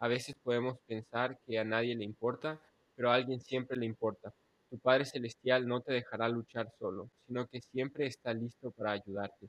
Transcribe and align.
A 0.00 0.06
veces 0.06 0.36
podemos 0.44 0.78
pensar 0.86 1.40
que 1.44 1.58
a 1.58 1.64
nadie 1.64 1.96
le 1.96 2.04
importa, 2.04 2.60
pero 2.94 3.10
a 3.10 3.14
alguien 3.14 3.40
siempre 3.40 3.76
le 3.76 3.84
importa. 3.84 4.32
Tu 4.70 4.78
Padre 4.78 5.04
Celestial 5.04 5.66
no 5.66 5.80
te 5.80 5.92
dejará 5.92 6.28
luchar 6.28 6.70
solo, 6.78 7.10
sino 7.26 7.48
que 7.48 7.60
siempre 7.60 8.06
está 8.06 8.32
listo 8.32 8.70
para 8.70 8.92
ayudarte. 8.92 9.48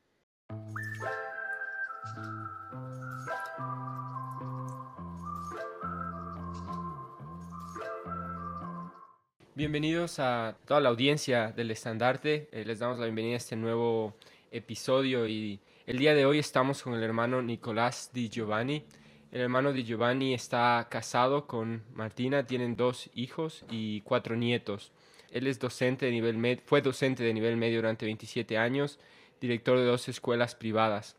Bienvenidos 9.53 10.17
a 10.17 10.57
toda 10.65 10.79
la 10.79 10.89
audiencia 10.89 11.51
del 11.51 11.69
estandarte. 11.69 12.49
Eh, 12.51 12.65
les 12.65 12.79
damos 12.79 12.97
la 12.97 13.05
bienvenida 13.05 13.35
a 13.35 13.37
este 13.37 13.55
nuevo 13.55 14.15
episodio 14.49 15.27
y 15.27 15.59
el 15.85 15.99
día 15.99 16.15
de 16.15 16.25
hoy 16.25 16.39
estamos 16.39 16.81
con 16.81 16.95
el 16.95 17.03
hermano 17.03 17.39
Nicolás 17.43 18.09
Di 18.11 18.29
Giovanni. 18.29 18.83
El 19.31 19.41
hermano 19.41 19.73
Di 19.73 19.83
Giovanni 19.83 20.33
está 20.33 20.87
casado 20.89 21.45
con 21.45 21.83
Martina, 21.93 22.47
tienen 22.47 22.75
dos 22.75 23.11
hijos 23.13 23.63
y 23.69 24.01
cuatro 24.01 24.35
nietos. 24.35 24.91
Él 25.29 25.45
es 25.45 25.59
docente 25.59 26.07
de 26.07 26.11
nivel 26.11 26.37
med 26.37 26.59
fue 26.65 26.81
docente 26.81 27.23
de 27.23 27.33
nivel 27.33 27.55
medio 27.55 27.77
durante 27.77 28.05
27 28.05 28.57
años, 28.57 28.97
director 29.39 29.77
de 29.77 29.85
dos 29.85 30.09
escuelas 30.09 30.55
privadas. 30.55 31.15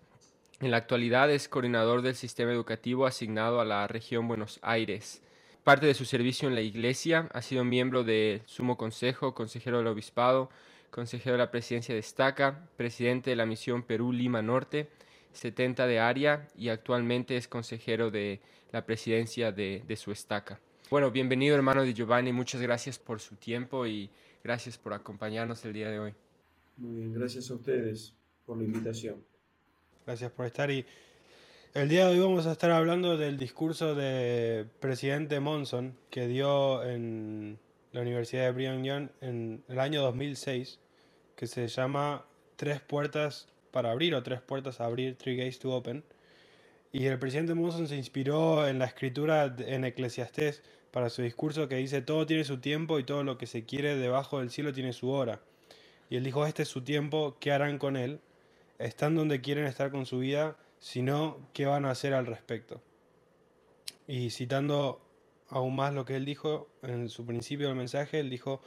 En 0.61 0.73
la 0.73 0.79
actualidad 0.79 1.31
es 1.31 1.49
coordinador 1.49 2.03
del 2.03 2.17
sistema 2.17 2.51
educativo 2.51 3.07
asignado 3.07 3.61
a 3.61 3.65
la 3.65 3.87
región 3.87 4.27
Buenos 4.27 4.59
Aires. 4.63 5.23
Parte 5.63 5.87
de 5.87 5.95
su 5.95 6.05
servicio 6.05 6.49
en 6.49 6.57
la 6.57 6.63
iglesia 6.63 7.29
ha 7.33 7.43
sido 7.43 7.65
miembro 7.65 8.03
del 8.03 8.43
Sumo 8.47 8.77
Consejo, 8.77 9.35
consejero 9.35 9.79
del 9.79 9.87
Obispado, 9.87 10.51
consejero 10.91 11.35
de 11.35 11.39
la 11.39 11.53
Presidencia 11.53 11.95
de 11.95 12.01
Estaca, 12.01 12.69
presidente 12.77 13.31
de 13.31 13.37
la 13.37 13.47
misión 13.47 13.85
Perú-Lima 13.85 14.43
Norte, 14.43 14.89
70 15.33 15.87
de 15.87 15.99
área 16.01 16.49
y 16.57 16.69
actualmente 16.69 17.37
es 17.37 17.49
consejero 17.49 18.11
de 18.11 18.41
la 18.73 18.85
presidencia 18.85 19.53
de, 19.53 19.83
de 19.87 19.97
su 19.97 20.13
estaca. 20.13 20.61
Bueno, 20.91 21.11
bienvenido 21.11 21.55
hermano 21.55 21.83
de 21.83 21.95
Giovanni, 21.95 22.33
muchas 22.33 22.61
gracias 22.61 22.99
por 22.99 23.21
su 23.21 23.37
tiempo 23.37 23.87
y 23.87 24.11
gracias 24.43 24.77
por 24.77 24.93
acompañarnos 24.93 25.65
el 25.65 25.73
día 25.73 25.91
de 25.91 25.99
hoy. 25.99 26.15
Muy 26.77 26.97
bien, 26.97 27.13
gracias 27.13 27.51
a 27.51 27.55
ustedes 27.55 28.15
por 28.45 28.57
la 28.57 28.65
invitación. 28.65 29.23
Gracias 30.05 30.33
por 30.33 30.47
estar 30.47 30.71
y 30.71 30.85
el 31.73 31.89
día 31.89 32.09
de 32.09 32.15
hoy 32.15 32.19
vamos 32.19 32.47
a 32.47 32.53
estar 32.53 32.73
hablando 32.73 33.17
del 33.17 33.39
discurso 33.39 33.95
de 33.95 34.67
presidente 34.81 35.39
Monson 35.39 35.97
que 36.11 36.27
dio 36.27 36.83
en 36.83 37.61
la 37.93 38.01
Universidad 38.01 38.47
de 38.47 38.51
Brigham 38.51 38.83
Young 38.83 39.09
en 39.21 39.63
el 39.69 39.79
año 39.79 40.03
2006, 40.03 40.81
que 41.37 41.47
se 41.47 41.69
llama 41.69 42.25
Tres 42.57 42.81
puertas 42.81 43.47
para 43.71 43.91
abrir 43.91 44.15
o 44.15 44.23
Tres 44.23 44.41
puertas 44.41 44.81
a 44.81 44.87
abrir, 44.87 45.17
Three 45.17 45.37
Gates 45.37 45.59
to 45.59 45.73
Open. 45.75 46.05
Y 46.93 47.07
el 47.07 47.19
presidente 47.19 47.55
Monson 47.55 47.87
se 47.87 47.97
inspiró 47.97 48.67
en 48.67 48.79
la 48.79 48.87
escritura 48.87 49.55
en 49.59 49.85
Eclesiastés 49.85 50.63
para 50.91 51.09
su 51.09 51.23
discurso 51.23 51.69
que 51.69 51.77
dice, 51.77 52.03
todo 52.03 52.27
tiene 52.27 52.45
su 52.45 52.59
tiempo 52.59 52.99
y 52.99 53.05
todo 53.05 53.23
lo 53.23 53.39
que 53.39 53.47
se 53.47 53.65
quiere 53.65 53.97
debajo 53.97 54.41
del 54.41 54.51
cielo 54.51 54.73
tiene 54.73 54.93
su 54.93 55.11
hora. 55.11 55.41
Y 56.09 56.17
él 56.17 56.25
dijo, 56.25 56.45
este 56.45 56.63
es 56.63 56.69
su 56.69 56.83
tiempo, 56.83 57.37
¿qué 57.39 57.53
harán 57.53 57.79
con 57.79 57.97
él? 57.97 58.21
Están 58.79 59.15
donde 59.15 59.41
quieren 59.41 59.67
estar 59.67 59.93
con 59.93 60.07
su 60.07 60.19
vida, 60.19 60.57
sino 60.81 61.39
qué 61.53 61.67
van 61.67 61.85
a 61.85 61.91
hacer 61.91 62.15
al 62.15 62.27
respecto. 62.27 62.81
Y 64.09 64.31
citando 64.31 65.01
aún 65.49 65.77
más 65.77 65.95
lo 65.95 66.05
que 66.05 66.17
él 66.17 66.25
dijo 66.25 66.69
en 66.83 67.09
su 67.09 67.25
principio 67.25 67.69
del 67.69 67.77
mensaje, 67.77 68.19
él 68.19 68.31
dijo, 68.31 68.61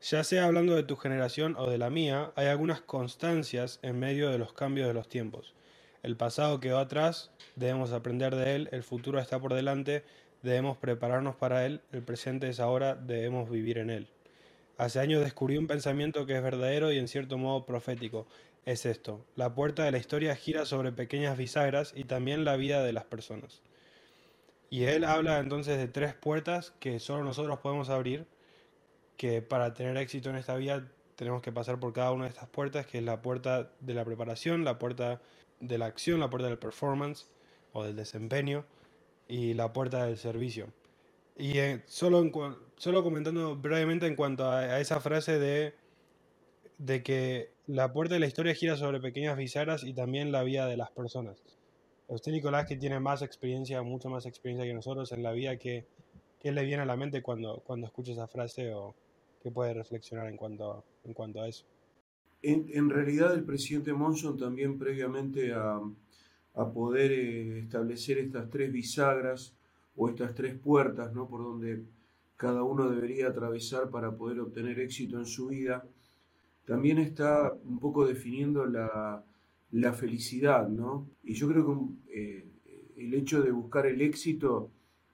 ya 0.00 0.22
sea 0.22 0.44
hablando 0.44 0.76
de 0.76 0.84
tu 0.84 0.96
generación 0.96 1.56
o 1.58 1.68
de 1.68 1.78
la 1.78 1.90
mía, 1.90 2.32
hay 2.36 2.46
algunas 2.46 2.80
constancias 2.80 3.80
en 3.82 3.98
medio 3.98 4.30
de 4.30 4.38
los 4.38 4.52
cambios 4.52 4.86
de 4.86 4.94
los 4.94 5.08
tiempos. 5.08 5.54
El 6.02 6.16
pasado 6.16 6.60
quedó 6.60 6.78
atrás, 6.78 7.32
debemos 7.56 7.92
aprender 7.92 8.36
de 8.36 8.54
él, 8.54 8.68
el 8.70 8.84
futuro 8.84 9.18
está 9.18 9.40
por 9.40 9.54
delante, 9.54 10.04
debemos 10.42 10.76
prepararnos 10.76 11.34
para 11.34 11.66
él, 11.66 11.80
el 11.92 12.02
presente 12.02 12.48
es 12.48 12.60
ahora, 12.60 12.94
debemos 12.94 13.50
vivir 13.50 13.78
en 13.78 13.90
él. 13.90 14.08
Hace 14.76 15.00
años 15.00 15.24
descubrí 15.24 15.56
un 15.56 15.66
pensamiento 15.66 16.24
que 16.24 16.36
es 16.36 16.42
verdadero 16.42 16.92
y 16.92 16.98
en 16.98 17.08
cierto 17.08 17.36
modo 17.36 17.66
profético. 17.66 18.28
Es 18.64 18.86
esto, 18.86 19.24
la 19.34 19.54
puerta 19.54 19.82
de 19.82 19.90
la 19.90 19.98
historia 19.98 20.36
gira 20.36 20.64
sobre 20.64 20.92
pequeñas 20.92 21.36
bisagras 21.36 21.92
y 21.96 22.04
también 22.04 22.44
la 22.44 22.54
vida 22.54 22.84
de 22.84 22.92
las 22.92 23.04
personas. 23.04 23.62
Y 24.70 24.84
él 24.84 25.02
habla 25.02 25.40
entonces 25.40 25.78
de 25.78 25.88
tres 25.88 26.14
puertas 26.14 26.72
que 26.78 27.00
solo 27.00 27.24
nosotros 27.24 27.58
podemos 27.58 27.88
abrir, 27.88 28.26
que 29.18 29.42
para 29.42 29.74
tener 29.74 29.98
éxito 29.98 30.30
en 30.30 30.36
esta 30.36 30.56
vida 30.56 30.88
tenemos 31.16 31.42
que 31.42 31.52
pasar 31.52 31.78
por 31.80 31.92
cada 31.92 32.12
una 32.12 32.24
de 32.24 32.30
estas 32.30 32.48
puertas, 32.48 32.86
que 32.86 32.98
es 32.98 33.04
la 33.04 33.20
puerta 33.20 33.72
de 33.80 33.92
la 33.92 34.04
preparación, 34.04 34.64
la 34.64 34.78
puerta 34.78 35.20
de 35.60 35.76
la 35.76 35.86
acción, 35.86 36.20
la 36.20 36.30
puerta 36.30 36.48
del 36.48 36.58
performance 36.58 37.26
o 37.72 37.82
del 37.82 37.96
desempeño 37.96 38.64
y 39.26 39.54
la 39.54 39.72
puerta 39.72 40.06
del 40.06 40.16
servicio. 40.16 40.68
Y 41.36 41.58
eh, 41.58 41.82
solo, 41.86 42.30
solo 42.76 43.02
comentando 43.02 43.56
brevemente 43.56 44.06
en 44.06 44.14
cuanto 44.14 44.48
a, 44.48 44.78
esa 44.80 45.00
frase 45.00 45.40
de, 45.40 45.74
de 46.78 47.02
que 47.02 47.50
la 47.66 47.92
puerta 47.92 48.14
de 48.14 48.20
la 48.20 48.26
historia 48.26 48.54
gira 48.54 48.76
sobre 48.76 49.00
pequeñas 49.00 49.36
bisagras 49.36 49.82
y 49.82 49.94
también 49.94 50.30
la 50.30 50.44
vida 50.44 50.66
de 50.66 50.76
las 50.76 50.92
personas. 50.92 51.42
Usted, 52.06 52.30
Nicolás, 52.30 52.66
que 52.66 52.76
tiene 52.76 53.00
más 53.00 53.22
experiencia, 53.22 53.82
mucha 53.82 54.08
más 54.08 54.26
experiencia 54.26 54.64
que 54.64 54.74
nosotros 54.74 55.10
en 55.10 55.24
la 55.24 55.32
vida, 55.32 55.56
¿qué, 55.58 55.84
qué 56.38 56.52
le 56.52 56.64
viene 56.64 56.84
a 56.84 56.86
la 56.86 56.96
mente 56.96 57.22
cuando, 57.22 57.60
cuando 57.66 57.88
escucha 57.88 58.12
esa 58.12 58.28
frase 58.28 58.72
o 58.72 58.94
qué 59.40 59.50
puede 59.50 59.74
reflexionar 59.74 60.28
en 60.28 60.36
cuanto, 60.36 60.84
en 61.04 61.14
cuanto 61.14 61.40
a 61.40 61.48
eso? 61.48 61.64
En, 62.42 62.66
en 62.72 62.90
realidad, 62.90 63.34
el 63.34 63.44
presidente 63.44 63.92
Monson 63.92 64.36
también 64.36 64.78
previamente 64.78 65.52
a, 65.52 65.80
a 66.54 66.72
poder 66.72 67.12
eh, 67.12 67.58
establecer 67.60 68.18
estas 68.18 68.50
tres 68.50 68.72
bisagras 68.72 69.56
o 69.96 70.08
estas 70.08 70.34
tres 70.34 70.54
puertas, 70.58 71.12
¿no? 71.12 71.28
Por 71.28 71.42
donde 71.42 71.84
cada 72.36 72.62
uno 72.62 72.88
debería 72.88 73.28
atravesar 73.28 73.90
para 73.90 74.16
poder 74.16 74.40
obtener 74.40 74.78
éxito 74.78 75.18
en 75.18 75.26
su 75.26 75.48
vida, 75.48 75.84
también 76.64 76.98
está 76.98 77.52
un 77.64 77.78
poco 77.78 78.06
definiendo 78.06 78.66
la, 78.66 79.24
la 79.72 79.92
felicidad, 79.92 80.68
¿no? 80.68 81.08
Y 81.22 81.34
yo 81.34 81.48
creo 81.48 81.66
que 81.66 82.20
eh, 82.20 82.46
el 82.96 83.14
hecho 83.14 83.42
de 83.42 83.50
buscar 83.50 83.86
el 83.86 84.00
éxito 84.00 84.70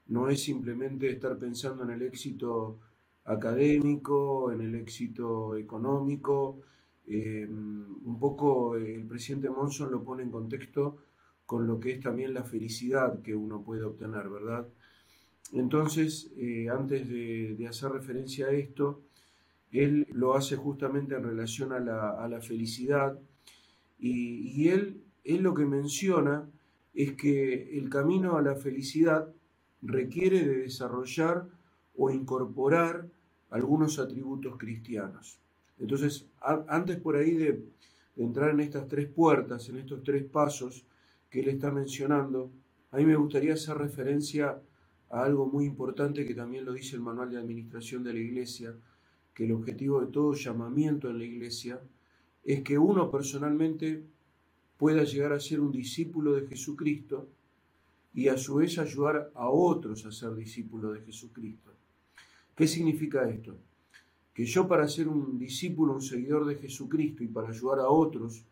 no 0.06 0.28
es 0.28 0.42
simplemente 0.42 1.10
estar 1.10 1.38
pensando 1.38 1.84
en 1.84 1.90
el 1.90 2.02
éxito 2.02 2.78
académico, 3.24 4.52
en 4.52 4.60
el 4.60 4.74
éxito 4.74 5.56
económico. 5.56 6.60
Eh, 7.06 7.46
un 7.48 8.18
poco 8.18 8.76
el 8.76 9.06
presidente 9.06 9.50
Monson 9.50 9.90
lo 9.90 10.02
pone 10.02 10.22
en 10.22 10.30
contexto 10.30 10.98
con 11.46 11.66
lo 11.66 11.78
que 11.78 11.92
es 11.92 12.00
también 12.00 12.32
la 12.32 12.44
felicidad 12.44 13.20
que 13.20 13.34
uno 13.34 13.62
puede 13.62 13.84
obtener, 13.84 14.28
¿verdad? 14.28 14.66
Entonces, 15.52 16.32
eh, 16.36 16.68
antes 16.70 17.08
de, 17.08 17.66
hacer 17.68 17.92
referencia 17.92 18.46
a 18.46 18.50
esto, 18.50 19.02
él 19.70 20.06
lo 20.12 20.34
hace 20.34 20.56
justamente 20.56 21.14
en 21.14 21.22
relación 21.22 21.72
a 21.72 21.80
la, 21.80 22.10
a 22.10 22.28
la 22.28 22.40
felicidad 22.40 23.18
y, 23.98 24.68
él, 24.68 25.02
él 25.24 25.42
lo 25.42 25.54
que 25.54 25.64
menciona 25.64 26.48
es 26.94 27.12
que 27.12 27.78
el 27.78 27.88
camino 27.88 28.36
a 28.36 28.42
la 28.42 28.54
felicidad 28.54 29.32
requiere 29.82 30.44
de 30.44 30.56
desarrollar 30.58 31.48
o 31.96 32.10
incorporar 32.10 33.08
algunos 33.50 33.98
atributos 33.98 34.56
cristianos. 34.58 35.38
Entonces, 35.78 36.26
antes 36.68 36.98
por 36.98 37.16
ahí 37.16 37.34
de, 37.34 37.64
entrar 38.16 38.50
en 38.50 38.60
estas 38.60 38.86
tres 38.88 39.08
puertas, 39.08 39.68
en 39.68 39.76
estos 39.76 40.02
tres 40.02 40.24
pasos 40.24 40.84
que 41.30 41.40
él 41.40 41.48
está 41.48 41.70
mencionando, 41.72 42.50
a 42.92 42.96
mí 42.98 43.04
me 43.04 43.16
gustaría 43.16 43.54
hacer 43.54 43.76
referencia 43.76 44.60
a 45.10 45.24
algo 45.24 45.46
muy 45.46 45.64
importante 45.64 46.24
que 46.24 46.34
también 46.34 46.64
lo 46.64 46.72
dice 46.72 46.94
el 46.94 47.02
manual 47.02 47.30
de 47.30 47.38
administración 47.38 48.04
de 48.04 48.12
la 48.12 48.20
iglesia, 48.20 48.74
que 49.32 49.44
el 49.44 49.52
objetivo 49.52 50.00
de 50.00 50.12
todo 50.12 50.32
llamamiento 50.34 51.10
en 51.10 51.18
la 51.18 51.24
iglesia 51.24 51.80
es 52.44 52.62
que 52.62 52.78
uno 52.78 53.10
personalmente 53.10 54.04
pueda 54.76 55.02
llegar 55.02 55.32
a 55.32 55.40
ser 55.40 55.60
un 55.60 55.72
discípulo 55.72 56.34
de 56.34 56.46
Jesucristo 56.46 57.28
y 58.12 58.28
a 58.28 58.36
su 58.36 58.56
vez 58.56 58.78
ayudar 58.78 59.32
a 59.34 59.48
otros 59.48 60.06
a 60.06 60.12
ser 60.12 60.34
discípulos 60.36 60.94
de 60.94 61.00
Jesucristo. 61.00 61.73
¿Qué 62.54 62.66
significa 62.68 63.28
esto? 63.28 63.56
Que 64.32 64.44
yo 64.44 64.68
para 64.68 64.88
ser 64.88 65.08
un 65.08 65.38
discípulo, 65.38 65.94
un 65.94 66.02
seguidor 66.02 66.44
de 66.46 66.56
Jesucristo 66.56 67.22
y 67.22 67.28
para 67.28 67.48
ayudar 67.48 67.80
a 67.80 67.88
otros 67.88 68.44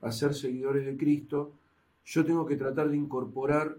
a 0.00 0.12
ser 0.12 0.34
seguidores 0.34 0.84
de 0.84 0.96
Cristo, 0.96 1.54
yo 2.04 2.24
tengo 2.24 2.46
que 2.46 2.56
tratar 2.56 2.88
de 2.88 2.96
incorporar 2.96 3.76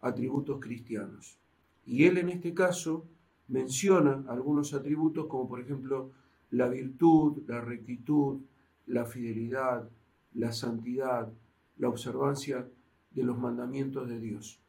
atributos 0.00 0.60
cristianos. 0.60 1.38
Y 1.86 2.04
él 2.04 2.18
en 2.18 2.30
este 2.30 2.54
caso 2.54 3.06
menciona 3.48 4.24
algunos 4.28 4.74
atributos 4.74 5.26
como 5.26 5.48
por 5.48 5.60
ejemplo 5.60 6.10
la 6.50 6.68
virtud, 6.68 7.42
la 7.46 7.60
rectitud, 7.60 8.40
la 8.86 9.04
fidelidad, 9.04 9.88
la 10.34 10.52
santidad, 10.52 11.32
la 11.76 11.88
observancia 11.88 12.68
de 13.10 13.22
los 13.22 13.38
mandamientos 13.38 14.08
de 14.08 14.18
Dios. 14.18 14.60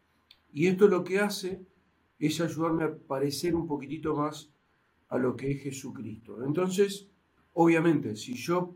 Y 0.52 0.68
esto 0.68 0.88
lo 0.88 1.04
que 1.04 1.20
hace 1.20 1.62
es 2.20 2.42
ayudarme 2.42 2.84
a 2.84 2.96
parecer 2.96 3.56
un 3.56 3.66
poquitito 3.66 4.16
más 4.16 4.50
a 5.08 5.18
lo 5.18 5.36
que 5.36 5.52
es 5.52 5.64
Jesucristo. 5.64 6.44
Entonces, 6.44 7.08
obviamente, 7.54 8.16
si 8.16 8.34
yo, 8.34 8.76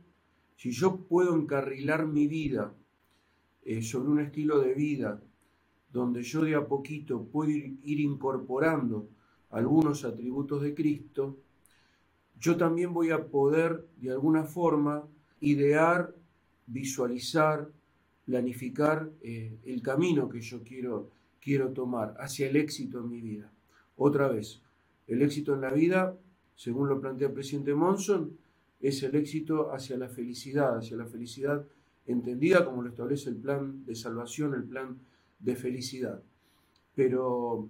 si 0.56 0.72
yo 0.72 0.98
puedo 0.98 1.36
encarrilar 1.36 2.08
mi 2.08 2.28
vida 2.28 2.74
eh, 3.64 3.82
sobre 3.82 4.10
un 4.10 4.20
estilo 4.22 4.60
de 4.60 4.74
vida 4.74 5.22
donde 5.92 6.24
yo 6.24 6.42
de 6.42 6.56
a 6.56 6.66
poquito 6.66 7.24
puedo 7.24 7.52
ir, 7.52 8.00
incorporando 8.00 9.10
algunos 9.52 10.04
atributos 10.04 10.64
de 10.64 10.74
Cristo, 10.74 11.38
yo 12.40 12.58
también 12.58 12.94
voy 12.94 13.12
a 13.12 13.28
poder 13.28 13.88
de 13.98 14.10
alguna 14.10 14.44
forma 14.44 15.08
idear, 15.40 16.16
visualizar, 16.66 17.70
planificar 18.26 19.12
eh, 19.22 19.60
el 19.66 19.82
camino 19.84 20.28
que 20.28 20.42
yo 20.42 20.64
quiero, 20.64 21.12
quiero 21.44 21.74
tomar 21.74 22.16
hacia 22.20 22.48
el 22.50 22.56
éxito 22.56 23.00
en 23.00 23.10
mi 23.10 23.22
vida. 23.22 23.52
Otra 23.98 24.28
vez, 24.28 24.62
el 25.08 25.22
éxito 25.22 25.54
en 25.54 25.62
la 25.62 25.72
vida, 25.72 26.18
según 26.56 26.88
lo 26.88 27.02
plantea 27.02 27.28
el 27.28 27.34
presidente 27.34 27.74
Monson, 27.74 28.38
es 28.80 29.04
el 29.04 29.16
éxito 29.16 29.72
hacia 29.74 29.98
la 29.98 30.08
felicidad, 30.08 30.78
hacia 30.78 30.98
la 30.98 31.06
felicidad 31.06 31.66
entendida 32.06 32.66
como 32.66 32.82
lo 32.82 32.90
establece 32.90 33.30
el 33.30 33.38
plan 33.38 33.86
de 33.86 33.96
salvación, 33.96 34.54
el 34.54 34.64
plan 34.64 35.00
de 35.40 35.56
felicidad. 35.56 36.22
Pero 36.96 37.70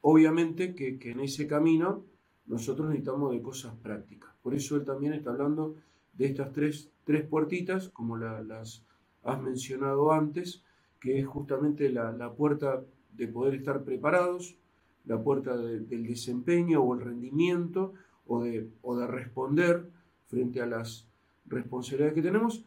obviamente 0.00 0.74
que, 0.74 0.98
en 1.10 1.20
ese 1.20 1.46
camino 1.46 2.04
nosotros 2.46 2.88
necesitamos 2.88 3.32
de 3.32 3.42
cosas 3.42 3.74
prácticas. 3.76 4.30
Por 4.42 4.54
eso 4.54 4.76
él 4.76 4.84
también 4.84 5.12
está 5.12 5.30
hablando 5.30 5.76
de 6.14 6.26
estas 6.26 6.52
tres, 6.52 6.90
tres 7.04 7.24
puertitas, 7.26 7.88
como 7.90 8.16
las 8.16 8.84
has 9.22 9.42
mencionado 9.42 10.12
antes, 10.12 10.64
que 11.00 11.18
es 11.18 11.26
justamente 11.26 11.90
la, 11.90 12.32
puerta 12.34 12.82
de 13.12 13.28
poder 13.28 13.54
estar 13.54 13.84
preparados, 13.84 14.56
la 15.04 15.22
puerta 15.22 15.56
del 15.56 16.06
desempeño 16.06 16.82
o 16.82 16.94
el 16.94 17.00
rendimiento 17.00 17.94
o 18.26 18.42
de, 18.42 18.68
o 18.82 18.96
de 18.96 19.06
responder 19.06 19.90
frente 20.26 20.60
a 20.60 20.66
las 20.66 21.08
responsabilidades 21.46 22.14
que 22.14 22.22
tenemos 22.22 22.64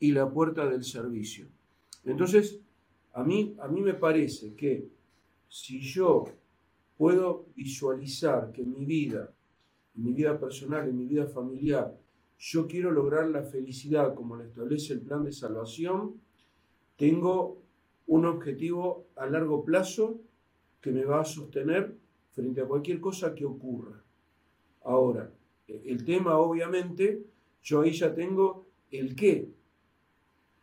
y 0.00 0.12
la 0.12 0.30
puerta 0.30 0.68
del 0.68 0.84
servicio. 0.84 1.46
Entonces, 2.04 2.60
a 3.12 3.22
mí, 3.22 3.56
a 3.60 3.68
mí 3.68 3.80
me 3.80 3.94
parece 3.94 4.54
que 4.54 4.88
si 5.48 5.80
yo 5.80 6.24
puedo 6.96 7.46
visualizar 7.54 8.52
que 8.52 8.62
en 8.62 8.72
mi 8.72 8.84
vida, 8.84 9.32
en 9.96 10.04
mi 10.04 10.12
vida 10.12 10.38
personal, 10.38 10.88
en 10.88 10.96
mi 10.96 11.06
vida 11.06 11.26
familiar, 11.26 11.96
yo 12.38 12.66
quiero 12.66 12.90
lograr 12.90 13.28
la 13.28 13.42
felicidad 13.42 14.14
como 14.14 14.36
lo 14.36 14.44
establece 14.44 14.92
el 14.92 15.00
plan 15.00 15.24
de 15.24 15.32
salvación, 15.32 16.20
tengo 16.96 17.62
un 18.06 18.24
objetivo 18.26 19.08
a 19.16 19.26
largo 19.26 19.64
plazo 19.64 20.20
que 20.80 20.92
me 20.92 21.04
va 21.04 21.20
a 21.20 21.24
sostener 21.24 21.96
frente 22.32 22.60
a 22.60 22.66
cualquier 22.66 23.00
cosa 23.00 23.34
que 23.34 23.44
ocurra. 23.44 24.02
Ahora, 24.84 25.32
el 25.66 26.04
tema 26.04 26.38
obviamente, 26.38 27.24
yo 27.62 27.80
ahí 27.80 27.92
ya 27.92 28.14
tengo 28.14 28.66
el 28.90 29.16
qué, 29.16 29.50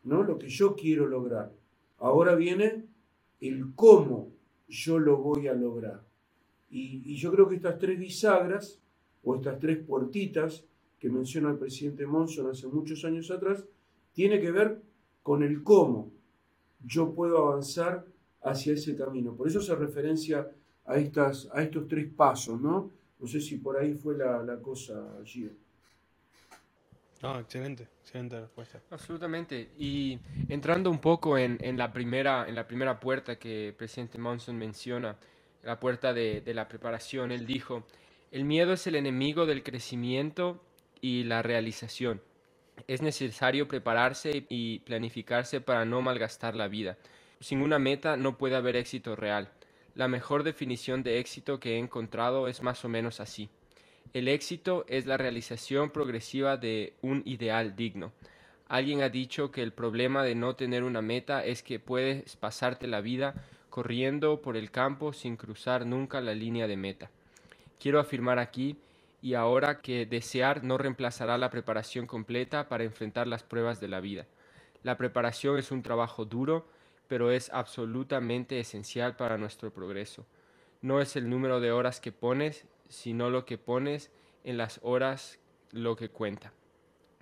¿no? 0.04 0.24
Lo 0.24 0.38
que 0.38 0.48
yo 0.48 0.76
quiero 0.76 1.08
lograr. 1.08 1.52
Ahora 1.98 2.36
viene 2.36 2.86
el 3.42 3.74
cómo 3.76 4.32
yo 4.68 5.00
lo 5.00 5.18
voy 5.18 5.48
a 5.48 5.54
lograr. 5.54 6.02
Y, 6.70 7.04
y 7.12 7.16
yo 7.18 7.32
creo 7.32 7.50
que 7.50 7.56
estas 7.56 7.78
tres 7.78 8.00
bisagras 8.00 8.80
o 9.24 9.36
estas 9.36 9.60
tres 9.60 9.80
puertitas 9.86 10.66
que 11.00 11.10
menciona 11.10 11.52
el 11.52 11.58
presidente 11.58 12.06
Monson 12.06 12.50
hace 12.50 12.68
muchos 12.68 13.04
años 13.04 13.30
atrás, 13.30 13.66
tiene 14.14 14.40
que 14.40 14.52
ver 14.52 14.82
con 15.22 15.44
el 15.44 15.62
cómo 15.62 16.12
yo 16.86 17.14
puedo 17.14 17.38
avanzar 17.38 18.06
hacia 18.44 18.74
ese 18.74 18.96
camino. 18.96 19.34
Por 19.34 19.48
eso 19.48 19.62
se 19.62 19.76
referencia 19.76 20.48
a, 20.86 20.98
estas, 20.98 21.50
a 21.54 21.64
estos 21.64 21.88
tres 21.88 22.12
pasos, 22.14 22.60
¿no? 22.60 22.92
No 23.20 23.28
sé 23.28 23.40
si 23.40 23.58
por 23.58 23.78
ahí 23.78 23.94
fue 23.94 24.18
la, 24.18 24.58
cosa, 24.62 24.94
allí. 25.20 25.50
No, 27.22 27.40
excelente, 27.40 27.88
excelente 28.02 28.42
respuesta. 28.42 28.82
Absolutamente. 28.90 29.72
Y 29.78 30.20
entrando 30.50 30.90
un 30.90 31.00
poco 31.00 31.38
en, 31.38 31.78
la, 31.78 31.94
primera, 31.94 32.48
en 32.50 32.56
la 32.56 32.68
primera 32.68 33.00
puerta 33.00 33.38
que 33.38 33.70
el 33.70 33.74
presidente 33.76 34.18
Monson 34.18 34.58
menciona, 34.58 35.18
la 35.64 35.80
puerta 35.80 36.14
de, 36.14 36.42
de 36.42 36.54
la 36.54 36.68
preparación, 36.68 37.32
él 37.32 37.46
dijo, 37.46 37.86
el 38.32 38.44
miedo 38.44 38.74
es 38.74 38.86
el 38.88 38.96
enemigo 38.96 39.46
del 39.46 39.64
crecimiento 39.64 40.62
y 41.00 41.24
la 41.24 41.42
realización. 41.42 42.22
Es 42.88 43.02
necesario 43.02 43.68
prepararse 43.68 44.46
y 44.50 44.80
planificarse 44.80 45.62
para 45.62 45.86
no 45.86 46.02
malgastar 46.02 46.56
la 46.56 46.68
vida. 46.68 46.98
Sin 47.40 47.62
una 47.62 47.80
meta 47.80 48.18
no 48.18 48.38
puede 48.38 48.56
haber 48.56 48.76
éxito 48.76 49.16
real. 49.16 49.50
La 49.96 50.08
mejor 50.08 50.44
definición 50.44 51.04
de 51.04 51.20
éxito 51.20 51.60
que 51.60 51.76
he 51.76 51.78
encontrado 51.78 52.48
es 52.48 52.62
más 52.62 52.84
o 52.84 52.90
menos 52.90 53.20
así. 53.20 53.50
El 54.14 54.28
éxito 54.28 54.86
es 54.88 55.06
la 55.06 55.18
realización 55.18 55.90
progresiva 55.90 56.58
de 56.58 56.94
un 57.02 57.22
ideal 57.26 57.76
digno. 57.76 58.12
Alguien 58.68 59.02
ha 59.02 59.10
dicho 59.10 59.52
que 59.52 59.62
el 59.62 59.72
problema 59.72 60.24
de 60.24 60.36
no 60.36 60.56
tener 60.56 60.84
una 60.84 61.02
meta 61.02 61.46
es 61.46 61.64
que 61.64 61.80
puedes 61.80 62.36
pasarte 62.36 62.88
la 62.88 63.02
vida 63.02 63.36
corriendo 63.70 64.42
por 64.42 64.56
el 64.56 64.72
campo 64.72 65.14
sin 65.14 65.36
cruzar 65.36 65.86
nunca 65.86 66.22
la 66.22 66.34
línea 66.34 66.68
de 66.68 66.78
meta. 66.78 67.10
Quiero 67.80 68.00
afirmar 68.00 68.40
aquí 68.40 68.78
y 69.24 69.36
ahora 69.36 69.80
que 69.80 70.06
desear 70.06 70.66
no 70.66 70.78
reemplazará 70.78 71.38
la 71.38 71.50
preparación 71.50 72.08
completa 72.08 72.68
para 72.68 72.84
enfrentar 72.84 73.26
las 73.26 73.42
pruebas 73.42 73.80
de 73.80 73.88
la 73.88 74.02
vida. 74.02 74.28
La 74.84 74.98
preparación 74.98 75.58
es 75.58 75.72
un 75.72 75.82
trabajo 75.82 76.26
duro, 76.26 76.68
pero 77.08 77.32
es 77.32 77.50
absolutamente 77.54 78.60
esencial 78.60 79.16
para 79.16 79.38
nuestro 79.38 79.72
progreso. 79.72 80.26
No 80.82 81.00
es 81.00 81.16
el 81.16 81.30
número 81.30 81.62
de 81.62 81.72
horas 81.72 82.02
que 82.02 82.12
pones, 82.12 82.66
sino 82.90 83.30
lo 83.30 83.46
que 83.46 83.58
pones 83.58 84.12
en 84.44 84.58
las 84.58 84.82
horas 84.84 85.40
lo 85.72 85.96
que 85.96 86.10
cuenta. 86.10 86.52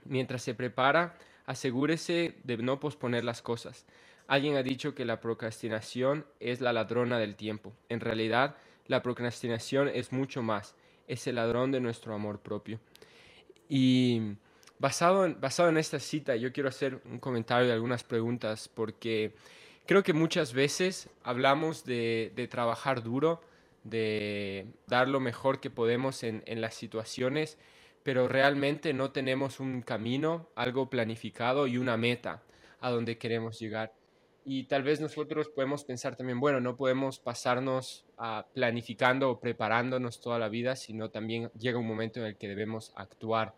Mientras 0.04 0.42
se 0.42 0.56
prepara, 0.56 1.20
asegúrese 1.46 2.34
de 2.44 2.58
no 2.58 2.80
posponer 2.80 3.24
las 3.24 3.44
cosas. 3.44 3.86
Alguien 4.26 4.56
ha 4.56 4.64
dicho 4.64 4.96
que 4.96 5.06
la 5.06 5.22
procrastinación 5.22 6.26
es 6.40 6.62
la 6.62 6.74
ladrona 6.74 7.20
del 7.20 7.36
tiempo. 7.36 7.74
En 7.90 8.00
realidad, 8.00 8.56
la 8.88 9.04
procrastinación 9.04 9.88
es 9.88 10.12
mucho 10.12 10.42
más 10.42 10.76
es 11.08 11.28
el 11.28 11.36
ladrón 11.36 11.72
de 11.72 11.80
nuestro 11.80 12.14
amor 12.14 12.40
propio. 12.40 12.80
Y 13.70 14.36
basado 14.80 15.26
en, 15.26 15.40
basado 15.40 15.70
en 15.70 15.78
esta 15.78 16.00
cita, 16.00 16.36
yo 16.36 16.52
quiero 16.52 16.70
hacer 16.70 17.02
un 17.06 17.20
comentario 17.20 17.70
y 17.70 17.72
algunas 17.72 18.04
preguntas, 18.04 18.68
porque 18.68 19.34
creo 19.86 20.04
que 20.04 20.14
muchas 20.14 20.54
veces 20.54 21.10
hablamos 21.24 21.86
de, 21.86 22.48
trabajar 22.50 23.04
duro, 23.04 23.42
de 23.84 24.66
dar 24.88 25.08
lo 25.08 25.20
mejor 25.20 25.60
que 25.60 25.70
podemos 25.70 26.24
en, 26.24 26.44
en 26.46 26.62
las 26.62 26.74
situaciones, 26.74 27.58
pero 28.04 28.28
realmente 28.28 28.94
no 28.94 29.12
tenemos 29.12 29.60
un 29.60 29.82
camino, 29.82 30.50
algo 30.56 30.90
planificado 30.90 31.68
y 31.68 31.78
una 31.78 31.98
meta 31.98 32.42
a 32.80 32.90
donde 32.90 33.18
queremos 33.18 33.60
llegar. 33.60 33.94
Y 34.44 34.64
tal 34.64 34.82
vez 34.82 35.00
nosotros 35.00 35.50
podemos 35.50 35.84
pensar 35.84 36.16
también, 36.16 36.40
bueno, 36.40 36.60
no 36.60 36.76
podemos 36.76 37.20
pasarnos 37.20 38.06
a 38.18 38.48
planificando 38.54 39.30
o 39.30 39.40
preparándonos 39.40 40.20
toda 40.20 40.40
la 40.40 40.50
vida, 40.50 40.76
sino 40.76 41.12
también 41.12 41.52
llega 41.60 41.78
un 41.78 41.88
momento 41.88 42.20
en 42.20 42.26
el 42.26 42.38
que 42.38 42.48
debemos 42.48 42.92
actuar. 42.96 43.54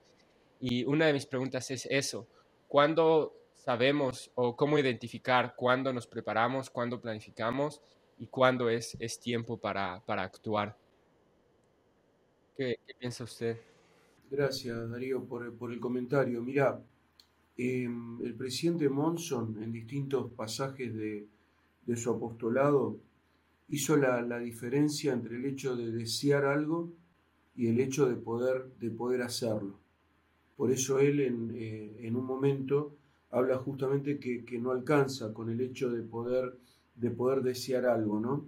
Y 0.60 0.84
una 0.84 1.08
de 1.08 1.14
mis 1.14 1.26
preguntas 1.26 1.72
es 1.72 1.86
eso, 1.90 2.28
¿cuándo 2.68 3.34
sabemos 3.54 4.30
o 4.36 4.56
cómo 4.58 4.78
identificar 4.78 5.56
cuándo 5.56 5.94
nos 5.94 6.06
preparamos, 6.06 6.70
cuándo 6.70 7.00
planificamos 7.00 7.82
y 8.18 8.28
cuándo 8.28 8.70
es, 8.70 8.98
es 9.00 9.20
tiempo 9.20 9.58
para, 9.58 10.02
para 10.06 10.24
actuar? 10.24 10.78
¿Qué, 12.58 12.78
piensa 13.00 13.24
usted? 13.24 13.58
Gracias, 14.30 14.90
Darío, 14.90 15.24
por, 15.24 15.56
por 15.58 15.72
el 15.72 15.80
comentario. 15.80 16.42
Mira, 16.42 16.80
Em, 17.56 18.20
el 18.24 18.34
presidente 18.34 18.90
Monson, 18.90 19.62
en 19.62 19.72
distintos 19.72 20.32
pasajes 20.32 20.94
de, 20.96 21.28
su 21.96 22.10
apostolado, 22.10 23.00
hizo 23.70 23.96
la, 23.96 24.40
diferencia 24.40 25.14
entre 25.14 25.36
el 25.36 25.46
hecho 25.46 25.76
de 25.76 25.92
desear 25.92 26.46
algo 26.46 26.92
y 27.56 27.68
el 27.68 27.80
hecho 27.80 28.10
de 28.10 28.16
poder, 28.16 28.72
de 28.80 28.90
poder 28.90 29.22
hacerlo. 29.22 29.80
Por 30.58 30.72
eso 30.72 31.00
él 31.00 31.20
en, 31.20 31.52
eh, 31.56 32.12
un 32.12 32.26
momento 32.26 32.96
habla 33.30 33.58
justamente 33.58 34.20
que, 34.20 34.60
no 34.60 34.72
alcanza 34.72 35.34
con 35.34 35.50
el 35.50 35.62
hecho 35.62 35.92
de 35.92 36.02
poder, 36.02 36.58
de 36.96 37.12
poder 37.12 37.44
desear 37.44 37.86
algo, 37.86 38.20
¿no? 38.20 38.48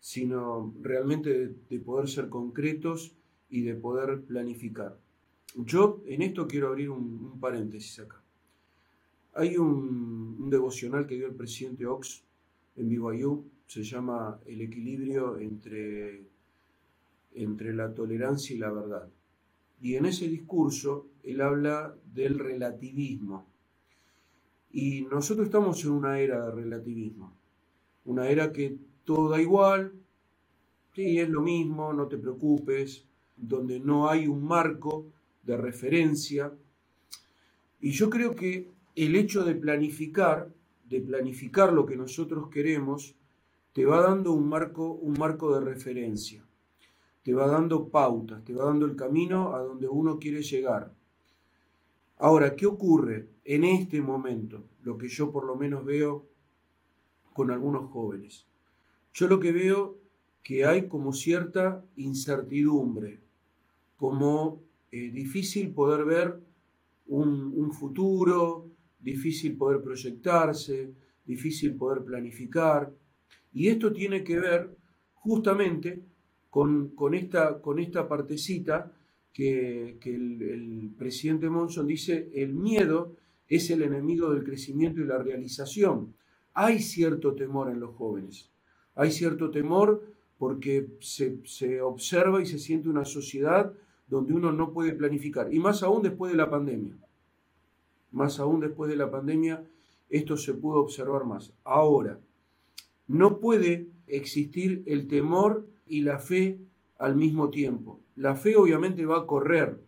sino 0.00 0.74
realmente 0.82 1.54
de 1.70 1.78
poder 1.78 2.08
ser 2.08 2.28
concretos 2.28 3.14
y 3.48 3.62
de 3.62 3.74
poder 3.74 4.22
planificar. 4.22 4.98
Yo 5.56 6.02
en 6.06 6.22
esto 6.22 6.48
quiero 6.48 6.68
abrir 6.68 6.90
un 6.90 7.38
paréntesis 7.38 8.00
acá. 8.00 8.21
Hay 9.34 9.56
un, 9.56 10.50
devocional 10.50 11.06
que 11.06 11.14
dio 11.14 11.26
el 11.26 11.34
presidente 11.34 11.86
Ox 11.86 12.22
en 12.76 12.88
BYU, 12.88 13.44
se 13.66 13.82
llama 13.82 14.38
El 14.44 14.60
equilibrio 14.60 15.38
entre, 15.38 16.22
entre 17.34 17.72
la 17.72 17.94
tolerancia 17.94 18.54
y 18.54 18.58
la 18.58 18.70
verdad. 18.70 19.08
Y 19.80 19.94
en 19.94 20.06
ese 20.06 20.28
discurso 20.28 21.06
él 21.22 21.40
habla 21.40 21.94
del 22.12 22.38
relativismo. 22.38 23.46
Y 24.72 25.02
nosotros 25.02 25.46
estamos 25.46 25.82
en 25.84 25.92
una 25.92 26.20
era 26.20 26.46
de 26.46 26.50
relativismo, 26.50 27.32
una 28.04 28.28
era 28.28 28.52
que 28.52 28.76
todo 29.04 29.30
da 29.30 29.40
igual, 29.40 29.92
sí, 30.94 31.18
es 31.18 31.28
lo 31.28 31.42
mismo, 31.42 31.92
no 31.92 32.06
te 32.08 32.18
preocupes, 32.18 33.04
donde 33.36 33.80
no 33.80 34.08
hay 34.08 34.26
un 34.26 34.44
marco 34.44 35.06
de 35.42 35.56
referencia. 35.56 36.52
Y 37.80 37.90
yo 37.90 38.08
creo 38.08 38.34
que 38.34 38.71
el 38.94 39.16
hecho 39.16 39.44
de 39.44 39.54
planificar, 39.54 40.52
de 40.88 41.00
planificar 41.00 41.72
lo 41.72 41.86
que 41.86 41.96
nosotros 41.96 42.48
queremos, 42.48 43.14
te 43.72 43.86
va 43.86 44.02
dando 44.02 44.32
un 44.32 44.48
marco, 44.48 44.92
un 44.92 45.14
marco 45.18 45.54
de 45.54 45.64
referencia, 45.64 46.44
te 47.22 47.32
va 47.32 47.46
dando 47.46 47.88
pautas, 47.88 48.44
te 48.44 48.52
va 48.52 48.66
dando 48.66 48.84
el 48.86 48.96
camino 48.96 49.54
a 49.54 49.60
donde 49.60 49.88
uno 49.88 50.18
quiere 50.18 50.42
llegar. 50.42 50.92
Ahora, 52.18 52.54
¿qué 52.54 52.66
ocurre 52.66 53.28
en 53.44 53.64
este 53.64 54.02
momento? 54.02 54.64
Lo 54.82 54.98
que 54.98 55.08
yo 55.08 55.32
por 55.32 55.44
lo 55.44 55.56
menos 55.56 55.84
veo 55.84 56.26
con 57.32 57.50
algunos 57.50 57.90
jóvenes. 57.90 58.46
Yo 59.14 59.26
lo 59.26 59.40
que 59.40 59.52
veo 59.52 59.98
que 60.42 60.66
hay 60.66 60.88
como 60.88 61.12
cierta 61.12 61.84
incertidumbre, 61.96 63.20
como 63.96 64.60
eh, 64.90 65.10
difícil 65.10 65.72
poder 65.72 66.04
ver 66.04 66.40
un, 67.06 67.52
un 67.56 67.72
futuro, 67.72 68.71
difícil 69.02 69.56
poder 69.56 69.82
proyectarse, 69.82 70.94
difícil 71.24 71.74
poder 71.74 72.02
planificar. 72.04 72.90
Y 73.52 73.68
esto 73.68 73.92
tiene 73.92 74.24
que 74.24 74.38
ver 74.38 74.76
justamente 75.14 76.02
con, 76.50 76.88
con, 76.88 77.14
esta, 77.14 77.60
con 77.60 77.78
esta 77.78 78.08
partecita 78.08 78.92
que, 79.32 79.98
que 80.00 80.14
el, 80.14 80.94
presidente 80.96 81.48
Monson 81.48 81.86
dice, 81.86 82.30
el 82.34 82.54
miedo 82.54 83.16
es 83.48 83.70
el 83.70 83.82
enemigo 83.82 84.32
del 84.32 84.44
crecimiento 84.44 85.00
y 85.00 85.06
la 85.06 85.18
realización. 85.18 86.14
Hay 86.54 86.80
cierto 86.80 87.34
temor 87.34 87.70
en 87.70 87.80
los 87.80 87.94
jóvenes, 87.94 88.50
hay 88.94 89.10
cierto 89.10 89.50
temor 89.50 90.02
porque 90.38 90.88
se, 91.00 91.38
se 91.44 91.80
observa 91.80 92.42
y 92.42 92.46
se 92.46 92.58
siente 92.58 92.88
una 92.88 93.04
sociedad 93.04 93.72
donde 94.06 94.34
uno 94.34 94.52
no 94.52 94.72
puede 94.72 94.92
planificar, 94.92 95.52
y 95.54 95.58
más 95.58 95.82
aún 95.82 96.02
después 96.02 96.32
de 96.32 96.36
la 96.36 96.50
pandemia. 96.50 96.94
Más 98.12 98.38
aún 98.38 98.60
después 98.60 98.90
de 98.90 98.96
la 98.96 99.10
pandemia, 99.10 99.64
esto 100.08 100.36
se 100.36 100.54
pudo 100.54 100.80
observar 100.80 101.24
más. 101.24 101.52
Ahora, 101.64 102.20
no 103.08 103.40
puede 103.40 103.88
existir 104.06 104.82
el 104.86 105.08
temor 105.08 105.66
y 105.86 106.02
la 106.02 106.18
fe 106.18 106.58
al 106.98 107.16
mismo 107.16 107.50
tiempo. 107.50 108.00
La 108.16 108.36
fe 108.36 108.56
obviamente 108.56 109.04
va 109.06 109.18
a 109.18 109.26
correr 109.26 109.80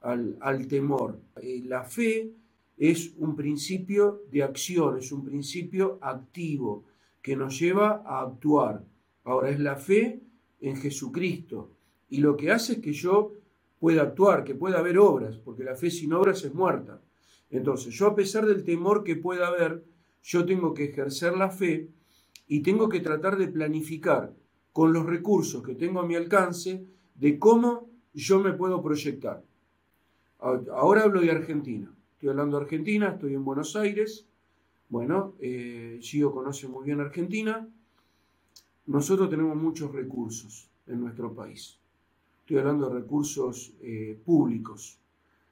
al, 0.00 0.36
al 0.40 0.66
temor. 0.66 1.20
Eh, 1.40 1.62
la 1.64 1.84
fe 1.84 2.32
es 2.76 3.14
un 3.16 3.34
principio 3.34 4.22
de 4.30 4.42
acción, 4.42 4.98
es 4.98 5.10
un 5.12 5.24
principio 5.24 5.98
activo 6.00 6.84
que 7.22 7.36
nos 7.36 7.58
lleva 7.58 8.02
a 8.04 8.22
actuar. 8.22 8.84
Ahora 9.24 9.50
es 9.50 9.60
la 9.60 9.76
fe 9.76 10.20
en 10.60 10.76
Jesucristo. 10.76 11.72
Y 12.08 12.18
lo 12.18 12.36
que 12.36 12.50
hace 12.50 12.74
es 12.74 12.78
que 12.78 12.92
yo 12.92 13.32
pueda 13.78 14.02
actuar, 14.02 14.44
que 14.44 14.54
pueda 14.54 14.78
haber 14.78 14.98
obras, 14.98 15.36
porque 15.38 15.64
la 15.64 15.74
fe 15.74 15.90
sin 15.90 16.12
obras 16.12 16.44
es 16.44 16.54
muerta. 16.54 17.00
Entonces, 17.50 17.94
yo 17.94 18.06
a 18.06 18.14
pesar 18.14 18.46
del 18.46 18.64
temor 18.64 19.04
que 19.04 19.16
pueda 19.16 19.48
haber, 19.48 19.84
yo 20.22 20.44
tengo 20.44 20.74
que 20.74 20.84
ejercer 20.84 21.36
la 21.36 21.50
fe 21.50 21.88
y 22.46 22.60
tengo 22.60 22.88
que 22.88 23.00
tratar 23.00 23.36
de 23.36 23.48
planificar 23.48 24.34
con 24.72 24.92
los 24.92 25.06
recursos 25.06 25.62
que 25.62 25.74
tengo 25.74 26.00
a 26.00 26.06
mi 26.06 26.14
alcance 26.14 26.84
de 27.14 27.38
cómo 27.38 27.88
yo 28.14 28.40
me 28.40 28.52
puedo 28.52 28.82
proyectar. 28.82 29.42
Ahora 30.38 31.02
hablo 31.02 31.20
de 31.20 31.30
Argentina. 31.30 31.92
Estoy 32.12 32.30
hablando 32.30 32.58
de 32.58 32.64
Argentina, 32.64 33.08
estoy 33.10 33.34
en 33.34 33.44
Buenos 33.44 33.76
Aires. 33.76 34.26
Bueno, 34.88 35.34
eh, 35.40 35.98
Gio 36.00 36.32
conoce 36.32 36.68
muy 36.68 36.84
bien 36.84 37.00
Argentina. 37.00 37.68
Nosotros 38.86 39.28
tenemos 39.28 39.56
muchos 39.56 39.92
recursos 39.92 40.68
en 40.86 41.00
nuestro 41.00 41.34
país. 41.34 41.78
Estoy 42.40 42.58
hablando 42.58 42.88
de 42.88 43.00
recursos 43.00 43.74
eh, 43.82 44.18
públicos, 44.24 44.98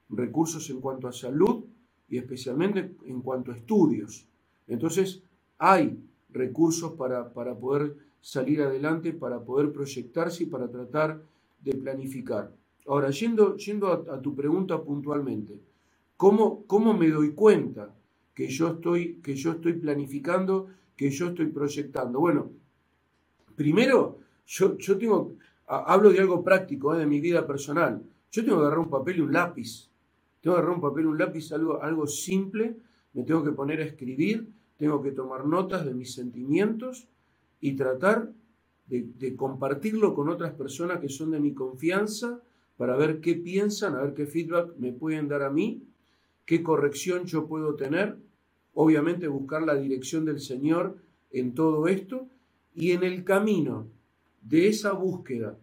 recursos 0.08 0.70
en 0.70 0.80
cuanto 0.80 1.08
a 1.08 1.12
salud 1.12 1.64
y 2.08 2.18
especialmente 2.18 2.92
en 3.06 3.20
cuanto 3.20 3.52
a 3.52 3.56
estudios. 3.56 4.26
Entonces, 4.66 5.22
hay 5.58 5.98
recursos 6.30 6.92
para, 6.92 7.32
para 7.32 7.54
poder 7.54 7.96
salir 8.20 8.62
adelante, 8.62 9.12
para 9.12 9.40
poder 9.40 9.72
proyectarse 9.72 10.44
y 10.44 10.46
para 10.46 10.68
tratar 10.68 11.22
de 11.60 11.72
planificar. 11.72 12.52
Ahora, 12.86 13.10
yendo, 13.10 13.56
yendo 13.56 13.92
a, 13.92 14.20
tu 14.20 14.34
pregunta 14.34 14.82
puntualmente, 14.82 15.60
¿cómo, 16.16 16.64
¿cómo, 16.66 16.94
me 16.94 17.08
doy 17.08 17.32
cuenta 17.32 17.94
que 18.34 18.48
yo, 18.48 18.68
estoy, 18.68 19.20
que 19.22 19.34
yo 19.34 19.52
estoy 19.52 19.74
planificando, 19.74 20.68
que 20.96 21.10
yo 21.10 21.28
estoy 21.28 21.46
proyectando? 21.46 22.20
Bueno, 22.20 22.50
primero, 23.56 24.18
yo, 24.46 24.76
yo 24.78 24.96
tengo, 24.98 25.34
hablo 25.66 26.10
de 26.10 26.20
algo 26.20 26.44
práctico, 26.44 26.94
¿eh? 26.94 26.98
de 26.98 27.06
mi 27.06 27.20
vida 27.20 27.46
personal. 27.46 28.02
Yo 28.30 28.44
tengo 28.44 28.58
que 28.58 28.62
agarrar 28.62 28.80
un 28.80 28.90
papel 28.90 29.16
y 29.18 29.20
un 29.20 29.32
lápiz 29.32 29.88
tengo 30.46 30.54
que 30.54 30.60
agarrar 30.60 30.76
un 30.76 30.80
papel, 30.80 31.06
un 31.06 31.18
lápiz, 31.18 31.50
algo, 31.50 31.82
algo 31.82 32.06
simple, 32.06 32.76
me 33.14 33.24
tengo 33.24 33.42
que 33.42 33.50
poner 33.50 33.80
a 33.80 33.84
escribir, 33.84 34.46
tengo 34.76 35.02
que 35.02 35.10
tomar 35.10 35.44
notas 35.44 35.84
de 35.84 35.92
mis 35.92 36.14
sentimientos 36.14 37.08
y 37.60 37.72
tratar 37.72 38.30
de, 38.86 39.08
de, 39.18 39.34
compartirlo 39.34 40.14
con 40.14 40.28
otras 40.28 40.52
personas 40.52 41.00
que 41.00 41.08
son 41.08 41.32
de 41.32 41.40
mi 41.40 41.52
confianza 41.52 42.40
para 42.76 42.94
ver 42.94 43.20
qué 43.20 43.34
piensan, 43.34 43.96
a 43.96 44.02
ver 44.02 44.14
qué 44.14 44.24
feedback 44.24 44.76
me 44.78 44.92
pueden 44.92 45.26
dar 45.26 45.42
a 45.42 45.50
mí, 45.50 45.82
qué 46.44 46.62
corrección 46.62 47.24
yo 47.24 47.48
puedo 47.48 47.74
tener, 47.74 48.16
obviamente 48.72 49.26
buscar 49.26 49.64
la 49.64 49.74
dirección 49.74 50.24
del 50.24 50.38
Señor 50.38 50.96
en 51.32 51.54
todo 51.54 51.88
esto. 51.88 52.28
Y 52.72 52.92
en 52.92 53.02
el 53.02 53.24
camino 53.24 53.88
de 54.42 54.68
esa 54.68 54.92
búsqueda 54.92 55.58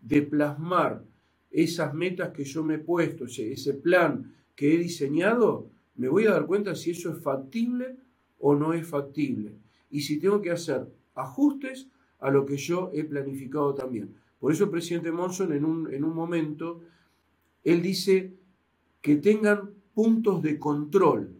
de 0.00 0.22
plasmar 0.22 1.02
esas 1.50 1.94
metas 1.94 2.30
que 2.30 2.44
yo 2.44 2.62
me 2.62 2.74
he 2.74 2.78
puesto, 2.78 3.24
ese, 3.24 3.74
plan 3.74 4.34
que 4.54 4.74
he 4.74 4.78
diseñado, 4.78 5.70
me 5.96 6.08
voy 6.08 6.26
a 6.26 6.32
dar 6.32 6.46
cuenta 6.46 6.74
si 6.74 6.90
eso 6.90 7.12
es 7.12 7.20
factible 7.20 7.96
o 8.38 8.54
no 8.54 8.72
es 8.72 8.86
factible. 8.86 9.54
Y 9.90 10.02
si 10.02 10.18
tengo 10.18 10.42
que 10.42 10.50
hacer 10.50 10.86
ajustes 11.14 11.88
a 12.20 12.30
lo 12.30 12.44
que 12.44 12.56
yo 12.56 12.90
he 12.92 13.04
planificado 13.04 13.74
también. 13.74 14.14
Por 14.38 14.52
eso 14.52 14.64
el 14.64 14.70
presidente 14.70 15.10
Monson 15.10 15.52
en 15.52 15.64
un, 15.64 15.92
en 15.92 16.04
un 16.04 16.14
momento, 16.14 16.80
él 17.64 17.82
dice 17.82 18.34
que 19.00 19.16
tengan 19.16 19.70
puntos 19.94 20.42
de 20.42 20.58
control. 20.58 21.34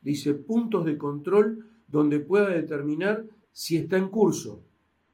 Dice 0.00 0.34
puntos 0.34 0.84
de 0.84 0.96
control 0.96 1.66
donde 1.88 2.20
pueda 2.20 2.48
determinar 2.48 3.24
si 3.52 3.76
está 3.76 3.96
en 3.96 4.08
curso, 4.08 4.62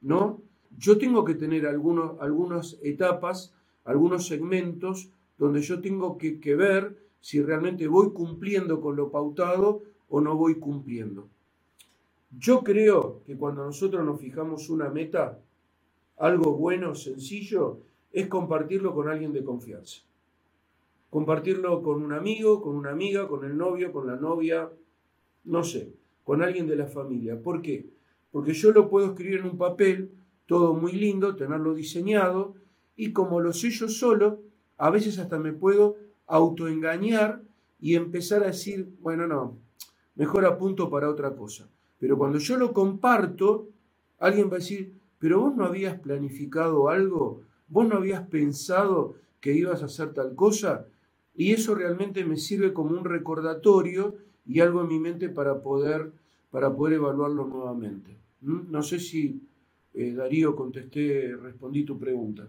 ¿no? 0.01 0.43
Yo 0.79 0.99
tengo 0.99 1.25
que 1.25 1.35
tener 1.35 1.67
algunos, 1.67 2.21
algunas 2.21 2.79
etapas 2.83 3.53
algunos 3.85 4.27
segmentos 4.27 5.11
donde 5.39 5.63
yo 5.63 5.81
tengo 5.81 6.19
que, 6.19 6.55
ver 6.55 6.97
si 7.21 7.43
realmente 7.43 7.89
voy 7.89 8.13
cumpliendo 8.13 8.81
con 8.81 8.97
lo 8.97 9.11
pautado 9.11 9.83
o 10.09 10.21
no 10.21 10.37
voy 10.37 10.57
cumpliendo. 10.57 11.29
Yo 12.39 12.63
creo 12.63 13.23
que 13.27 13.37
cuando 13.37 13.65
nosotros 13.65 14.05
nos 14.05 14.21
fijamos 14.21 14.69
una 14.69 14.91
meta, 14.91 15.41
algo 16.17 16.53
bueno, 16.57 16.95
sencillo, 16.95 17.81
es 18.13 18.27
compartirlo 18.27 18.95
con 18.95 19.09
alguien 19.09 19.33
de 19.33 19.43
confianza. 19.43 20.03
Compartirlo 21.09 21.83
con 21.83 22.03
un 22.03 22.13
amigo, 22.13 22.61
con 22.61 22.77
una 22.77 22.91
amiga, 22.91 23.27
con 23.27 23.45
el 23.45 23.57
novio, 23.57 23.93
con 23.93 24.07
la 24.07 24.17
novia, 24.17 24.71
no 25.45 25.65
sé, 25.65 25.93
con 26.23 26.43
alguien 26.43 26.67
de 26.67 26.77
la 26.77 26.87
familia. 26.87 27.41
¿Por 27.41 27.63
qué? 27.63 27.89
Porque 28.31 28.53
yo 28.53 28.73
lo 28.73 28.89
puedo 28.89 29.07
escribir 29.07 29.41
en 29.41 29.47
un 29.47 29.59
papel, 29.59 30.13
todo 30.47 30.75
muy 30.75 30.93
lindo, 30.93 31.35
tenerlo 31.35 31.75
diseñado, 31.75 32.55
y 33.01 33.15
como 33.15 33.41
lo 33.41 33.55
sé 33.55 33.71
yo 33.71 33.89
solo, 33.89 34.43
a 34.77 34.91
veces 34.91 35.19
hasta 35.19 35.39
me 35.39 35.55
puedo 35.55 35.97
autoengañar 36.27 37.41
y 37.81 37.95
empezar 37.95 38.43
a 38.43 38.49
decir, 38.49 38.95
bueno, 39.01 39.27
no, 39.27 39.57
mejor 40.17 40.45
apunto 40.45 40.91
para 40.91 41.09
otra 41.09 41.35
cosa. 41.35 41.67
Pero 41.99 42.19
cuando 42.19 42.37
yo 42.37 42.59
lo 42.59 42.75
comparto, 42.75 43.71
alguien 44.19 44.51
va 44.51 44.57
a 44.57 44.59
decir, 44.59 44.93
pero 45.19 45.41
vos 45.41 45.57
no 45.57 45.65
habías 45.65 45.99
planificado 45.99 46.91
algo, 46.91 47.41
vos 47.69 47.89
no 47.89 47.97
habías 47.97 48.27
pensado 48.29 49.15
que 49.41 49.55
ibas 49.55 49.81
a 49.81 49.87
hacer 49.87 50.13
tal 50.13 50.35
cosa, 50.35 50.85
y 51.35 51.53
eso 51.53 51.75
realmente 51.75 52.27
me 52.27 52.37
sirve 52.37 52.75
como 52.75 52.91
un 52.99 53.07
recordatorio 53.07 54.17
y 54.45 54.61
algo 54.61 54.83
en 54.83 54.89
mi 54.89 54.99
mente 54.99 55.31
para 55.31 55.63
poder, 55.63 56.13
para 56.51 56.77
poder 56.77 56.97
evaluarlo 56.97 57.47
nuevamente. 57.47 58.19
¿Mm? 58.43 58.71
No 58.71 58.83
sé 58.83 59.01
si, 59.01 59.41
eh, 59.95 60.13
Darío, 60.13 60.55
contesté, 60.55 61.35
respondí 61.35 61.85
tu 61.85 61.99
pregunta. 61.99 62.47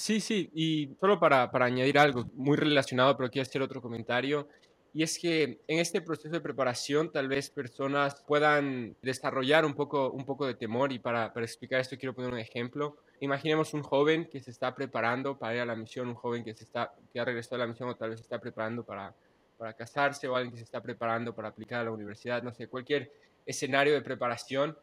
Sí, 0.00 0.18
sí, 0.18 0.50
y 0.54 0.96
solo 0.98 1.20
para, 1.20 1.50
para 1.50 1.66
añadir 1.66 1.98
algo 1.98 2.24
muy 2.32 2.56
relacionado, 2.56 3.14
pero 3.18 3.30
quiero 3.30 3.46
hacer 3.46 3.60
otro 3.60 3.82
comentario. 3.82 4.48
Y 4.94 5.02
es 5.02 5.18
que 5.18 5.60
en 5.68 5.78
este 5.78 6.00
proceso 6.00 6.30
de 6.30 6.40
preparación 6.40 7.12
tal 7.12 7.28
vez 7.28 7.50
personas 7.50 8.24
puedan 8.26 8.96
desarrollar 9.02 9.66
un 9.66 9.74
poco, 9.74 10.10
un 10.10 10.24
poco 10.24 10.46
de 10.46 10.54
temor 10.54 10.90
y 10.90 10.98
para, 10.98 11.34
para 11.34 11.44
explicar 11.44 11.80
esto 11.80 11.98
quiero 11.98 12.14
poner 12.14 12.32
un 12.32 12.38
ejemplo. 12.38 12.96
Imaginemos 13.20 13.74
un 13.74 13.82
joven 13.82 14.24
que 14.24 14.40
se 14.40 14.50
está 14.50 14.74
preparando 14.74 15.38
para 15.38 15.56
ir 15.56 15.60
a 15.60 15.66
la 15.66 15.76
misión, 15.76 16.08
un 16.08 16.14
joven 16.14 16.44
que, 16.44 16.54
se 16.54 16.64
está, 16.64 16.94
que 17.12 17.20
ha 17.20 17.24
regresado 17.26 17.56
a 17.56 17.66
la 17.66 17.70
misión 17.70 17.90
o 17.90 17.94
tal 17.94 18.08
vez 18.08 18.20
se 18.20 18.22
está 18.22 18.40
preparando 18.40 18.82
para, 18.82 19.14
para 19.58 19.74
casarse 19.74 20.26
o 20.26 20.34
alguien 20.34 20.52
que 20.52 20.56
se 20.56 20.64
está 20.64 20.80
preparando 20.80 21.34
para 21.34 21.48
aplicar 21.48 21.80
a 21.80 21.84
la 21.84 21.90
universidad, 21.90 22.42
no 22.42 22.54
sé, 22.54 22.68
cualquier 22.68 23.12
escenario 23.44 23.92
de 23.92 24.00
preparación 24.00 24.78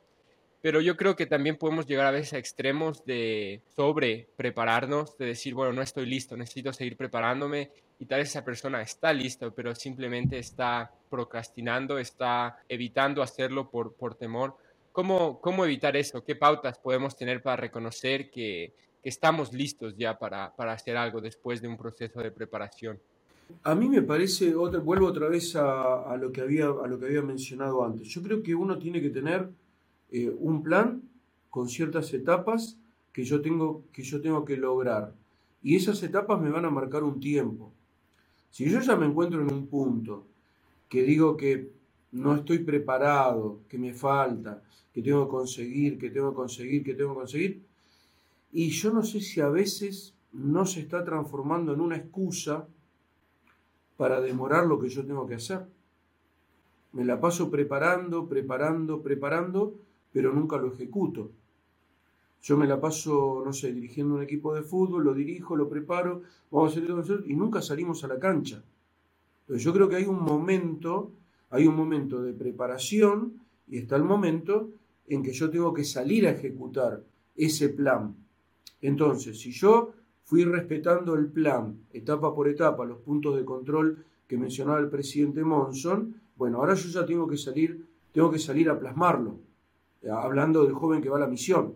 pero 0.62 0.82
yo 0.82 0.98
creo 0.98 1.16
que 1.16 1.26
también 1.26 1.58
podemos 1.58 1.86
llegar 1.86 2.08
a 2.08 2.12
veces 2.12 2.34
a 2.34 2.38
extremos 2.38 3.06
de 3.06 3.62
sobre 3.76 4.28
prepararnos, 4.36 5.18
de 5.18 5.28
decir, 5.28 5.54
bueno, 5.54 5.74
no 5.74 5.82
estoy 5.82 6.06
listo, 6.06 6.36
necesito 6.36 6.74
seguir 6.74 6.98
preparándome 6.98 7.72
y 8.00 8.06
tal 8.06 8.20
vez 8.20 8.30
esa 8.30 8.44
persona 8.44 8.82
está 8.82 9.14
lista, 9.14 9.50
pero 9.52 9.74
simplemente 9.76 10.40
está 10.40 10.92
procrastinando, 11.10 11.98
está 11.98 12.58
evitando 12.70 13.22
hacerlo 13.22 13.70
por, 13.70 13.94
por 13.94 14.16
temor. 14.16 14.56
¿cómo, 14.98 15.40
¿cómo 15.42 15.64
evitar 15.64 15.96
eso? 15.96 16.24
¿Qué 16.24 16.36
pautas 16.36 16.80
podemos 16.80 17.16
tener 17.16 17.44
para 17.44 17.56
reconocer 17.56 18.32
que, 18.32 18.74
que 19.04 19.10
estamos 19.10 19.54
listos 19.54 19.96
ya 19.96 20.18
para, 20.18 20.56
para 20.56 20.74
hacer 20.74 20.98
algo 20.98 21.22
después 21.22 21.62
de 21.62 21.68
un 21.68 21.78
proceso 21.78 22.20
de 22.20 22.32
preparación? 22.32 23.00
A 23.62 23.76
mí 23.76 23.88
me 23.88 24.02
parece, 24.02 24.56
vuelvo 24.56 25.06
otra 25.06 25.30
vez 25.30 25.56
a, 25.56 26.02
a, 26.02 26.18
lo 26.18 26.32
que 26.32 26.42
había, 26.42 26.66
a 26.66 26.88
lo 26.88 26.98
que 26.98 27.06
había 27.06 27.22
mencionado 27.22 27.86
antes. 27.86 28.08
Yo 28.08 28.24
creo 28.24 28.42
que 28.42 28.56
uno 28.56 28.80
tiene 28.80 29.00
que 29.00 29.12
tener 29.12 29.48
eh, 30.12 30.30
un 30.30 30.64
plan 30.64 31.04
con 31.50 31.70
ciertas 31.70 32.14
etapas 32.14 32.78
que 33.12 33.24
yo, 33.24 33.42
tengo, 33.42 33.84
que 33.92 34.04
yo 34.04 34.22
tengo 34.22 34.46
que 34.46 34.58
lograr. 34.58 35.14
Y 35.64 35.76
esas 35.76 36.02
etapas 36.04 36.40
me 36.40 36.50
van 36.50 36.66
a 36.66 36.70
marcar 36.70 37.04
un 37.04 37.20
tiempo. 37.20 37.74
Si 38.52 38.70
yo 38.70 38.80
ya 38.80 38.96
me 38.96 39.06
encuentro 39.06 39.42
en 39.42 39.52
un 39.52 39.68
punto 39.68 40.26
que 40.88 41.04
digo 41.04 41.36
que 41.36 41.72
no 42.12 42.36
estoy 42.36 42.60
preparado, 42.60 43.62
que 43.68 43.78
me 43.78 43.94
falta, 43.94 44.64
que 44.94 45.02
tengo 45.02 45.26
que 45.26 45.32
conseguir, 45.32 45.98
que 45.98 46.10
tengo 46.10 46.32
que 46.32 46.36
conseguir, 46.36 46.84
que 46.84 46.94
tengo 46.94 47.14
que 47.14 47.20
conseguir, 47.20 47.64
y 48.52 48.70
yo 48.70 48.94
no 48.94 49.04
sé 49.04 49.20
si 49.20 49.42
a 49.42 49.50
veces 49.50 50.16
no 50.32 50.66
se 50.66 50.80
está 50.82 51.04
transformando 51.04 51.74
en 51.74 51.82
una 51.82 51.98
excusa 51.98 52.68
para 53.98 54.22
demorar 54.22 54.66
lo 54.66 54.80
que 54.80 54.90
yo 54.90 55.06
tengo 55.06 55.28
que 55.28 55.36
hacer. 55.36 55.66
Me 56.94 57.04
la 57.04 57.20
paso 57.20 57.52
preparando, 57.52 58.28
preparando, 58.28 59.02
preparando, 59.02 59.76
pero 60.18 60.34
nunca 60.34 60.58
lo 60.58 60.74
ejecuto. 60.74 61.30
Yo 62.42 62.58
me 62.58 62.66
la 62.66 62.82
paso, 62.82 63.44
no 63.46 63.54
sé, 63.54 63.72
dirigiendo 63.72 64.16
un 64.16 64.24
equipo 64.24 64.52
de 64.56 64.64
fútbol, 64.64 65.04
lo 65.04 65.14
dirijo, 65.14 65.56
lo 65.56 65.70
preparo, 65.70 66.24
vamos 66.50 66.76
a 66.76 66.80
hacer 66.80 67.24
y 67.28 67.36
nunca 67.36 67.62
salimos 67.62 68.04
a 68.04 68.08
la 68.08 68.18
cancha. 68.18 68.64
Pero 69.46 69.60
yo 69.60 69.72
creo 69.72 69.88
que 69.88 69.98
hay 69.98 70.06
un 70.06 70.24
momento, 70.24 71.12
hay 71.52 71.68
un 71.68 71.76
momento 71.76 72.24
de 72.24 72.34
preparación 72.34 73.34
y 73.68 73.78
está 73.78 73.96
el 73.96 74.06
momento 74.06 74.72
en 75.08 75.22
que 75.22 75.34
yo 75.34 75.52
tengo 75.52 75.72
que 75.72 75.84
salir 75.84 76.26
a 76.26 76.32
ejecutar 76.32 77.04
ese 77.36 77.70
plan. 77.70 78.16
Entonces, 78.82 79.40
si 79.40 79.52
yo 79.52 79.94
fui 80.24 80.44
respetando 80.46 81.14
el 81.14 81.28
plan, 81.28 81.78
etapa 81.94 82.34
por 82.34 82.48
etapa, 82.48 82.86
los 82.86 82.98
puntos 83.02 83.38
de 83.38 83.46
control 83.46 84.04
que 84.28 84.36
mencionaba 84.36 84.80
el 84.80 84.90
presidente 84.90 85.44
Monson, 85.44 86.16
bueno, 86.36 86.58
ahora 86.58 86.74
yo 86.74 86.90
ya 86.90 87.06
tengo 87.06 87.28
que 87.28 87.38
salir, 87.38 87.86
tengo 88.12 88.32
que 88.32 88.40
salir 88.40 88.68
a 88.72 88.80
plasmarlo 88.80 89.46
hablando 90.12 90.64
del 90.64 90.74
joven 90.74 91.02
que 91.02 91.10
va 91.10 91.18
a 91.18 91.22
la 91.22 91.28
misión. 91.28 91.76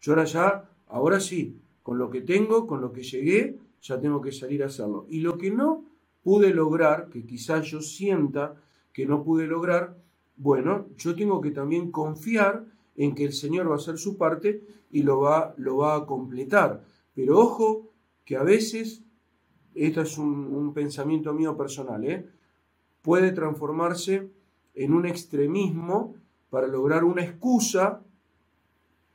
Yo 0.00 0.12
ahora 0.12 0.24
ya, 0.24 0.70
ahora 0.88 1.20
sí, 1.20 1.58
con 1.82 1.98
lo 1.98 2.10
que 2.10 2.20
tengo, 2.20 2.66
con 2.66 2.80
lo 2.80 2.92
que 2.92 3.02
llegué, 3.02 3.58
ya 3.80 4.00
tengo 4.00 4.20
que 4.20 4.32
salir 4.32 4.62
a 4.62 4.66
hacerlo. 4.66 5.06
Y 5.08 5.20
lo 5.20 5.38
que 5.38 5.50
no 5.50 5.84
pude 6.22 6.52
lograr, 6.52 7.08
que 7.08 7.24
quizás 7.24 7.66
yo 7.66 7.80
sienta 7.80 8.56
que 8.92 9.06
no 9.06 9.22
pude 9.22 9.46
lograr, 9.46 9.96
bueno, 10.36 10.88
yo 10.96 11.14
tengo 11.14 11.40
que 11.40 11.50
también 11.50 11.90
confiar 11.90 12.64
en 12.96 13.14
que 13.14 13.24
el 13.24 13.32
Señor 13.32 13.68
va 13.68 13.74
a 13.74 13.76
hacer 13.76 13.98
su 13.98 14.16
parte 14.16 14.62
y 14.90 15.02
lo 15.02 15.20
va, 15.20 15.54
lo 15.56 15.78
va 15.78 15.96
a 15.96 16.06
completar. 16.06 16.82
Pero 17.14 17.38
ojo 17.38 17.92
que 18.24 18.36
a 18.36 18.42
veces, 18.42 19.04
esto 19.74 20.00
es 20.00 20.18
un, 20.18 20.46
un 20.52 20.72
pensamiento 20.72 21.32
mío 21.32 21.56
personal, 21.56 22.04
¿eh? 22.04 22.26
puede 23.02 23.30
transformarse 23.32 24.28
en 24.74 24.92
un 24.92 25.06
extremismo 25.06 26.16
para 26.50 26.66
lograr 26.66 27.04
una 27.04 27.22
excusa 27.22 28.02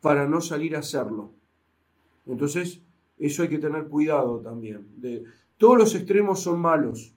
para 0.02 0.28
no 0.28 0.42
salir 0.42 0.76
a 0.76 0.80
hacerlo. 0.80 1.32
Entonces, 2.26 2.82
eso 3.20 3.44
hay 3.44 3.50
que 3.50 3.60
tener 3.60 3.88
cuidado 3.88 4.40
también. 4.40 4.88
De, 4.98 5.24
todos 5.58 5.78
los 5.78 5.96
extremos 5.96 6.42
son 6.42 6.60
malos, 6.60 7.14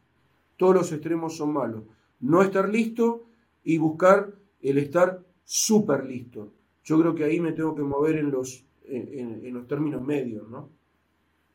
todos 0.56 0.74
los 0.74 0.92
extremos 0.92 1.36
son 1.36 1.52
malos. 1.52 1.84
No 2.20 2.42
estar 2.42 2.68
listo 2.68 3.24
y 3.64 3.78
buscar 3.78 4.32
el 4.60 4.78
estar 4.78 5.22
súper 5.44 6.04
listo. 6.04 6.52
Yo 6.84 7.00
creo 7.00 7.14
que 7.14 7.24
ahí 7.24 7.40
me 7.40 7.52
tengo 7.52 7.74
que 7.74 7.82
mover 7.82 8.16
en 8.16 8.30
los, 8.30 8.64
en, 8.86 9.52
los 9.52 9.66
términos 9.66 10.02
medios, 10.02 10.48
¿no? 10.48 10.68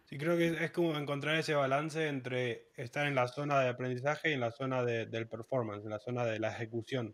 Sí, 0.05 0.17
creo 0.17 0.35
que 0.35 0.47
es 0.63 0.71
como 0.71 0.97
encontrar 0.97 1.35
ese 1.35 1.53
balance 1.53 2.07
entre 2.07 2.69
estar 2.75 3.05
en 3.05 3.13
la 3.13 3.27
zona 3.27 3.59
de 3.59 3.69
aprendizaje 3.69 4.31
y 4.31 4.33
en 4.33 4.39
la 4.39 4.51
zona 4.51 4.83
de, 4.83 5.05
del 5.05 5.27
performance, 5.27 5.83
en 5.83 5.91
la 5.91 5.99
zona 5.99 6.25
de 6.25 6.39
la 6.39 6.51
ejecución. 6.51 7.13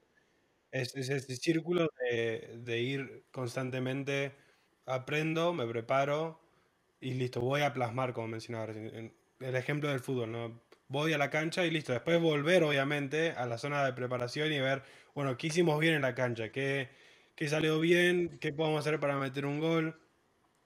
Es, 0.76 0.94
ese 0.94 1.22
círculo 1.38 1.90
de, 2.02 2.80
ir 2.82 3.24
constantemente, 3.32 4.34
aprendo, 4.86 5.54
me 5.54 5.66
preparo 5.66 6.42
y 7.00 7.14
listo, 7.14 7.40
voy 7.40 7.62
a 7.62 7.72
plasmar, 7.74 8.12
como 8.12 8.28
mencionaba. 8.28 8.74
El 8.74 9.56
ejemplo 9.56 9.88
del 9.90 10.02
fútbol, 10.02 10.34
¿no? 10.34 10.62
Voy 10.90 11.14
a 11.14 11.18
la 11.18 11.30
cancha 11.30 11.66
y 11.66 11.72
listo. 11.72 11.94
Después 11.94 12.20
volver, 12.20 12.64
obviamente, 12.64 13.32
a 13.32 13.46
la 13.46 13.58
zona 13.58 13.86
de 13.86 13.94
preparación 13.94 14.52
y 14.52 14.60
ver, 14.60 14.84
bueno, 15.14 15.38
¿qué 15.38 15.48
hicimos 15.48 15.80
bien 15.80 15.94
en 15.94 16.02
la 16.02 16.14
cancha? 16.14 16.50
¿Qué, 16.52 16.90
qué 17.36 17.48
salió 17.48 17.80
bien? 17.80 18.38
¿Qué 18.42 18.52
podemos 18.52 18.86
hacer 18.86 19.00
para 19.00 19.16
meter 19.18 19.46
un 19.46 19.62
gol? 19.62 19.98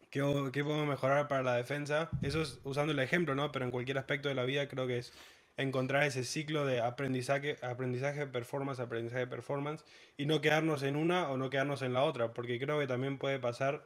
¿Qué, 0.09 0.21
¿Qué 0.51 0.63
podemos 0.63 0.87
mejorar 0.87 1.27
para 1.27 1.43
la 1.43 1.55
defensa? 1.55 2.09
Eso 2.23 2.41
es 2.41 2.59
usando 2.63 2.93
el 2.93 2.99
ejemplo, 2.99 3.35
¿no? 3.35 3.51
Pero 3.51 3.65
en 3.65 3.71
cualquier 3.71 3.99
aspecto 3.99 4.27
de 4.27 4.33
la 4.33 4.43
vida 4.45 4.67
creo 4.67 4.87
que 4.87 4.97
es 4.97 5.13
encontrar 5.61 6.03
ese 6.03 6.23
ciclo 6.23 6.65
de 6.65 6.79
aprendizaje, 6.81 7.57
aprendizaje, 7.61 8.25
performance, 8.27 8.79
aprendizaje, 8.79 9.27
performance, 9.27 9.83
y 10.17 10.25
no 10.25 10.41
quedarnos 10.41 10.83
en 10.83 10.95
una 10.95 11.29
o 11.29 11.37
no 11.37 11.49
quedarnos 11.49 11.81
en 11.81 11.93
la 11.93 12.03
otra, 12.03 12.33
porque 12.33 12.59
creo 12.59 12.79
que 12.79 12.87
también 12.87 13.17
puede 13.17 13.39
pasar 13.39 13.85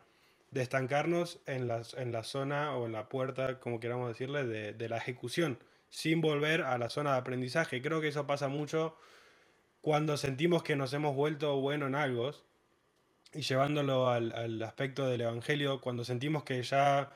de 0.51 0.61
estancarnos 0.61 1.39
en 1.47 1.67
la, 1.67 1.81
en 1.97 2.11
la 2.11 2.23
zona 2.23 2.75
o 2.75 2.85
en 2.85 2.91
la 2.91 3.09
puerta, 3.09 3.59
como 3.59 3.79
queramos 3.79 4.07
decirle, 4.07 4.45
de, 4.45 4.73
de 4.73 4.89
la 4.89 4.97
ejecución, 4.97 5.57
sin 5.89 6.21
volver 6.21 6.61
a 6.61 6.77
la 6.77 6.89
zona 6.89 7.13
de 7.13 7.17
aprendizaje. 7.17 7.81
Creo 7.81 8.01
que 8.01 8.09
eso 8.09 8.27
pasa 8.27 8.47
mucho 8.47 8.95
cuando 9.81 10.15
sentimos 10.15 10.61
que 10.61 10.75
nos 10.75 10.93
hemos 10.93 11.15
vuelto 11.15 11.59
bueno 11.59 11.87
en 11.87 11.95
algo, 11.95 12.31
y 13.33 13.41
llevándolo 13.41 14.09
al, 14.09 14.31
al 14.33 14.61
aspecto 14.61 15.07
del 15.07 15.21
Evangelio, 15.21 15.81
cuando 15.81 16.05
sentimos 16.05 16.43
que 16.43 16.61
ya 16.61 17.11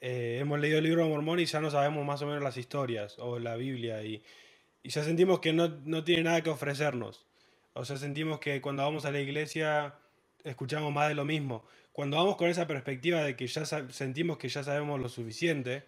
eh, 0.00 0.38
hemos 0.40 0.58
leído 0.58 0.78
el 0.78 0.84
libro 0.84 1.04
de 1.04 1.10
Mormón 1.10 1.40
y 1.40 1.44
ya 1.44 1.60
no 1.60 1.70
sabemos 1.70 2.04
más 2.06 2.22
o 2.22 2.26
menos 2.26 2.42
las 2.42 2.56
historias 2.56 3.16
o 3.18 3.38
la 3.38 3.56
Biblia 3.56 4.02
y, 4.02 4.22
y 4.82 4.88
ya 4.88 5.04
sentimos 5.04 5.40
que 5.40 5.52
no, 5.52 5.68
no, 5.84 6.04
tiene 6.04 6.22
nada 6.22 6.42
que 6.42 6.50
ofrecernos. 6.50 7.26
O 7.74 7.84
sea, 7.84 7.96
sentimos 7.96 8.40
que 8.40 8.60
cuando 8.60 8.82
vamos 8.82 9.04
a 9.04 9.12
la 9.12 9.20
iglesia 9.20 9.94
escuchamos 10.42 10.92
más 10.92 11.08
de 11.08 11.14
lo 11.14 11.24
mismo. 11.24 11.64
Cuando 11.92 12.16
vamos 12.16 12.36
con 12.36 12.48
esa 12.48 12.66
perspectiva 12.66 13.22
de 13.22 13.36
que 13.36 13.46
ya 13.46 13.64
sentimos 13.64 14.38
que 14.38 14.48
ya 14.48 14.64
sabemos 14.64 14.98
lo 15.00 15.08
suficiente, 15.08 15.84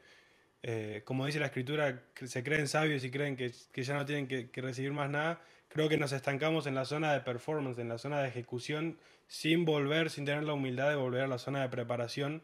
eh, 0.62 1.03
como 1.05 1.25
dice 1.25 1.40
la 1.40 1.46
escritura, 1.46 2.05
se 2.14 2.44
creen 2.44 2.68
sabios 2.68 3.05
y 3.05 3.11
creen 3.11 3.37
que, 3.37 3.51
que 3.72 3.83
ya 3.83 3.94
no 3.94 4.05
tienen 4.05 4.29
que, 4.29 4.51
que, 4.51 4.61
recibir 4.61 4.92
más 4.92 5.09
nada, 5.09 5.40
creo 5.68 5.88
que 5.88 5.96
nos 5.96 6.12
estancamos 6.12 6.66
en 6.66 6.75
la 6.75 6.85
zona 6.85 7.14
de 7.14 7.20
performance, 7.20 7.79
en 7.79 7.88
la 7.88 7.98
zona 7.98 8.20
de 8.20 8.29
ejecución, 8.29 8.98
sin 9.27 9.64
volver, 9.64 10.11
sin 10.11 10.27
tener 10.27 10.44
la 10.44 10.53
humildad 10.53 10.90
de 10.90 10.96
volver 10.96 11.22
a 11.22 11.27
la 11.29 11.38
zona 11.38 11.62
de 11.62 11.68
preparación 11.70 12.42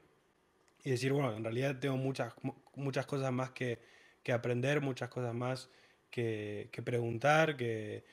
y 0.84 0.90
decir, 0.90 1.12
bueno, 1.12 1.34
en 1.34 1.44
realidad 1.44 1.76
tengo 1.78 1.96
muchas, 1.96 2.34
muchas 2.74 3.06
cosas 3.06 3.32
más 3.32 3.50
que, 3.50 3.78
que 4.22 4.32
aprender, 4.32 4.80
muchas 4.80 5.08
cosas 5.08 5.34
más 5.34 5.70
que, 6.10 6.68
que 6.72 6.82
preguntar, 6.82 7.56
que, 7.56 8.04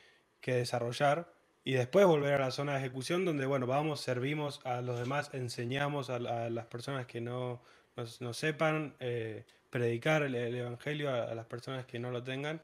que, 0.42 0.56
desarrollar. 0.56 1.32
Y 1.64 1.74
después 1.74 2.06
volver 2.06 2.36
a 2.36 2.40
la 2.40 2.52
zona 2.52 2.74
de 2.74 2.80
ejecución 2.80 3.26
donde, 3.26 3.46
bueno, 3.46 3.66
vamos, 3.68 4.02
servimos 4.02 4.62
a 4.66 4.82
los 4.82 5.00
demás, 5.00 5.32
enseñamos 5.34 6.10
a, 6.10 6.16
a 6.16 6.50
las 6.50 6.66
personas 6.68 7.06
que 7.08 7.22
no, 7.22 7.62
no, 8.20 8.34
sepan 8.34 8.96
eh, 9.00 9.46
predicar 9.70 10.24
el, 10.24 10.36
el 10.36 10.56
Evangelio 10.56 11.10
a, 11.10 11.24
a, 11.24 11.36
las 11.36 11.46
personas 11.46 11.86
que 11.86 12.00
no 12.00 12.12
lo 12.12 12.24
tengan. 12.24 12.62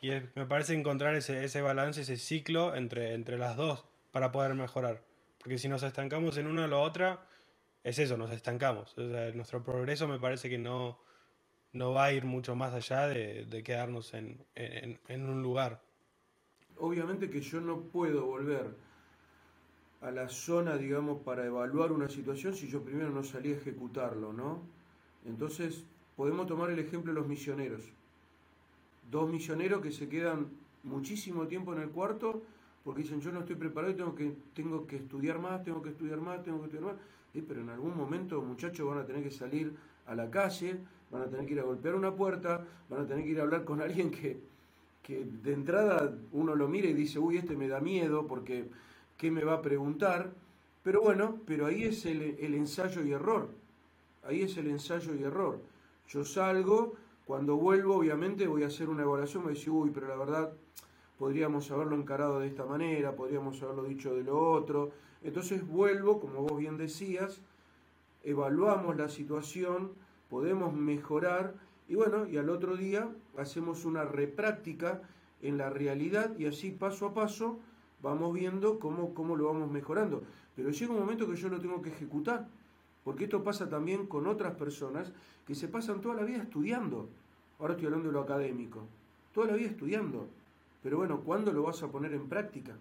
Y 0.00 0.10
es, 0.10 0.24
me 0.34 0.46
parece 0.46 0.74
encontrar 0.74 1.16
ese, 1.16 1.44
ese 1.44 1.62
balance, 1.62 2.02
ese 2.02 2.16
ciclo 2.16 2.74
entre, 2.76 3.14
entre 3.14 3.38
las 3.38 3.56
dos 3.56 3.84
para 4.12 4.30
poder 4.30 4.54
mejorar. 4.54 5.02
Porque 5.38 5.58
si 5.58 5.68
nos 5.68 5.82
estancamos 5.82 6.36
en 6.36 6.46
una 6.46 6.64
o 6.64 6.68
la 6.68 6.78
otra, 6.78 7.20
es 7.84 7.98
eso, 7.98 8.16
nos 8.16 8.32
estancamos. 8.32 8.96
Nuestro 8.96 9.62
progreso 9.62 10.08
me 10.08 10.18
parece 10.18 10.48
que 10.48 10.56
no, 10.58 10.98
no 11.74 11.92
va 11.92 12.06
a 12.06 12.12
ir 12.12 12.24
mucho 12.24 12.56
más 12.56 12.72
allá 12.72 13.06
de, 13.06 13.44
de 13.44 13.62
quedarnos 13.62 14.14
en, 14.14 14.42
en, 14.54 14.98
en, 15.06 15.28
un 15.28 15.42
lugar. 15.42 15.82
Obviamente 16.78 17.28
que 17.28 17.42
yo 17.42 17.60
no 17.60 17.82
puedo 17.82 18.24
volver 18.24 18.74
a 20.00 20.10
la 20.10 20.28
zona, 20.28 20.76
digamos, 20.76 21.22
para 21.22 21.44
evaluar 21.44 21.92
una 21.92 22.08
situación 22.08 22.54
si 22.54 22.68
yo 22.68 22.82
primero 22.82 23.10
no 23.10 23.22
salí 23.22 23.52
a 23.52 23.56
ejecutarlo, 23.56 24.32
¿no? 24.32 24.62
Entonces, 25.26 25.84
podemos 26.16 26.46
tomar 26.46 26.70
el 26.70 26.78
ejemplo 26.78 27.12
de 27.12 27.20
los 27.20 27.28
misioneros. 27.28 27.82
Dos 29.10 29.30
misioneros 29.30 29.82
que 29.82 29.92
se 29.92 30.08
quedan 30.08 30.48
muchísimo 30.82 31.46
tiempo 31.46 31.74
en 31.74 31.82
el 31.82 31.90
cuarto 31.90 32.42
porque 32.84 33.02
dicen, 33.02 33.20
yo 33.20 33.32
no 33.32 33.40
estoy 33.40 33.56
preparado 33.56 33.92
y 33.92 33.96
tengo 33.96 34.14
que, 34.14 34.36
tengo 34.54 34.86
que 34.86 34.96
estudiar 34.96 35.38
más, 35.38 35.64
tengo 35.64 35.82
que 35.82 35.88
estudiar 35.88 36.20
más, 36.20 36.42
tengo 36.42 36.60
que 36.60 36.66
estudiar 36.66 36.84
más 36.84 36.96
pero 37.42 37.60
en 37.60 37.70
algún 37.70 37.96
momento 37.96 38.40
muchachos 38.42 38.88
van 38.88 38.98
a 38.98 39.06
tener 39.06 39.22
que 39.22 39.30
salir 39.30 39.74
a 40.06 40.14
la 40.14 40.30
calle, 40.30 40.76
van 41.10 41.22
a 41.22 41.26
tener 41.26 41.46
que 41.46 41.54
ir 41.54 41.60
a 41.60 41.64
golpear 41.64 41.94
una 41.94 42.14
puerta, 42.14 42.64
van 42.88 43.02
a 43.02 43.06
tener 43.06 43.24
que 43.24 43.30
ir 43.30 43.40
a 43.40 43.42
hablar 43.42 43.64
con 43.64 43.80
alguien 43.80 44.10
que, 44.10 44.38
que 45.02 45.24
de 45.24 45.52
entrada 45.52 46.16
uno 46.32 46.54
lo 46.54 46.68
mira 46.68 46.88
y 46.88 46.92
dice, 46.92 47.18
uy, 47.18 47.38
este 47.38 47.56
me 47.56 47.68
da 47.68 47.80
miedo 47.80 48.26
porque 48.26 48.68
¿qué 49.16 49.30
me 49.30 49.44
va 49.44 49.54
a 49.54 49.62
preguntar? 49.62 50.30
Pero 50.82 51.00
bueno, 51.00 51.38
pero 51.46 51.66
ahí 51.66 51.84
es 51.84 52.04
el, 52.06 52.36
el 52.38 52.54
ensayo 52.54 53.02
y 53.02 53.12
error. 53.12 53.48
Ahí 54.22 54.42
es 54.42 54.56
el 54.56 54.68
ensayo 54.68 55.14
y 55.14 55.22
error. 55.22 55.60
Yo 56.08 56.24
salgo, 56.24 56.94
cuando 57.24 57.56
vuelvo, 57.56 57.96
obviamente 57.96 58.46
voy 58.46 58.64
a 58.64 58.66
hacer 58.66 58.88
una 58.88 59.02
evaluación, 59.02 59.42
voy 59.42 59.52
a 59.52 59.54
decir, 59.54 59.70
uy, 59.70 59.90
pero 59.92 60.08
la 60.08 60.16
verdad, 60.16 60.52
podríamos 61.18 61.70
haberlo 61.70 61.96
encarado 61.96 62.40
de 62.40 62.48
esta 62.48 62.64
manera, 62.64 63.16
podríamos 63.16 63.62
haberlo 63.62 63.84
dicho 63.84 64.14
de 64.14 64.24
lo 64.24 64.38
otro. 64.38 64.92
Entonces 65.22 65.66
vuelvo, 65.66 66.20
como 66.20 66.42
vos 66.42 66.58
bien 66.58 66.76
decías, 66.76 67.40
evaluamos 68.22 68.96
la 68.96 69.08
situación, 69.08 69.92
podemos 70.28 70.74
mejorar 70.74 71.54
y 71.88 71.94
bueno, 71.94 72.26
y 72.26 72.38
al 72.38 72.48
otro 72.48 72.76
día 72.76 73.08
hacemos 73.36 73.84
una 73.84 74.04
repráctica 74.04 75.02
en 75.42 75.58
la 75.58 75.70
realidad 75.70 76.36
y 76.38 76.46
así 76.46 76.70
paso 76.70 77.06
a 77.06 77.14
paso 77.14 77.58
vamos 78.02 78.34
viendo 78.34 78.78
cómo, 78.78 79.14
cómo 79.14 79.36
lo 79.36 79.46
vamos 79.46 79.70
mejorando. 79.70 80.22
Pero 80.56 80.70
llega 80.70 80.92
un 80.92 81.00
momento 81.00 81.28
que 81.28 81.36
yo 81.36 81.48
lo 81.48 81.60
tengo 81.60 81.82
que 81.82 81.90
ejecutar, 81.90 82.46
porque 83.02 83.24
esto 83.24 83.42
pasa 83.42 83.68
también 83.68 84.06
con 84.06 84.26
otras 84.26 84.54
personas 84.54 85.12
que 85.46 85.54
se 85.54 85.68
pasan 85.68 86.00
toda 86.00 86.14
la 86.14 86.24
vida 86.24 86.42
estudiando. 86.42 87.08
Ahora 87.58 87.74
estoy 87.74 87.86
hablando 87.86 88.08
de 88.08 88.14
lo 88.14 88.20
académico, 88.20 88.86
toda 89.32 89.48
la 89.48 89.54
vida 89.54 89.70
estudiando. 89.70 90.28
Pero 90.84 90.98
bueno, 90.98 91.22
¿cuándo 91.22 91.50
lo 91.50 91.62
vas 91.62 91.82
a 91.82 91.90
poner 91.90 92.12
en 92.12 92.28
práctica? 92.28 92.76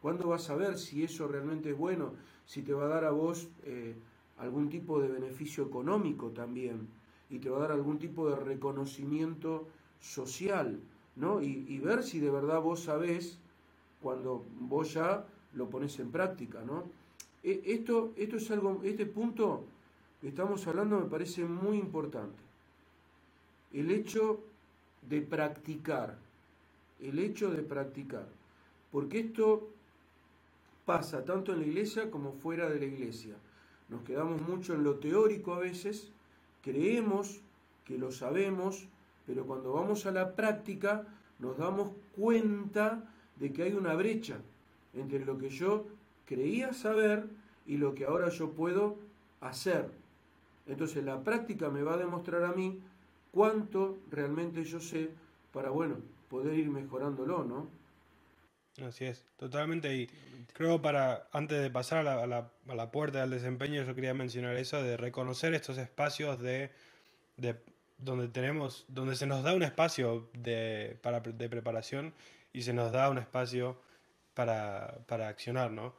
¿Cuándo 0.00 0.28
vas 0.28 0.48
a 0.48 0.56
ver 0.56 0.78
si 0.78 1.04
eso 1.04 1.28
realmente 1.28 1.70
es 1.70 1.76
bueno? 1.76 2.14
Si 2.46 2.62
te 2.62 2.72
va 2.72 2.86
a 2.86 2.88
dar 2.88 3.04
a 3.04 3.10
vos 3.10 3.48
eh, 3.64 3.94
algún 4.38 4.70
tipo 4.70 4.98
de 5.00 5.08
beneficio 5.08 5.66
económico 5.66 6.30
también 6.30 6.88
y 7.28 7.38
te 7.38 7.50
va 7.50 7.58
a 7.58 7.60
dar 7.60 7.72
algún 7.72 7.98
tipo 7.98 8.30
de 8.30 8.36
reconocimiento 8.36 9.68
social, 10.00 10.80
¿no? 11.14 11.42
Y, 11.42 11.66
y 11.68 11.78
ver 11.78 12.02
si 12.02 12.20
de 12.20 12.30
verdad 12.30 12.62
vos 12.62 12.84
sabés 12.84 13.38
cuando 14.00 14.42
vos 14.58 14.94
ya 14.94 15.26
lo 15.52 15.68
pones 15.68 15.98
en 15.98 16.10
práctica, 16.10 16.62
¿no? 16.64 16.84
E, 17.42 17.60
esto, 17.66 18.12
esto 18.16 18.36
es 18.36 18.50
algo, 18.50 18.80
este 18.82 19.04
punto 19.04 19.64
que 20.22 20.28
estamos 20.28 20.66
hablando 20.66 20.98
me 20.98 21.06
parece 21.06 21.44
muy 21.44 21.76
importante. 21.76 22.40
El 23.74 23.90
hecho 23.90 24.40
de 25.06 25.20
practicar, 25.20 26.16
el 27.02 27.18
hecho 27.18 27.50
de 27.50 27.62
practicar, 27.62 28.26
porque 28.92 29.20
esto 29.20 29.68
pasa 30.84 31.24
tanto 31.24 31.52
en 31.52 31.60
la 31.60 31.66
iglesia 31.66 32.10
como 32.10 32.32
fuera 32.32 32.68
de 32.68 32.78
la 32.78 32.86
iglesia. 32.86 33.34
Nos 33.88 34.02
quedamos 34.02 34.40
mucho 34.42 34.74
en 34.74 34.84
lo 34.84 34.96
teórico 34.96 35.54
a 35.54 35.58
veces, 35.58 36.10
creemos 36.62 37.40
que 37.84 37.98
lo 37.98 38.10
sabemos, 38.12 38.86
pero 39.26 39.46
cuando 39.46 39.72
vamos 39.72 40.06
a 40.06 40.10
la 40.10 40.34
práctica 40.34 41.06
nos 41.38 41.56
damos 41.56 41.90
cuenta 42.16 43.02
de 43.36 43.52
que 43.52 43.62
hay 43.62 43.72
una 43.72 43.94
brecha 43.94 44.38
entre 44.94 45.24
lo 45.24 45.38
que 45.38 45.48
yo 45.48 45.86
creía 46.26 46.72
saber 46.72 47.26
y 47.66 47.76
lo 47.76 47.94
que 47.94 48.04
ahora 48.04 48.28
yo 48.28 48.50
puedo 48.50 48.96
hacer. 49.40 49.90
Entonces 50.66 51.04
la 51.04 51.22
práctica 51.24 51.70
me 51.70 51.82
va 51.82 51.94
a 51.94 51.98
demostrar 51.98 52.44
a 52.44 52.52
mí 52.52 52.78
cuánto 53.32 53.98
realmente 54.10 54.64
yo 54.64 54.80
sé 54.80 55.10
para, 55.52 55.70
bueno, 55.70 55.96
poder 56.30 56.54
ir 56.54 56.70
mejorándolo, 56.70 57.44
¿no? 57.44 57.68
Así 58.86 59.04
es, 59.04 59.24
totalmente. 59.36 59.94
Y 59.94 60.06
creo 60.54 60.80
para, 60.80 61.28
antes 61.32 61.60
de 61.60 61.70
pasar 61.70 62.06
a 62.06 62.26
la, 62.26 62.50
a 62.66 62.74
la, 62.74 62.90
puerta 62.90 63.20
del 63.20 63.30
desempeño, 63.30 63.82
yo 63.82 63.94
quería 63.94 64.14
mencionar 64.14 64.56
eso, 64.56 64.82
de 64.82 64.96
reconocer 64.96 65.52
estos 65.54 65.76
espacios 65.76 66.38
de, 66.38 66.70
de 67.36 67.56
donde 67.98 68.28
tenemos, 68.28 68.86
donde 68.88 69.16
se 69.16 69.26
nos 69.26 69.42
da 69.42 69.54
un 69.54 69.64
espacio 69.64 70.30
de, 70.32 70.98
para, 71.02 71.20
de 71.20 71.48
preparación 71.48 72.14
y 72.52 72.62
se 72.62 72.72
nos 72.72 72.92
da 72.92 73.10
un 73.10 73.18
espacio 73.18 73.78
para, 74.32 74.98
para 75.06 75.28
accionar, 75.28 75.72
¿no? 75.72 75.94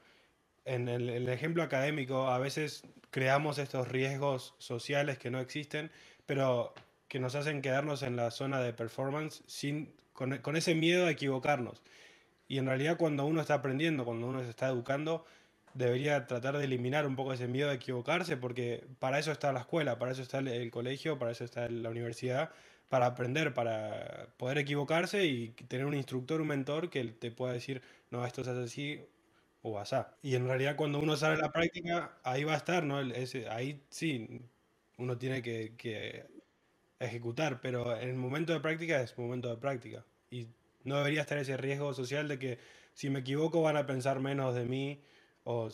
En 0.63 0.87
el, 0.87 1.09
el, 1.09 1.27
ejemplo 1.29 1.63
académico, 1.63 2.29
a 2.29 2.39
veces 2.39 2.83
creamos 3.09 3.57
estos 3.57 3.87
riesgos 3.87 4.55
sociales 4.59 5.17
que 5.17 5.29
no 5.29 5.39
existen, 5.39 5.91
pero 6.25 6.73
que 7.07 7.19
nos 7.19 7.35
hacen 7.35 7.61
quedarnos 7.61 8.03
en 8.03 8.15
la 8.15 8.31
zona 8.31 8.61
de 8.61 8.71
performance 8.73 9.43
sin, 9.47 9.93
con, 10.41 10.55
ese 10.55 10.75
miedo 10.75 11.05
a 11.07 11.11
equivocarnos. 11.11 11.81
Y 12.47 12.57
en 12.57 12.65
realidad 12.65 12.97
cuando 12.97 13.25
uno 13.25 13.41
está 13.41 13.55
aprendiendo, 13.55 14.05
cuando 14.05 14.27
uno 14.27 14.43
se 14.43 14.49
está 14.49 14.67
educando, 14.67 15.25
debería 15.73 16.27
tratar 16.27 16.57
de 16.57 16.65
eliminar 16.65 17.07
un 17.07 17.15
poco 17.15 17.33
ese 17.33 17.47
miedo 17.47 17.69
a 17.69 17.73
equivocarse, 17.73 18.37
porque 18.37 18.85
para 18.99 19.19
eso 19.19 19.31
está 19.31 19.53
la 19.53 19.61
escuela, 19.61 19.97
para 19.99 20.11
eso 20.11 20.21
está 20.21 20.39
el 20.39 20.71
colegio, 20.71 21.17
para 21.17 21.31
eso 21.31 21.45
está 21.45 21.69
la 21.69 21.89
universidad, 21.89 22.51
para 22.89 23.05
aprender, 23.07 23.53
para 23.53 24.27
poder 24.37 24.57
equivocarse 24.57 25.25
y 25.25 25.49
tener 25.67 25.85
un 25.85 25.93
instructor, 25.95 26.41
un 26.41 26.47
mentor 26.47 26.89
que 26.89 27.03
te 27.05 27.31
pueda 27.31 27.53
decir, 27.53 27.81
no, 28.11 28.25
esto 28.25 28.43
se 28.43 28.51
hace 28.51 28.63
así 28.63 29.05
o 29.61 29.79
asá. 29.79 30.15
Y 30.21 30.35
en 30.35 30.47
realidad 30.47 30.75
cuando 30.75 30.99
uno 30.99 31.15
sale 31.17 31.35
a 31.35 31.37
la 31.37 31.51
práctica, 31.51 32.17
ahí 32.23 32.43
va 32.43 32.53
a 32.53 32.57
estar, 32.57 32.83
¿no? 32.83 32.97
Ahí 33.49 33.81
sí, 33.89 34.41
uno 34.97 35.17
tiene 35.17 35.41
que, 35.41 36.25
ejecutar, 36.99 37.61
pero 37.61 37.97
en 37.97 38.09
el 38.09 38.15
momento 38.15 38.53
de 38.53 38.59
práctica 38.59 39.01
es 39.01 39.17
momento 39.17 39.49
de 39.49 39.57
práctica. 39.57 40.05
Y 40.31 40.47
no 40.83 40.97
debería 40.97 41.21
estar 41.21 41.37
ese 41.37 41.57
riesgo 41.57 41.93
social 41.93 42.27
de 42.27 42.39
que 42.39 42.57
si 42.93 43.09
me 43.09 43.19
equivoco 43.19 43.61
van 43.61 43.77
a 43.77 43.85
pensar 43.85 44.19
menos 44.19 44.55
de 44.55 44.65
mí 44.65 45.01
o, 45.43 45.69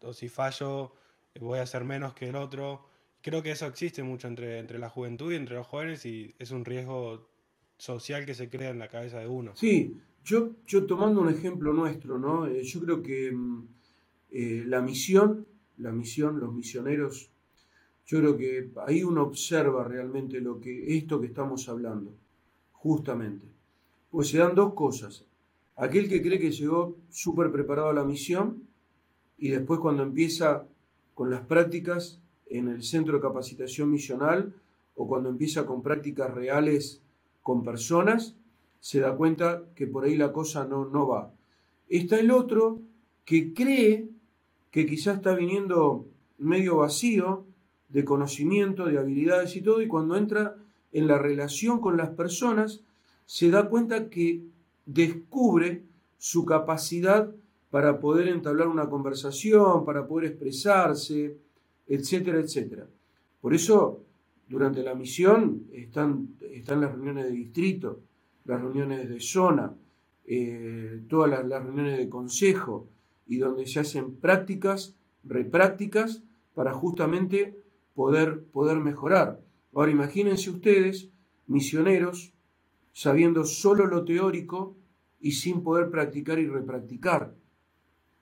o, 0.00 0.12
si 0.14 0.28
fallo 0.28 0.92
voy 1.38 1.58
a 1.58 1.66
ser 1.66 1.84
menos 1.84 2.14
que 2.14 2.28
el 2.28 2.36
otro 2.36 2.86
creo 3.20 3.42
que 3.42 3.50
eso 3.50 3.66
existe 3.66 4.02
mucho 4.02 4.28
entre, 4.28 4.58
entre 4.58 4.78
la 4.78 4.88
juventud 4.88 5.32
y 5.32 5.36
entre 5.36 5.56
los 5.56 5.66
jóvenes 5.66 6.06
y 6.06 6.34
es 6.38 6.50
un 6.50 6.64
riesgo 6.64 7.28
social 7.76 8.24
que 8.24 8.34
se 8.34 8.48
crea 8.48 8.70
en 8.70 8.78
la 8.78 8.88
cabeza 8.88 9.18
de 9.18 9.26
uno. 9.26 9.54
Sí, 9.54 9.96
yo, 10.24 10.52
yo 10.66 10.86
tomando 10.86 11.20
un 11.20 11.28
ejemplo 11.28 11.72
nuestro, 11.72 12.18
¿no? 12.18 12.46
Eh, 12.46 12.62
yo 12.62 12.80
creo 12.80 13.02
que 13.02 13.32
mm, 13.32 13.68
eh, 14.30 14.64
la 14.66 14.80
misión, 14.80 15.46
la 15.78 15.92
misión, 15.92 16.40
los 16.40 16.52
misioneros, 16.54 17.30
yo 18.06 18.20
creo 18.20 18.36
que 18.36 18.70
ahí 18.86 19.02
uno 19.02 19.22
observa 19.24 19.84
realmente 19.84 20.40
lo 20.40 20.60
que, 20.60 20.96
esto 20.96 21.20
que 21.20 21.26
estamos 21.26 21.68
hablando, 21.68 22.14
justamente. 22.72 23.55
Pues 24.10 24.28
se 24.28 24.38
dan 24.38 24.54
dos 24.54 24.74
cosas. 24.74 25.24
Aquel 25.76 26.08
que 26.08 26.22
cree 26.22 26.38
que 26.38 26.50
llegó 26.50 26.96
súper 27.10 27.52
preparado 27.52 27.88
a 27.88 27.94
la 27.94 28.04
misión 28.04 28.62
y 29.36 29.48
después 29.48 29.80
cuando 29.80 30.02
empieza 30.02 30.66
con 31.14 31.30
las 31.30 31.42
prácticas 31.42 32.20
en 32.48 32.68
el 32.68 32.82
centro 32.82 33.16
de 33.16 33.22
capacitación 33.22 33.90
misional 33.90 34.54
o 34.94 35.06
cuando 35.06 35.28
empieza 35.28 35.66
con 35.66 35.82
prácticas 35.82 36.32
reales 36.32 37.02
con 37.42 37.62
personas, 37.62 38.36
se 38.80 39.00
da 39.00 39.14
cuenta 39.14 39.64
que 39.74 39.86
por 39.86 40.04
ahí 40.04 40.16
la 40.16 40.32
cosa 40.32 40.64
no, 40.64 40.86
no 40.86 41.08
va. 41.08 41.32
Está 41.88 42.18
el 42.18 42.30
otro 42.30 42.80
que 43.24 43.52
cree 43.52 44.08
que 44.70 44.86
quizás 44.86 45.16
está 45.16 45.34
viniendo 45.34 46.06
medio 46.38 46.76
vacío 46.76 47.44
de 47.88 48.04
conocimiento, 48.04 48.86
de 48.86 48.98
habilidades 48.98 49.56
y 49.56 49.62
todo, 49.62 49.82
y 49.82 49.88
cuando 49.88 50.16
entra 50.16 50.56
en 50.92 51.06
la 51.06 51.18
relación 51.18 51.80
con 51.80 51.96
las 51.96 52.10
personas, 52.10 52.82
se 53.26 53.50
da 53.50 53.68
cuenta 53.68 54.08
que 54.08 54.42
descubre 54.86 55.82
su 56.16 56.44
capacidad 56.44 57.34
para 57.70 58.00
poder 58.00 58.28
entablar 58.28 58.68
una 58.68 58.88
conversación, 58.88 59.84
para 59.84 60.06
poder 60.06 60.30
expresarse, 60.30 61.36
etcétera, 61.86 62.40
etcétera. 62.40 62.86
Por 63.40 63.52
eso, 63.52 64.04
durante 64.48 64.82
la 64.82 64.94
misión 64.94 65.66
están, 65.72 66.36
están 66.52 66.80
las 66.80 66.92
reuniones 66.92 67.26
de 67.26 67.32
distrito, 67.32 68.00
las 68.44 68.60
reuniones 68.60 69.08
de 69.08 69.20
zona, 69.20 69.74
eh, 70.24 71.02
todas 71.08 71.30
las, 71.30 71.46
las, 71.46 71.62
reuniones 71.62 71.98
de 71.98 72.08
consejo, 72.08 72.88
y 73.26 73.38
donde 73.38 73.66
se 73.66 73.80
hacen 73.80 74.16
prácticas, 74.16 74.94
reprácticas, 75.24 76.22
para 76.54 76.72
justamente 76.72 77.58
poder, 77.94 78.44
poder 78.44 78.78
mejorar. 78.78 79.40
Ahora 79.74 79.90
imagínense 79.90 80.48
ustedes, 80.50 81.10
misioneros, 81.46 82.32
sabiendo 82.96 83.44
solo 83.44 83.86
lo 83.86 84.06
teórico 84.06 84.74
y 85.20 85.32
sin 85.32 85.62
poder 85.62 85.90
practicar 85.90 86.38
y 86.38 86.46
repracticar. 86.46 87.34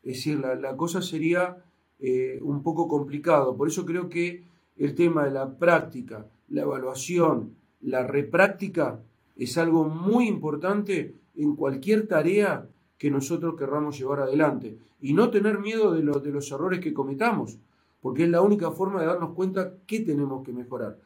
Es 0.03 0.17
decir, 0.17 0.41
la, 0.41 0.77
cosa 0.77 1.01
sería 1.01 1.63
eh, 2.01 2.41
un 2.43 2.61
poco 2.65 2.89
complicado. 2.89 3.57
Por 3.57 3.69
eso 3.69 3.87
creo 3.87 4.09
que 4.09 4.43
el 4.77 4.97
tema 4.97 5.27
de 5.27 5.31
la 5.31 5.59
práctica, 5.59 6.27
la 6.49 6.63
evaluación, 6.63 7.55
la 7.83 8.05
repráctica 8.05 8.99
es 9.37 9.57
algo 9.59 9.85
muy 9.85 10.27
importante 10.27 11.15
en 11.37 11.55
cualquier 11.55 12.09
tarea 12.09 12.69
que 12.99 13.13
nosotros 13.13 13.55
querramos 13.57 13.97
llevar 13.97 14.23
adelante. 14.23 14.77
Y 15.01 15.13
no 15.13 15.31
tener 15.31 15.61
miedo 15.61 15.93
de, 15.93 16.03
los 16.03 16.51
errores 16.51 16.81
que 16.81 16.93
cometamos, 16.93 17.61
porque 18.01 18.25
es 18.25 18.29
la 18.29 18.43
única 18.43 18.73
forma 18.73 19.03
de 19.03 19.07
darnos 19.07 19.35
cuenta 19.35 19.75
que 19.87 20.01
tenemos 20.01 20.45
que 20.45 20.53
mejorar. 20.53 20.99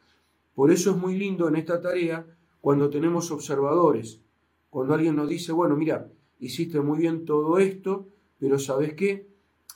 Por 0.55 0.71
eso 0.71 0.93
es 0.93 0.97
muy 0.97 1.19
lindo 1.19 1.49
en 1.49 1.57
esta 1.57 1.83
tarea 1.83 2.25
cuando 2.61 2.91
tenemos 2.91 3.31
observadores, 3.31 4.21
cuando 4.71 4.95
alguien 4.95 5.17
nos 5.17 5.29
dice, 5.29 5.53
bueno, 5.53 5.77
mira, 5.77 6.11
hiciste 6.39 6.81
muy 6.81 6.99
bien 6.99 7.25
todo 7.25 7.59
esto, 7.59 8.09
pero 8.39 8.59
¿sabes 8.59 8.95
qué? 8.95 9.29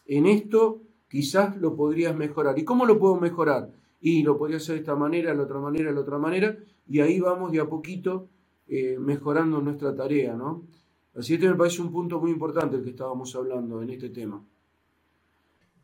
En 0.06 0.26
esto 0.26 0.82
quizás 1.08 1.56
lo 1.56 1.76
podrías 1.76 2.14
mejorar. 2.16 2.58
¿Y 2.58 2.64
cómo 2.64 2.86
lo 2.86 2.98
puedo 2.98 3.16
mejorar? 3.16 3.70
Y 4.00 4.22
lo 4.22 4.36
podría 4.36 4.56
hacer 4.56 4.74
de 4.76 4.80
esta 4.80 4.96
manera, 4.96 5.30
de 5.30 5.36
la 5.36 5.44
otra 5.44 5.60
manera, 5.60 5.90
de 5.90 5.94
la 5.94 6.00
otra 6.00 6.18
manera, 6.18 6.56
y 6.88 7.00
ahí 7.00 7.20
vamos 7.20 7.52
de 7.52 7.60
a 7.60 7.66
poquito 7.66 8.28
eh, 8.66 8.96
mejorando 8.98 9.60
nuestra 9.60 9.94
tarea, 9.94 10.34
¿no? 10.34 10.66
Así 11.14 11.28
que 11.28 11.34
este 11.34 11.48
me 11.50 11.56
parece 11.56 11.82
un 11.82 11.92
punto 11.92 12.20
muy 12.20 12.30
importante 12.30 12.76
el 12.76 12.84
que 12.84 12.90
estábamos 12.90 13.34
hablando 13.36 13.82
en 13.82 13.90
este 13.90 14.08
tema. 14.08 14.42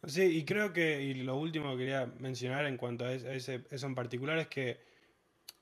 Sí, 0.06 0.22
y 0.22 0.44
creo 0.44 0.72
que, 0.72 1.02
y 1.02 1.14
lo 1.14 1.37
último 1.37 1.72
que 1.72 1.78
quería 1.78 2.06
mencionar 2.18 2.66
en 2.66 2.76
cuanto 2.76 3.04
a 3.04 3.12
ese, 3.12 3.64
eso 3.70 3.87
en 3.87 3.94
particular 3.94 4.38
es 4.38 4.48
que 4.48 4.78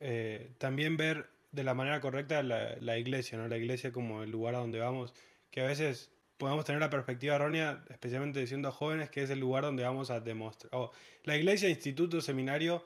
eh, 0.01 0.51
también 0.59 0.97
ver 0.97 1.29
de 1.53 1.65
la 1.65 1.75
manera 1.75 2.01
correcta 2.01 2.43
la, 2.43 2.99
iglesia, 2.99 3.39
¿no? 3.39 3.49
La 3.49 3.57
iglesia 3.57 3.93
como 3.93 4.23
el 4.23 4.31
lugar 4.31 4.55
a 4.55 4.59
donde 4.59 4.79
vamos, 4.79 5.15
que 5.51 5.63
a 5.63 5.67
veces 5.67 6.11
podemos 6.37 6.65
tener 6.65 6.81
la 6.81 6.91
perspectiva 6.91 7.37
errónea, 7.37 7.83
especialmente 7.89 8.47
siendo 8.47 8.71
jóvenes, 8.73 9.11
que 9.11 9.23
es 9.23 9.31
el 9.31 9.41
lugar 9.41 9.65
donde 9.65 9.83
vamos 9.85 10.11
a 10.11 10.21
demostrar. 10.21 10.71
la 11.25 11.37
iglesia, 11.37 11.69
instituto, 11.69 12.21
seminario, 12.21 12.85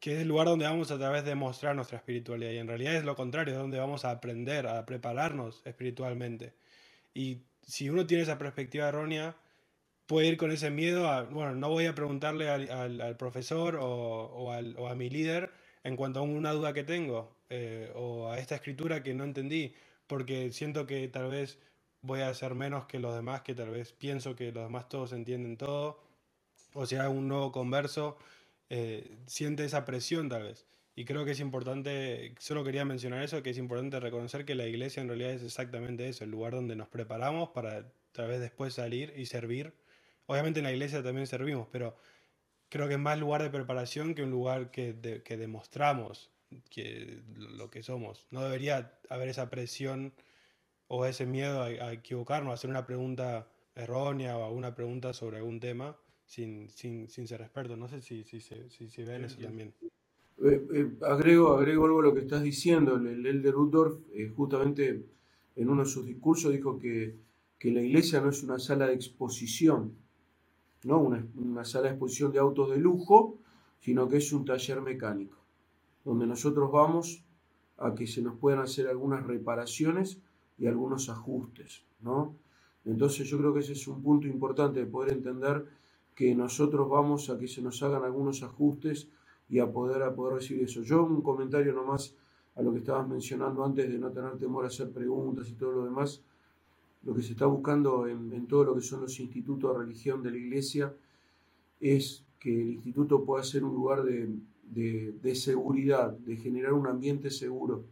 que 0.00 0.14
es 0.14 0.20
el 0.20 0.28
lugar 0.28 0.46
donde 0.46 0.64
vamos 0.64 0.90
a 0.90 0.98
través 0.98 1.24
de 1.24 1.30
demostrar 1.30 1.74
nuestra 1.74 1.98
espiritualidad. 1.98 2.52
Y 2.52 2.58
en 2.58 2.68
realidad 2.68 2.94
es 2.94 3.04
lo 3.04 3.16
contrario, 3.16 3.54
es 3.54 3.60
donde 3.60 3.78
vamos 3.78 4.04
a 4.04 4.10
aprender, 4.10 4.66
a 4.66 4.84
prepararnos 4.86 5.62
espiritualmente. 5.66 6.54
Y 7.12 7.42
si 7.62 7.90
uno 7.90 8.06
tiene 8.06 8.22
esa 8.22 8.38
perspectiva 8.38 8.88
errónea, 8.88 9.36
puede 10.06 10.28
ir 10.28 10.36
con 10.36 10.50
ese 10.50 10.70
miedo 10.70 11.08
a, 11.08 11.22
bueno, 11.24 11.54
no 11.54 11.70
voy 11.70 11.86
a 11.86 11.94
preguntarle 11.94 12.48
al, 12.50 13.16
profesor 13.16 13.78
o, 13.80 14.52
a 14.52 14.94
mi 14.94 15.10
líder 15.10 15.50
en 15.84 15.96
cuanto 15.96 16.20
a 16.20 16.22
una 16.22 16.52
duda 16.52 16.72
que 16.72 16.82
tengo 16.82 17.36
eh, 17.50 17.92
o 17.94 18.30
a 18.30 18.38
esta 18.38 18.56
escritura 18.56 19.02
que 19.02 19.14
no 19.14 19.24
entendí, 19.24 19.74
porque 20.06 20.50
siento 20.50 20.86
que 20.86 21.06
tal 21.08 21.30
vez 21.30 21.58
voy 22.02 22.20
a 22.20 22.34
ser 22.34 22.54
menos 22.54 22.86
que 22.86 22.98
los 22.98 23.14
demás, 23.14 23.42
que 23.42 23.54
tal 23.54 23.70
vez 23.70 23.92
pienso 23.92 24.34
que 24.34 24.52
los 24.52 24.64
demás 24.64 24.88
todos 24.88 25.12
entienden 25.12 25.56
todo, 25.56 26.00
o 26.74 26.82
hay 26.82 26.96
un 27.08 27.28
nuevo 27.28 27.52
converso, 27.52 28.16
eh, 28.70 29.16
siente 29.26 29.64
esa 29.64 29.84
presión 29.84 30.28
tal 30.28 30.44
vez. 30.44 30.66
Y 30.96 31.04
creo 31.04 31.24
que 31.24 31.32
es 31.32 31.40
importante, 31.40 32.34
solo 32.38 32.64
quería 32.64 32.84
mencionar 32.84 33.22
eso, 33.22 33.42
que 33.42 33.50
es 33.50 33.58
importante 33.58 33.98
reconocer 34.00 34.44
que 34.44 34.54
la 34.54 34.66
iglesia 34.66 35.00
en 35.02 35.08
realidad 35.08 35.32
es 35.32 35.42
exactamente 35.42 36.08
eso, 36.08 36.24
el 36.24 36.30
lugar 36.30 36.52
donde 36.52 36.76
nos 36.76 36.88
preparamos 36.88 37.50
para 37.50 37.92
tal 38.12 38.28
vez 38.28 38.40
después 38.40 38.74
salir 38.74 39.12
y 39.16 39.26
servir. 39.26 39.74
Obviamente 40.26 40.60
en 40.60 40.64
la 40.64 40.72
iglesia 40.72 41.02
también 41.02 41.26
servimos, 41.26 41.68
pero 41.70 41.96
creo 42.68 42.88
que 42.88 42.94
es 42.94 43.00
más 43.00 43.18
lugar 43.18 43.42
de 43.42 43.50
preparación 43.50 44.14
que 44.14 44.22
un 44.22 44.30
lugar 44.30 44.70
que, 44.70 45.22
que 45.24 45.36
demostramos 45.36 46.30
que 46.70 47.22
lo 47.36 47.70
que 47.70 47.82
somos. 47.82 48.26
No 48.30 48.42
debería 48.42 48.98
haber 49.08 49.28
esa 49.28 49.50
presión 49.50 50.12
o 50.88 51.04
ese 51.06 51.26
miedo 51.26 51.62
a, 51.62 51.92
equivocarnos, 51.92 52.50
a 52.50 52.54
hacer 52.54 52.70
una 52.70 52.86
pregunta 52.86 53.48
errónea 53.74 54.36
o 54.36 54.52
una 54.52 54.74
pregunta 54.74 55.12
sobre 55.12 55.38
algún 55.38 55.60
tema 55.60 55.96
sin, 56.26 56.68
sin, 56.68 57.08
sin 57.08 57.26
ser 57.26 57.40
experto. 57.40 57.76
No 57.76 57.88
sé 57.88 58.00
si, 58.00 58.24
si, 58.24 58.40
si, 58.40 58.88
si 58.88 59.02
ven 59.04 59.24
eso 59.24 59.40
también. 59.40 59.74
Eh, 60.42 60.66
eh, 60.74 60.90
agrego, 61.02 61.54
agrego 61.54 61.86
algo 61.86 62.00
a 62.00 62.04
lo 62.04 62.14
que 62.14 62.20
estás 62.20 62.42
diciendo. 62.42 62.96
El, 62.96 63.24
el 63.26 63.42
de 63.42 63.50
Rudolf, 63.50 64.00
eh, 64.12 64.28
justamente 64.34 65.04
en 65.56 65.68
uno 65.68 65.84
de 65.84 65.88
sus 65.88 66.06
discursos, 66.06 66.52
dijo 66.52 66.78
que, 66.78 67.16
que, 67.58 67.70
la 67.70 67.80
iglesia 67.80 68.20
no 68.20 68.30
es 68.30 68.42
una 68.42 68.58
sala 68.58 68.88
de 68.88 68.94
exposición, 68.94 69.96
¿no? 70.84 71.00
Una, 71.00 71.26
una 71.36 71.64
sala 71.64 71.84
de 71.84 71.90
exposición 71.90 72.32
de 72.32 72.38
autos 72.38 72.70
de 72.70 72.78
lujo, 72.78 73.38
sino 73.80 74.08
que 74.08 74.18
es 74.18 74.32
un 74.32 74.44
taller 74.44 74.80
mecánico, 74.80 75.36
donde 76.04 76.26
nosotros 76.26 76.70
vamos 76.70 77.24
a 77.78 77.94
que 77.94 78.06
se 78.06 78.22
nos 78.22 78.36
puedan 78.36 78.60
hacer 78.60 78.88
algunas 78.88 79.26
reparaciones 79.26 80.20
y 80.58 80.66
algunos 80.66 81.08
ajustes, 81.08 81.84
¿no? 82.00 82.34
Entonces 82.84 83.26
yo 83.28 83.38
creo 83.38 83.52
que 83.54 83.60
ese 83.60 83.72
es 83.72 83.88
un 83.88 84.02
punto 84.02 84.26
importante 84.26 84.80
de 84.80 84.86
poder 84.86 85.12
entender 85.12 85.66
que 86.14 86.34
nosotros 86.34 86.88
vamos 86.88 87.30
a 87.30 87.38
que 87.38 87.48
se 87.48 87.62
nos 87.62 87.82
hagan 87.82 88.04
algunos 88.04 88.42
ajustes 88.42 89.08
y 89.48 89.58
a 89.58 89.70
poder, 89.70 90.02
a 90.02 90.14
poder 90.14 90.34
recibir 90.34 90.64
eso. 90.64 90.82
Yo 90.82 91.04
un 91.04 91.22
comentario 91.22 91.72
nomás 91.72 92.14
a 92.54 92.62
lo 92.62 92.72
que 92.72 92.78
estabas 92.78 93.08
mencionando 93.08 93.64
antes 93.64 93.90
de 93.90 93.98
no 93.98 94.10
tener 94.10 94.38
temor 94.38 94.64
a 94.64 94.68
hacer 94.68 94.92
preguntas 94.92 95.48
y 95.48 95.54
todo 95.54 95.72
lo 95.72 95.84
demás, 95.84 96.22
lo 97.04 97.14
que 97.14 97.22
se 97.22 97.32
está 97.32 97.46
buscando 97.46 98.06
en, 98.06 98.46
todo 98.46 98.64
lo 98.64 98.74
que 98.74 98.80
son 98.80 99.02
los 99.02 99.18
institutos 99.20 99.72
de 99.72 99.84
religión 99.84 100.22
de 100.22 100.30
la 100.30 100.36
iglesia 100.38 100.94
es 101.80 102.24
que 102.38 102.60
el 102.60 102.72
instituto 102.72 103.24
pueda 103.24 103.42
ser 103.42 103.64
un 103.64 103.74
lugar 103.74 104.02
de, 104.02 104.32
de 104.72 105.34
seguridad, 105.34 106.12
de 106.12 106.36
generar 106.36 106.72
un 106.72 106.86
ambiente 106.86 107.30
seguro, 107.30 107.84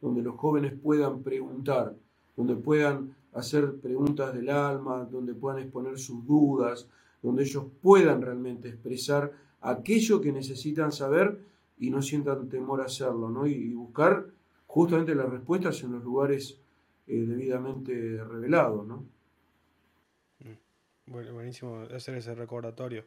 donde 0.00 0.22
los 0.22 0.36
jóvenes 0.36 0.72
puedan 0.82 1.22
preguntar, 1.22 1.96
donde 2.36 2.56
puedan 2.56 3.14
hacer 3.32 3.76
preguntas 3.80 4.32
del 4.34 4.48
alma, 4.48 5.08
donde 5.10 5.34
puedan 5.34 5.60
exponer 5.60 5.98
sus 5.98 6.24
dudas, 6.26 6.88
donde 7.22 7.42
ellos 7.42 7.64
puedan 7.82 8.22
realmente 8.22 8.68
expresar 8.68 9.32
aquello 9.60 10.20
que 10.20 10.30
necesitan 10.30 10.92
saber 10.92 11.40
y 11.78 11.90
no 11.90 12.02
sientan 12.02 12.48
temor 12.48 12.80
a 12.80 12.84
hacerlo, 12.84 13.30
¿no? 13.30 13.46
Y, 13.46 13.72
buscar 13.74 14.26
justamente 14.66 15.14
las 15.14 15.28
respuestas 15.28 15.82
en 15.82 15.92
los 15.92 16.04
lugares 16.04 16.60
eh, 17.06 17.24
debidamente 17.26 17.92
revelados, 18.24 18.86
¿no? 18.86 19.06
Mm. 20.40 21.34
Buenísimo 21.34 21.80
hacer 21.94 22.16
ese 22.16 22.34
recordatorio. 22.34 23.04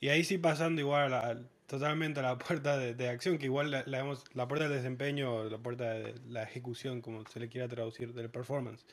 Y 0.00 0.08
ahí 0.08 0.24
sí 0.24 0.38
pasando 0.38 0.80
igual 0.80 1.12
a 1.12 1.38
totalmente 1.66 2.20
a 2.20 2.22
la 2.22 2.38
puerta 2.38 2.78
de, 2.78 3.08
acción, 3.08 3.38
que 3.38 3.46
igual 3.46 3.70
la, 3.70 3.84
la, 3.86 4.16
la 4.34 4.48
puerta 4.48 4.68
del 4.68 4.78
desempeño, 4.78 5.44
la 5.44 5.58
puerta 5.58 5.92
de 5.92 6.14
la 6.28 6.42
ejecución, 6.42 7.00
como 7.00 7.24
se 7.26 7.38
le 7.38 7.48
quiera 7.48 7.68
traducir, 7.68 8.14
del 8.14 8.30
performance, 8.30 8.84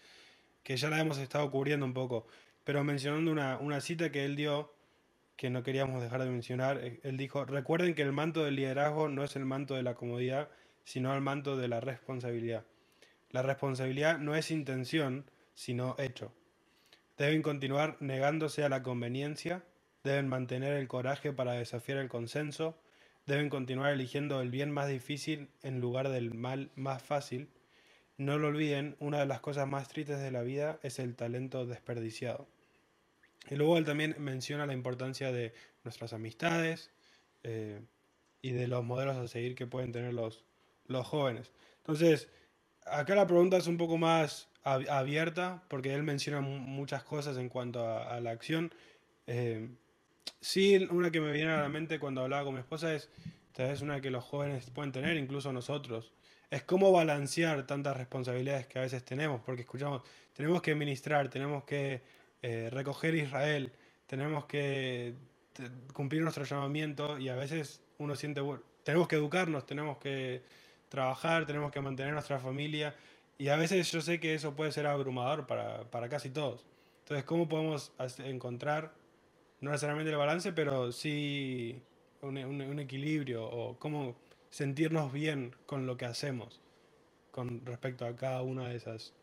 que 0.63 0.77
ya 0.77 0.89
la 0.89 0.99
hemos 0.99 1.17
estado 1.17 1.49
cubriendo 1.49 1.85
un 1.85 1.93
poco, 1.93 2.27
pero 2.63 2.83
mencionando 2.83 3.31
una, 3.31 3.57
una 3.57 3.81
cita 3.81 4.11
que 4.11 4.25
él 4.25 4.35
dio, 4.35 4.73
que 5.37 5.49
no 5.49 5.63
queríamos 5.63 6.01
dejar 6.01 6.23
de 6.23 6.29
mencionar, 6.29 6.79
eh, 6.83 6.99
él 7.03 7.17
dijo, 7.17 7.45
recuerden 7.45 7.95
que 7.95 8.01
el 8.01 8.11
manto 8.11 8.43
del 8.43 8.55
liderazgo 8.55 9.09
no 9.09 9.23
es 9.23 9.35
el 9.35 9.45
manto 9.45 9.75
de 9.75 9.83
la 9.83 9.95
comodidad, 9.95 10.49
sino 10.83 11.13
el 11.13 11.21
manto 11.21 11.57
de 11.57 11.67
la 11.67 11.79
responsabilidad. 11.79 12.65
La 13.35 13.41
responsabilidad 13.41 14.17
no 14.17 14.33
es 14.37 14.49
intención, 14.49 15.29
sino 15.53 15.97
hecho. 15.99 16.31
Deben 17.17 17.41
continuar 17.41 17.97
negándose 17.99 18.63
a 18.63 18.69
la 18.69 18.81
conveniencia, 18.81 19.61
deben 20.05 20.29
mantener 20.29 20.71
el 20.71 20.87
coraje 20.87 21.33
para 21.33 21.51
desafiar 21.51 21.97
el 21.97 22.07
consenso, 22.07 22.79
deben 23.25 23.49
continuar 23.49 23.91
eligiendo 23.91 24.39
el 24.39 24.51
bien 24.51 24.71
más 24.71 24.87
difícil 24.87 25.49
en 25.63 25.81
lugar 25.81 26.07
del 26.07 26.33
mal 26.33 26.71
más 26.75 27.03
fácil. 27.03 27.49
No 28.15 28.37
lo 28.37 28.47
olviden, 28.47 28.95
una 28.99 29.19
de 29.19 29.25
las 29.25 29.41
cosas 29.41 29.67
más 29.67 29.89
tristes 29.89 30.19
de 30.19 30.31
la 30.31 30.41
vida 30.41 30.79
es 30.81 30.97
el 30.99 31.17
talento 31.17 31.65
desperdiciado. 31.65 32.47
Y 33.49 33.55
luego 33.55 33.77
él 33.77 33.83
también 33.83 34.15
menciona 34.17 34.65
la 34.65 34.71
importancia 34.71 35.33
de 35.33 35.53
nuestras 35.83 36.13
amistades 36.13 36.89
eh, 37.43 37.81
y 38.41 38.51
de 38.51 38.69
los 38.69 38.85
modelos 38.85 39.17
a 39.17 39.27
seguir 39.27 39.55
que 39.55 39.67
pueden 39.67 39.91
tener 39.91 40.13
los, 40.13 40.45
los 40.87 41.05
jóvenes. 41.05 41.51
Entonces, 41.79 42.29
acá 42.85 43.15
la 43.15 43.27
pregunta 43.27 43.57
es 43.57 43.67
un 43.67 43.77
poco 43.77 43.97
más 43.97 44.47
abierta 44.63 45.63
porque 45.67 45.93
él 45.93 46.03
menciona 46.03 46.41
muchas 46.41 47.03
cosas 47.03 47.37
en 47.37 47.49
cuanto 47.49 47.87
a, 47.87 48.19
la 48.19 48.31
acción. 48.31 48.73
Eh, 49.27 49.69
sí, 50.41 50.87
una 50.89 51.11
que 51.11 51.21
me 51.21 51.31
viene 51.31 51.51
a 51.51 51.61
la 51.61 51.69
mente 51.69 51.99
cuando 51.99 52.21
hablaba 52.21 52.45
con 52.45 52.55
mi 52.55 52.59
esposa 52.59 52.93
es, 52.93 53.09
tal 53.51 53.69
vez 53.69 53.81
una 53.81 54.01
que 54.01 54.09
los 54.09 54.23
jóvenes 54.23 54.69
pueden 54.71 54.91
tener, 54.91 55.17
incluso 55.17 55.53
nosotros. 55.53 56.13
Es 56.49 56.63
cómo 56.63 56.91
balancear 56.91 57.65
tantas 57.67 57.97
responsabilidades 57.97 58.67
que 58.67 58.79
a 58.79 58.81
veces 58.81 59.03
tenemos, 59.03 59.41
porque 59.41 59.61
escuchamos, 59.61 60.01
tenemos 60.33 60.61
que 60.61 60.73
ministrar, 60.73 61.29
tenemos 61.29 61.63
que 61.63 62.01
eh, 62.41 62.69
recoger 62.71 63.15
Israel, 63.15 63.71
tenemos 64.07 64.45
que 64.45 65.13
cumplir 65.93 66.21
nuestro 66.21 66.43
llamamiento 66.43 67.17
y 67.17 67.29
a 67.29 67.35
veces 67.35 67.81
uno 67.97 68.15
siente, 68.15 68.41
tenemos 68.83 69.07
que 69.07 69.15
educarnos, 69.15 69.65
tenemos 69.65 69.97
que 69.97 70.43
trabajar, 70.95 71.45
tenemos 71.45 71.71
que 71.71 71.81
mantener 71.81 72.13
nuestra 72.13 72.39
familia 72.39 72.95
y 73.38 73.49
a 73.49 73.58
veces 73.58 73.91
yo 73.91 74.01
sé 74.01 74.19
que 74.19 74.34
eso 74.34 74.55
puede 74.55 74.71
ser 74.71 74.88
abrumador 74.88 75.45
para, 75.45 75.84
para 75.91 76.08
casi 76.10 76.29
todos. 76.29 76.65
Entonces, 76.99 77.25
¿cómo 77.25 77.47
podemos 77.49 77.91
encontrar, 78.19 78.93
no 79.60 79.71
necesariamente 79.71 80.12
el 80.12 80.17
balance, 80.17 80.53
pero 80.53 80.91
sí 80.91 81.81
un, 82.21 82.38
un 82.38 82.79
equilibrio 82.79 83.45
o 83.45 83.77
cómo 83.77 84.15
sentirnos 84.49 85.12
bien 85.12 85.53
con 85.65 85.86
lo 85.86 85.97
que 85.97 86.05
hacemos 86.05 86.62
con 87.31 87.65
respecto 87.65 88.05
a 88.05 88.15
cada 88.15 88.41
una 88.41 88.69
de 88.69 88.77
esas 88.77 89.13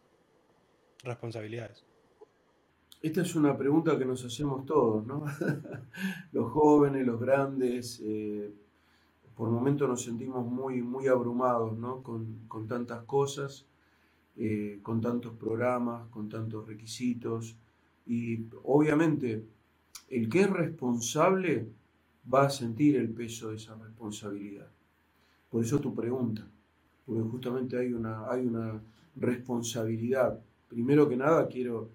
responsabilidades? 1.03 1.85
Esta 3.01 3.23
es 3.23 3.35
una 3.35 3.57
pregunta 3.57 3.99
que 3.99 4.05
nos 4.05 4.25
hacemos 4.25 4.65
todos, 4.65 5.05
¿no? 5.05 5.25
los 6.33 6.53
jóvenes, 6.53 7.05
los 7.05 7.21
grandes, 7.21 8.01
eh, 8.05 8.53
por 9.37 9.51
momentos 9.51 9.89
nos 9.89 10.03
sentimos 10.05 10.47
muy, 10.47 10.83
muy 10.83 11.09
abrumados, 11.09 11.77
¿no? 11.79 12.03
Con, 12.03 12.67
tantas 12.69 13.05
cosas, 13.05 13.67
eh, 14.37 14.79
con 14.83 15.01
tantos 15.01 15.35
programas, 15.35 16.09
con 16.09 16.29
tantos 16.29 16.67
requisitos. 16.67 17.57
Y 18.07 18.47
obviamente, 18.65 19.45
el 20.09 20.29
que 20.29 20.43
es 20.43 20.51
responsable 20.51 21.69
va 22.33 22.47
a 22.47 22.51
sentir 22.51 22.97
el 22.97 23.11
peso 23.11 23.51
de 23.51 23.57
esa 23.57 23.75
responsabilidad. 23.75 24.69
Por 25.51 25.63
eso 25.63 25.81
tu 25.81 25.95
pregunta, 25.95 26.47
porque 27.05 27.23
justamente 27.23 27.77
hay 27.79 27.93
una, 27.93 28.31
hay 28.31 28.47
una 28.47 28.81
responsabilidad. 29.17 30.41
Primero 30.69 31.09
que 31.09 31.17
nada, 31.17 31.49
quiero 31.49 31.91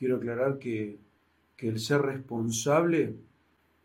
quiero 0.00 0.16
aclarar 0.16 0.58
que, 0.58 0.98
el 1.58 1.78
ser 1.78 2.00
responsable 2.00 3.16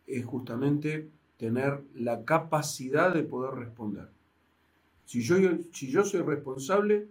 es 0.08 0.24
justamente 0.24 1.10
tener 1.38 1.82
la 1.96 2.24
capacidad 2.26 3.14
de 3.14 3.24
poder 3.24 3.56
responder. 3.56 4.10
Si 5.06 5.22
yo, 5.22 5.38
si 5.74 5.92
yo 5.92 6.04
soy 6.04 6.22
responsable, 6.22 7.08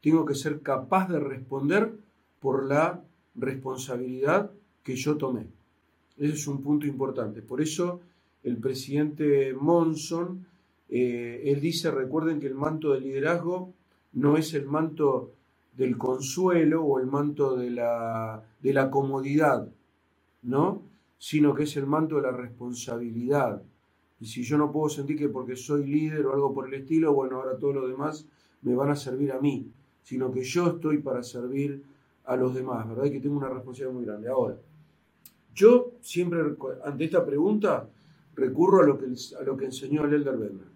tengo 0.00 0.24
que 0.24 0.34
ser 0.34 0.60
capaz 0.60 1.08
de 1.08 1.20
responder 1.20 1.92
por 2.40 2.64
la 2.66 3.02
responsabilidad 3.34 4.50
que 4.82 4.96
yo 4.96 5.16
tomé. 5.16 5.46
Ese 6.16 6.34
es 6.34 6.46
un 6.46 6.62
punto 6.62 6.86
importante. 6.86 7.42
Por 7.42 7.60
eso 7.60 8.00
el 8.42 8.58
presidente 8.58 9.54
Monson 9.54 10.46
Eh, 10.88 11.42
él 11.44 11.60
dice, 11.60 11.90
recuerden 11.90 12.40
que 12.40 12.46
el 12.46 12.54
manto 12.54 12.92
del 12.92 13.04
liderazgo 13.04 13.74
no 14.12 14.36
es 14.36 14.54
el 14.54 14.66
manto 14.66 15.34
del 15.76 15.98
consuelo 15.98 16.82
o 16.82 16.98
el 16.98 17.06
manto 17.06 17.56
de 17.56 17.70
la, 17.70 18.42
de 18.60 18.72
la 18.72 18.90
comodidad, 18.90 19.68
¿no? 20.42 20.82
Sino 21.18 21.54
que 21.54 21.64
es 21.64 21.76
el 21.76 21.86
manto 21.86 22.16
de 22.16 22.22
la 22.22 22.32
responsabilidad. 22.32 23.62
Y 24.20 24.26
si 24.26 24.42
yo 24.42 24.58
no 24.58 24.72
puedo 24.72 24.88
sentir 24.88 25.16
que 25.16 25.28
porque 25.28 25.56
soy 25.56 25.86
líder 25.86 26.26
o 26.26 26.34
algo 26.34 26.52
por 26.52 26.66
el 26.66 26.74
estilo, 26.74 27.12
bueno, 27.12 27.36
ahora 27.36 27.56
todo 27.56 27.72
lo 27.72 27.88
demás 27.88 28.26
me 28.62 28.74
van 28.74 28.90
a 28.90 28.96
servir 28.96 29.32
a 29.32 29.40
mí, 29.40 29.70
sino 30.02 30.32
que 30.32 30.42
yo 30.42 30.68
estoy 30.68 30.98
para 30.98 31.22
servir 31.22 31.82
a 32.24 32.36
los 32.36 32.54
demás, 32.54 32.88
¿verdad? 32.88 33.04
Y 33.04 33.12
que 33.12 33.20
tengo 33.20 33.36
una 33.36 33.48
responsabilidad 33.48 33.94
muy 33.94 34.04
grande. 34.04 34.28
Ahora, 34.28 34.56
yo 35.54 35.92
siempre 36.00 36.40
ante 36.84 37.04
esta 37.04 37.24
pregunta 37.24 37.88
recurro 38.34 38.82
a 38.82 38.86
lo 38.86 38.98
que, 38.98 39.06
a 39.38 39.42
lo 39.42 39.56
que 39.56 39.66
enseñó 39.66 40.04
el 40.04 40.14
Elder 40.14 40.36
Werner. 40.36 40.68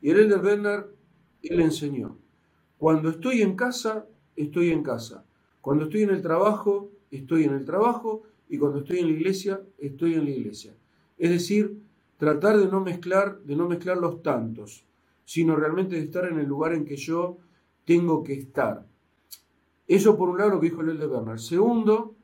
Y 0.00 0.10
el 0.10 0.18
Elder 0.20 0.44
Werner, 0.44 0.86
él 1.42 1.60
enseñó, 1.60 2.16
cuando 2.78 3.10
estoy 3.10 3.42
en 3.42 3.56
casa, 3.56 4.06
estoy 4.36 4.70
en 4.70 4.82
casa. 4.82 5.24
Cuando 5.60 5.84
estoy 5.84 6.02
en 6.02 6.10
el 6.10 6.22
trabajo, 6.22 6.90
estoy 7.10 7.44
en 7.44 7.54
el 7.54 7.64
trabajo. 7.64 8.22
Y 8.48 8.58
cuando 8.58 8.80
estoy 8.80 8.98
en 8.98 9.06
la 9.06 9.12
iglesia, 9.12 9.60
estoy 9.78 10.14
en 10.14 10.24
la 10.24 10.30
iglesia. 10.30 10.74
Es 11.16 11.30
decir, 11.30 11.81
tratar 12.22 12.56
de 12.56 12.68
no 12.68 12.80
mezclar, 12.80 13.40
de 13.40 13.56
no 13.56 13.68
mezclar 13.68 13.96
los 13.96 14.22
tantos, 14.22 14.86
sino 15.24 15.56
realmente 15.56 15.96
de 15.96 16.02
estar 16.02 16.24
en 16.26 16.38
el 16.38 16.46
lugar 16.46 16.72
en 16.72 16.84
que 16.84 16.94
yo 16.94 17.38
tengo 17.84 18.22
que 18.22 18.34
estar. 18.34 18.86
Eso 19.88 20.16
por 20.16 20.28
un 20.28 20.38
lado 20.38 20.50
lo 20.50 20.60
que 20.60 20.68
dijo 20.68 20.82
el 20.82 21.00
de 21.00 21.08
Bernard. 21.08 21.40
Segundo, 21.40 22.14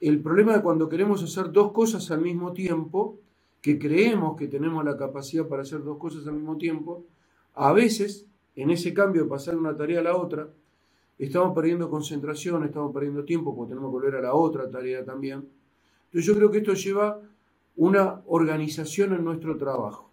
el 0.00 0.20
problema 0.20 0.56
de 0.56 0.62
cuando 0.62 0.88
queremos 0.88 1.22
hacer 1.22 1.52
dos 1.52 1.70
cosas 1.70 2.10
al 2.10 2.20
mismo 2.20 2.52
tiempo, 2.52 3.20
que 3.60 3.78
creemos 3.78 4.36
que 4.36 4.48
tenemos 4.48 4.84
la 4.84 4.96
capacidad 4.96 5.46
para 5.46 5.62
hacer 5.62 5.84
dos 5.84 5.96
cosas 5.96 6.26
al 6.26 6.34
mismo 6.34 6.58
tiempo, 6.58 7.04
a 7.54 7.72
veces, 7.72 8.26
en 8.56 8.72
ese 8.72 8.92
cambio 8.92 9.22
de 9.22 9.28
pasar 9.28 9.56
una 9.56 9.76
tarea 9.76 10.00
a 10.00 10.02
la 10.02 10.16
otra, 10.16 10.48
estamos 11.16 11.54
perdiendo 11.54 11.88
concentración, 11.88 12.64
estamos 12.64 12.92
perdiendo 12.92 13.24
tiempo 13.24 13.54
porque 13.54 13.68
tenemos 13.68 13.88
que 13.88 13.92
volver 13.92 14.16
a 14.16 14.22
la 14.22 14.34
otra 14.34 14.68
tarea 14.68 15.04
también. 15.04 15.48
Entonces 16.06 16.26
yo 16.26 16.34
creo 16.34 16.50
que 16.50 16.58
esto 16.58 16.74
lleva 16.74 17.20
una 17.80 18.20
organización 18.26 19.14
en 19.14 19.24
nuestro 19.24 19.56
trabajo. 19.56 20.10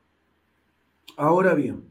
Ahora 1.17 1.53
bien, 1.53 1.83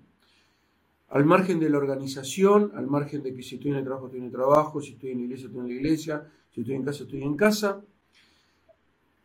al 1.11 1.27
margen 1.27 1.61
de 1.61 1.69
la 1.69 1.77
organización, 1.77 2.73
al 2.75 2.87
margen 2.87 3.23
de 3.23 3.35
que 3.35 3.43
si 3.43 3.57
estoy 3.57 3.73
en 3.73 3.77
el 3.77 3.85
trabajo 3.85 4.07
estoy 4.07 4.21
en 4.21 4.27
el 4.27 4.33
trabajo, 4.33 4.81
si 4.81 4.95
estoy 4.95 5.11
en 5.11 5.19
la 5.19 5.25
iglesia 5.25 5.47
estoy 5.49 5.61
en 5.61 5.69
la 5.69 5.75
iglesia, 5.75 6.33
si 6.51 6.61
estoy 6.63 6.77
en 6.77 6.83
casa 6.83 7.03
estoy 7.03 7.23
en 7.23 7.37
casa, 7.37 7.83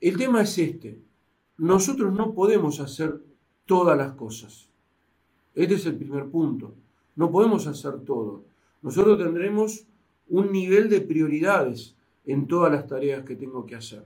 el 0.02 0.18
tema 0.18 0.42
es 0.42 0.58
este. 0.58 1.00
Nosotros 1.56 2.14
no 2.14 2.34
podemos 2.34 2.82
hacer 2.82 3.22
todas 3.66 3.98
las 3.98 4.12
cosas. 4.16 4.68
Este 5.56 5.76
es 5.76 5.86
el 5.86 5.96
primer 5.96 6.26
punto. 6.26 6.76
No 7.16 7.32
podemos 7.32 7.66
hacer 7.66 8.02
todo. 8.02 8.44
Nosotros 8.82 9.18
tendremos 9.18 9.86
un 10.28 10.52
nivel 10.52 10.90
de 10.90 11.00
prioridades 11.00 11.96
en 12.26 12.46
todas 12.46 12.74
las 12.74 12.88
tareas 12.88 13.24
que 13.24 13.38
tengo 13.38 13.66
que 13.66 13.76
hacer. 13.76 14.04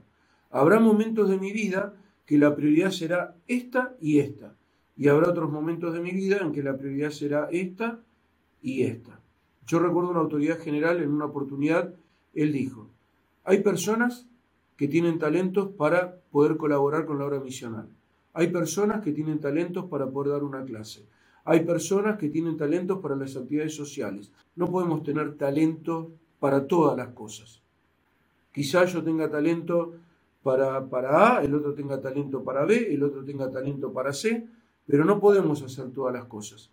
Habrá 0.52 0.78
momentos 0.78 1.28
de 1.28 1.38
mi 1.38 1.50
vida 1.50 1.92
que 2.26 2.38
la 2.38 2.54
prioridad 2.54 2.90
será 2.90 3.34
esta 3.46 3.96
y 4.00 4.18
esta. 4.18 4.54
Y 4.96 5.08
habrá 5.08 5.30
otros 5.30 5.50
momentos 5.50 5.94
de 5.94 6.00
mi 6.00 6.10
vida 6.10 6.38
en 6.38 6.52
que 6.52 6.62
la 6.62 6.76
prioridad 6.76 7.10
será 7.10 7.48
esta 7.50 8.00
y 8.60 8.82
esta. 8.82 9.20
Yo 9.66 9.78
recuerdo 9.78 10.10
una 10.10 10.20
autoridad 10.20 10.58
general 10.58 11.02
en 11.02 11.10
una 11.10 11.26
oportunidad, 11.26 11.94
él 12.34 12.52
dijo, 12.52 12.88
hay 13.44 13.62
personas 13.62 14.26
que 14.76 14.88
tienen 14.88 15.18
talentos 15.18 15.70
para 15.76 16.16
poder 16.30 16.56
colaborar 16.56 17.06
con 17.06 17.18
la 17.18 17.26
obra 17.26 17.40
misional. 17.40 17.88
Hay 18.34 18.48
personas 18.48 19.02
que 19.02 19.12
tienen 19.12 19.40
talentos 19.40 19.86
para 19.86 20.10
poder 20.10 20.32
dar 20.32 20.44
una 20.44 20.64
clase. 20.64 21.06
Hay 21.44 21.64
personas 21.64 22.18
que 22.18 22.28
tienen 22.28 22.56
talentos 22.56 22.98
para 22.98 23.16
las 23.16 23.36
actividades 23.36 23.74
sociales. 23.74 24.32
No 24.56 24.70
podemos 24.70 25.02
tener 25.04 25.36
talento 25.36 26.10
para 26.38 26.66
todas 26.66 26.96
las 26.96 27.08
cosas. 27.08 27.62
Quizás 28.52 28.92
yo 28.92 29.02
tenga 29.02 29.30
talento 29.30 29.94
para, 30.46 30.88
para 30.88 31.38
A, 31.38 31.42
el 31.42 31.52
otro 31.56 31.74
tenga 31.74 32.00
talento 32.00 32.44
para 32.44 32.64
B, 32.64 32.94
el 32.94 33.02
otro 33.02 33.24
tenga 33.24 33.50
talento 33.50 33.92
para 33.92 34.12
C, 34.12 34.46
pero 34.86 35.04
no 35.04 35.18
podemos 35.18 35.60
hacer 35.62 35.90
todas 35.90 36.14
las 36.14 36.26
cosas. 36.26 36.70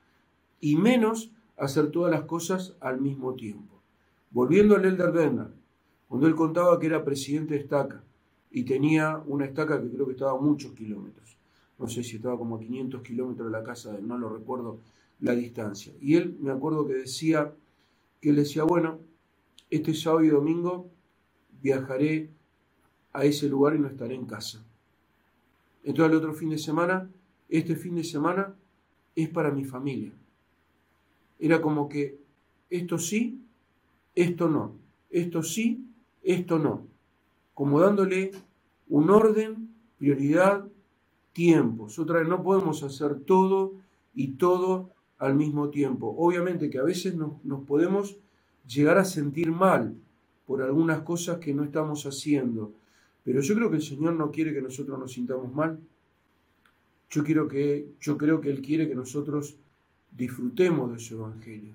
Y 0.61 0.75
menos 0.75 1.31
hacer 1.57 1.89
todas 1.89 2.11
las 2.11 2.25
cosas 2.25 2.75
al 2.79 3.01
mismo 3.01 3.33
tiempo. 3.33 3.81
Volviendo 4.29 4.75
al 4.75 4.85
Elder 4.85 5.09
Werner, 5.09 5.47
cuando 6.07 6.27
él 6.27 6.35
contaba 6.35 6.79
que 6.79 6.85
era 6.85 7.03
presidente 7.03 7.55
de 7.55 7.61
estaca 7.61 8.03
y 8.51 8.61
tenía 8.61 9.23
una 9.25 9.45
estaca 9.45 9.81
que 9.81 9.89
creo 9.89 10.05
que 10.05 10.11
estaba 10.11 10.33
a 10.33 10.41
muchos 10.41 10.73
kilómetros, 10.73 11.35
no 11.79 11.87
sé 11.87 12.03
si 12.03 12.17
estaba 12.17 12.37
como 12.37 12.57
a 12.57 12.59
500 12.59 13.01
kilómetros 13.01 13.51
de 13.51 13.57
la 13.57 13.63
casa 13.63 13.91
de 13.91 13.97
él, 13.97 14.07
no 14.07 14.19
lo 14.19 14.29
recuerdo 14.29 14.77
la 15.19 15.33
distancia. 15.33 15.93
Y 15.99 16.13
él 16.13 16.37
me 16.39 16.51
acuerdo 16.51 16.85
que 16.85 16.93
decía, 16.93 17.51
que 18.21 18.29
él 18.29 18.35
decía, 18.35 18.65
bueno, 18.65 18.99
este 19.71 19.95
sábado 19.95 20.23
y 20.23 20.29
domingo 20.29 20.91
viajaré 21.59 22.29
a 23.13 23.23
ese 23.25 23.47
lugar 23.47 23.75
y 23.75 23.79
no 23.79 23.87
estaré 23.87 24.15
en 24.15 24.25
casa. 24.25 24.63
Entonces 25.83 26.11
el 26.11 26.17
otro 26.17 26.33
fin 26.33 26.49
de 26.49 26.57
semana, 26.57 27.09
este 27.47 27.75
fin 27.75 27.95
de 27.95 28.03
semana 28.03 28.55
es 29.15 29.29
para 29.29 29.51
mi 29.51 29.63
familia. 29.63 30.11
Era 31.39 31.61
como 31.61 31.87
que 31.87 32.17
esto 32.69 32.97
sí, 32.97 33.39
esto 34.15 34.49
no, 34.49 34.73
esto 35.09 35.43
sí, 35.43 35.85
esto 36.23 36.57
no. 36.57 36.87
Como 37.53 37.79
dándole 37.79 38.31
un 38.89 39.09
orden, 39.09 39.69
prioridad, 39.97 40.65
tiempos. 41.33 41.99
Otra 41.99 42.19
vez, 42.19 42.27
no 42.27 42.41
podemos 42.41 42.81
hacer 42.83 43.19
todo 43.19 43.73
y 44.15 44.33
todo 44.33 44.89
al 45.17 45.35
mismo 45.35 45.69
tiempo. 45.69 46.15
Obviamente 46.17 46.69
que 46.69 46.79
a 46.79 46.83
veces 46.83 47.15
nos, 47.15 47.43
nos 47.43 47.63
podemos 47.65 48.17
llegar 48.67 48.97
a 48.97 49.05
sentir 49.05 49.51
mal 49.51 49.95
por 50.45 50.61
algunas 50.61 51.01
cosas 51.01 51.39
que 51.39 51.53
no 51.53 51.63
estamos 51.63 52.05
haciendo 52.05 52.73
pero 53.23 53.41
yo 53.41 53.55
creo 53.55 53.69
que 53.69 53.77
el 53.77 53.81
Señor 53.81 54.13
no 54.13 54.31
quiere 54.31 54.53
que 54.53 54.61
nosotros 54.61 54.99
nos 54.99 55.13
sintamos 55.13 55.53
mal. 55.53 55.79
Yo, 57.09 57.23
quiero 57.23 57.47
que, 57.47 57.87
yo 58.01 58.17
creo 58.17 58.41
que 58.41 58.49
Él 58.49 58.61
quiere 58.61 58.87
que 58.87 58.95
nosotros 58.95 59.55
disfrutemos 60.11 60.91
de 60.91 60.99
su 60.99 61.15
Evangelio, 61.15 61.73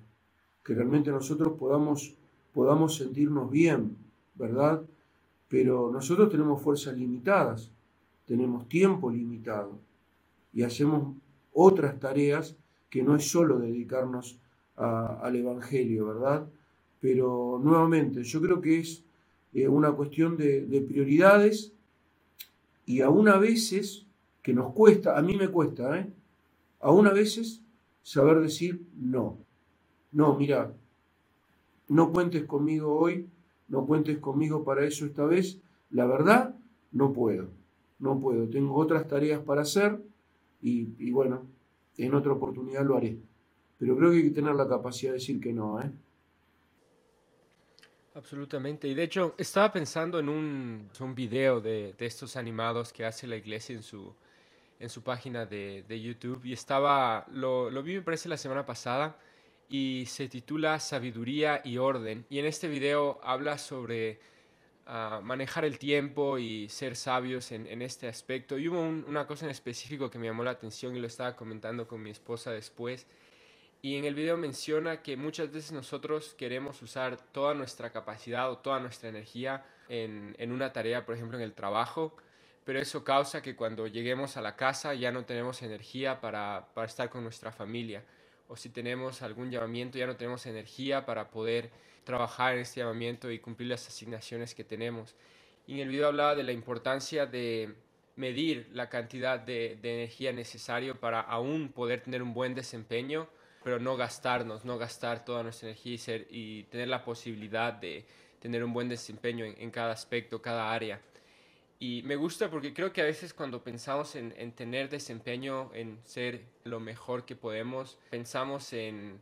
que 0.63 0.73
realmente 0.73 1.11
nosotros 1.11 1.53
podamos, 1.57 2.13
podamos 2.53 2.95
sentirnos 2.95 3.49
bien, 3.49 3.95
¿verdad? 4.35 4.81
Pero 5.47 5.89
nosotros 5.91 6.29
tenemos 6.29 6.61
fuerzas 6.61 6.97
limitadas, 6.97 7.71
tenemos 8.25 8.69
tiempo 8.69 9.09
limitado 9.09 9.79
y 10.53 10.61
hacemos 10.61 11.15
otras 11.53 11.99
tareas 11.99 12.55
que 12.89 13.01
no 13.01 13.15
es 13.15 13.29
solo 13.29 13.59
dedicarnos 13.59 14.39
al 14.75 15.35
Evangelio, 15.35 16.07
¿verdad? 16.07 16.47
Pero 17.01 17.59
nuevamente, 17.61 18.23
yo 18.23 18.41
creo 18.41 18.61
que 18.61 18.79
es 18.79 19.03
eh, 19.53 19.67
una 19.67 19.91
cuestión 19.91 20.37
de, 20.37 20.85
prioridades 20.87 21.73
y 22.85 23.01
aún 23.01 23.27
a 23.27 23.37
veces, 23.37 24.05
que 24.41 24.53
nos 24.53 24.73
cuesta, 24.73 25.17
a 25.17 25.21
mí 25.21 25.35
me 25.35 25.47
cuesta, 25.47 25.99
¿eh? 25.99 26.11
aún 26.79 27.07
a 27.07 27.13
veces 27.13 27.61
saber 28.03 28.39
decir 28.39 28.81
no. 28.95 29.37
No, 30.11 30.35
mira, 30.35 30.73
no 31.87 32.11
cuentes 32.11 32.45
conmigo 32.45 32.97
hoy, 32.97 33.27
no 33.67 33.85
cuentes 33.85 34.17
conmigo 34.17 34.63
para 34.63 34.85
eso 34.85 35.05
esta 35.05 35.25
vez. 35.25 35.59
La 35.91 36.05
verdad, 36.05 36.55
no 36.91 37.13
puedo, 37.13 37.49
no 37.99 38.19
puedo. 38.19 38.47
Tengo 38.49 38.75
otras 38.75 39.07
tareas 39.07 39.41
para 39.41 39.61
hacer 39.61 40.01
y, 40.61 40.89
y 40.97 41.11
bueno, 41.11 41.45
en 41.97 42.13
otra 42.15 42.31
oportunidad 42.31 42.85
lo 42.85 42.97
haré. 42.97 43.19
Pero 43.77 43.95
creo 43.95 44.11
que 44.11 44.17
hay 44.17 44.23
que 44.23 44.31
tener 44.31 44.55
la 44.55 44.67
capacidad 44.67 45.11
de 45.11 45.19
decir 45.19 45.39
que 45.39 45.53
no, 45.53 45.79
¿eh? 45.81 45.91
Absolutamente. 48.15 48.87
Y 48.87 48.95
de 48.95 49.03
hecho, 49.03 49.35
estaba 49.37 49.71
pensando 49.71 50.19
en 50.19 50.29
un, 50.29 50.89
un 50.99 51.15
video 51.15 51.61
de, 51.61 51.93
de, 51.93 52.05
estos 52.05 52.35
animados 52.35 52.91
que 52.91 53.05
hace 53.05 53.27
la 53.27 53.35
iglesia 53.35 53.75
en 53.75 53.83
su, 53.83 54.13
en 54.79 54.89
su 54.89 55.03
página 55.03 55.45
de, 55.45 55.83
de 55.87 56.01
YouTube. 56.01 56.43
Y 56.45 56.53
estaba, 56.53 57.25
lo, 57.31 57.69
lo, 57.69 57.83
vi 57.83 57.95
me 57.95 58.01
parece 58.01 58.27
la 58.27 58.37
semana 58.37 58.65
pasada 58.65 59.15
y 59.69 60.05
se 60.07 60.27
titula 60.27 60.79
Sabiduría 60.79 61.61
y 61.63 61.77
Orden. 61.77 62.25
Y 62.29 62.39
en 62.39 62.45
este 62.47 62.67
video 62.67 63.19
habla 63.23 63.59
sobre 63.59 64.19
uh, 64.87 65.21
manejar 65.21 65.63
el 65.63 65.77
tiempo 65.77 66.39
y 66.39 66.67
ser 66.67 66.95
sabios 66.95 67.51
en, 67.51 67.67
en 67.67 67.83
este 67.83 68.07
aspecto. 68.07 68.57
Y 68.57 68.69
hubo 68.69 68.81
un, 68.81 69.05
una 69.07 69.27
cosa 69.27 69.45
en 69.45 69.51
específico 69.51 70.09
que 70.09 70.17
me 70.17 70.25
llamó 70.25 70.43
la 70.43 70.51
atención 70.51 70.95
y 70.95 70.99
lo 70.99 71.07
estaba 71.07 71.35
comentando 71.35 71.87
con 71.87 72.01
mi 72.01 72.09
esposa 72.09 72.51
después 72.51 73.05
y 73.81 73.97
en 73.97 74.05
el 74.05 74.15
video 74.15 74.37
menciona 74.37 75.01
que 75.01 75.15
muchas 75.17 75.51
veces 75.51 75.71
nosotros 75.71 76.33
queremos 76.37 76.81
usar 76.81 77.17
toda 77.31 77.53
nuestra 77.53 77.91
capacidad 77.91 78.51
o 78.51 78.57
toda 78.57 78.79
nuestra 78.79 79.09
energía 79.09 79.65
en, 79.87 80.35
en, 80.37 80.51
una 80.51 80.73
tarea, 80.73 81.05
por 81.05 81.15
ejemplo, 81.15 81.37
en 81.37 81.43
el 81.43 81.53
trabajo, 81.53 82.15
pero 82.65 82.79
eso 82.79 83.03
causa 83.03 83.41
que 83.41 83.55
cuando 83.55 83.87
lleguemos 83.87 84.37
a 84.37 84.41
la 84.41 84.55
casa 84.55 84.93
ya 84.93 85.11
no 85.11 85.25
tenemos 85.25 85.61
energía 85.61 86.21
para, 86.21 86.67
para 86.73 86.87
estar 86.87 87.09
con 87.09 87.23
nuestra 87.23 87.51
familia. 87.51 88.03
O 88.47 88.55
si 88.55 88.69
tenemos 88.69 89.21
algún 89.21 89.51
llamamiento, 89.51 89.97
ya 89.97 90.07
no 90.07 90.15
tenemos 90.15 90.45
energía 90.45 91.05
para 91.05 91.29
poder 91.29 91.71
trabajar 92.03 92.55
en 92.55 92.61
este 92.61 92.81
llamamiento 92.81 93.31
y 93.31 93.39
cumplir 93.39 93.69
las 93.69 93.87
asignaciones 93.87 94.55
que 94.55 94.63
tenemos. 94.63 95.15
Y 95.67 95.75
en 95.75 95.79
el 95.81 95.89
video 95.89 96.07
hablaba 96.07 96.35
de 96.35 96.43
la 96.43 96.51
importancia 96.51 97.25
de, 97.25 97.75
medir 98.19 98.67
la 98.73 98.89
cantidad 98.89 99.39
de, 99.39 99.79
energía 99.81 100.33
necesaria 100.33 100.93
para 100.93 101.21
aún 101.21 101.69
poder 101.69 102.01
tener 102.01 102.21
un 102.21 102.33
buen 102.33 102.53
desempeño, 102.53 103.29
pero 103.63 103.79
no 103.79 103.97
gastarnos, 103.97 104.65
no 104.65 104.77
gastar 104.77 105.25
toda 105.25 105.43
nuestra 105.43 105.69
energía 105.69 106.25
y, 106.29 106.63
tener 106.63 106.87
la 106.87 107.03
posibilidad 107.03 107.73
de 107.73 108.05
tener 108.39 108.63
un 108.63 108.73
buen 108.73 108.87
desempeño 108.87 109.45
en, 109.45 109.71
cada 109.71 109.91
aspecto, 109.91 110.41
cada 110.41 110.71
área. 110.71 111.01
Y 111.77 112.01
me 112.03 112.15
gusta 112.15 112.49
porque 112.49 112.73
creo 112.73 112.91
que 112.91 113.01
a 113.01 113.05
veces 113.05 113.33
cuando 113.33 113.63
pensamos 113.63 114.15
en, 114.15 114.33
en, 114.37 114.51
tener 114.53 114.89
desempeño, 114.89 115.71
en 115.73 115.99
ser 116.05 116.45
lo 116.63 116.79
mejor 116.79 117.25
que 117.25 117.35
podemos, 117.35 117.97
pensamos 118.09 118.73
en, 118.73 119.21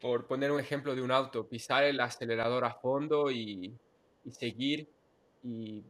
por 0.00 0.26
poner 0.26 0.50
un 0.52 0.60
ejemplo 0.60 0.94
de 0.94 1.02
un 1.02 1.10
auto, 1.10 1.48
pisar 1.48 1.84
el 1.84 2.00
acelerador 2.00 2.64
a 2.64 2.74
fondo 2.74 3.30
y, 3.30 3.76
y 4.24 4.30
seguir. 4.32 4.88
Y 5.42 5.84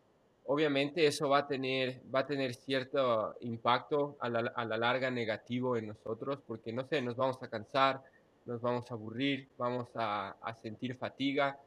obviamente 0.47 1.07
eso 1.07 1.29
va 1.29 1.39
a 1.39 1.47
tener, 1.47 2.01
va 2.15 2.21
a 2.21 2.27
tener 2.27 2.55
cierto 2.55 3.35
impacto 3.41 4.17
a 4.21 4.29
la, 4.29 4.53
a 4.55 4.65
la 4.65 4.77
larga 4.77 5.11
negativo 5.11 5.77
en 5.77 5.89
nosotros, 5.89 6.41
porque 6.47 6.73
no 6.73 6.87
sé, 6.87 7.03
nos 7.03 7.17
vamos 7.17 7.43
a 7.43 7.49
cansar, 7.49 8.03
nos 8.45 8.61
vamos 8.61 8.91
a 8.91 8.95
aburrir, 8.95 9.49
vamos 9.59 9.89
a, 9.95 10.37
a 10.41 10.55
sentir 10.55 10.97
fatiga. 10.97 11.59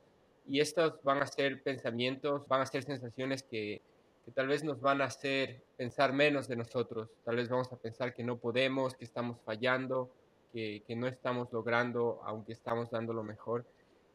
Y 0.48 0.62
estos 0.62 1.02
van 1.04 1.22
a 1.22 1.28
ser 1.28 1.62
pensamientos, 1.62 2.48
van 2.48 2.62
a 2.62 2.66
ser 2.66 2.84
sensaciones 2.84 3.44
que, 3.44 3.82
que 4.26 4.32
tal 4.32 4.48
vez 4.48 4.64
nos 4.64 4.82
van 4.82 5.02
a 5.02 5.06
hacer 5.06 5.62
pensar 5.78 6.14
menos 6.14 6.48
de 6.48 6.56
nosotros. 6.56 7.10
Tal 7.24 7.36
vez 7.36 7.50
vamos 7.50 7.72
a 7.72 7.76
pensar 7.76 8.14
que 8.14 8.24
no 8.24 8.38
podemos, 8.38 8.96
que 8.96 9.04
estamos 9.06 9.38
fallando, 9.46 10.10
que, 10.54 10.82
que 10.88 10.96
no 10.96 11.08
estamos 11.08 11.52
logrando, 11.52 12.22
aunque 12.24 12.54
estamos 12.54 12.90
dando 12.90 13.14
lo 13.14 13.24
mejor. 13.24 13.66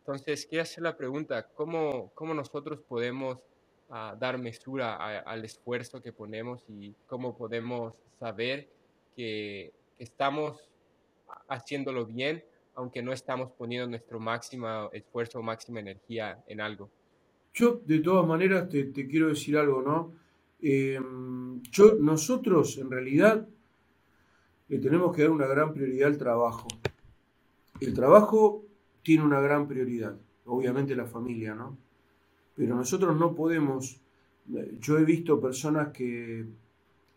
Entonces, 0.00 0.46
quiero 0.46 0.62
hacer 0.62 0.82
la 0.82 0.96
pregunta, 0.96 1.46
¿cómo, 1.54 2.10
cómo 2.14 2.34
nosotros 2.34 2.80
podemos 2.80 3.38
uh, 3.94 4.18
dar 4.18 4.38
mesura 4.38 4.96
a, 4.96 5.20
al 5.20 5.44
esfuerzo 5.44 6.02
que 6.02 6.12
ponemos 6.12 6.64
y 6.68 6.94
cómo 7.06 7.36
podemos 7.36 7.94
saber 8.18 8.68
que, 9.16 9.72
estamos 9.96 10.58
haciéndolo 11.48 12.04
bien, 12.04 12.42
aunque 12.74 13.00
no 13.00 13.12
estamos 13.12 13.52
poniendo 13.52 13.88
nuestro 13.88 14.18
máximo 14.18 14.90
esfuerzo 14.92 15.38
o 15.38 15.42
máxima 15.42 15.80
energía 15.80 16.42
en 16.48 16.60
algo? 16.60 16.90
Yo, 17.54 17.80
de 17.86 18.00
todas 18.00 18.26
maneras, 18.26 18.68
te, 18.68 18.92
quiero 19.06 19.28
decir 19.28 19.56
algo, 19.56 19.80
¿no? 19.80 20.12
Eh, 20.60 20.98
yo, 21.70 21.94
nosotros, 22.00 22.76
en 22.78 22.90
realidad, 22.90 23.46
le 24.68 24.78
tenemos 24.78 25.14
que 25.14 25.22
dar 25.22 25.30
una 25.30 25.46
gran 25.46 25.72
prioridad 25.72 26.08
al 26.08 26.18
trabajo. 26.18 26.66
El 27.80 27.94
trabajo 27.94 28.64
tiene 29.02 29.22
una 29.22 29.40
gran 29.40 29.68
prioridad, 29.68 30.16
obviamente 30.44 30.96
la 30.96 31.06
familia, 31.06 31.54
¿no? 31.54 31.78
Pero 32.56 32.76
nosotros 32.76 33.16
no 33.18 33.34
podemos, 33.34 34.00
yo 34.80 34.98
he 34.98 35.04
visto 35.04 35.40
personas 35.40 35.88
que, 35.88 36.46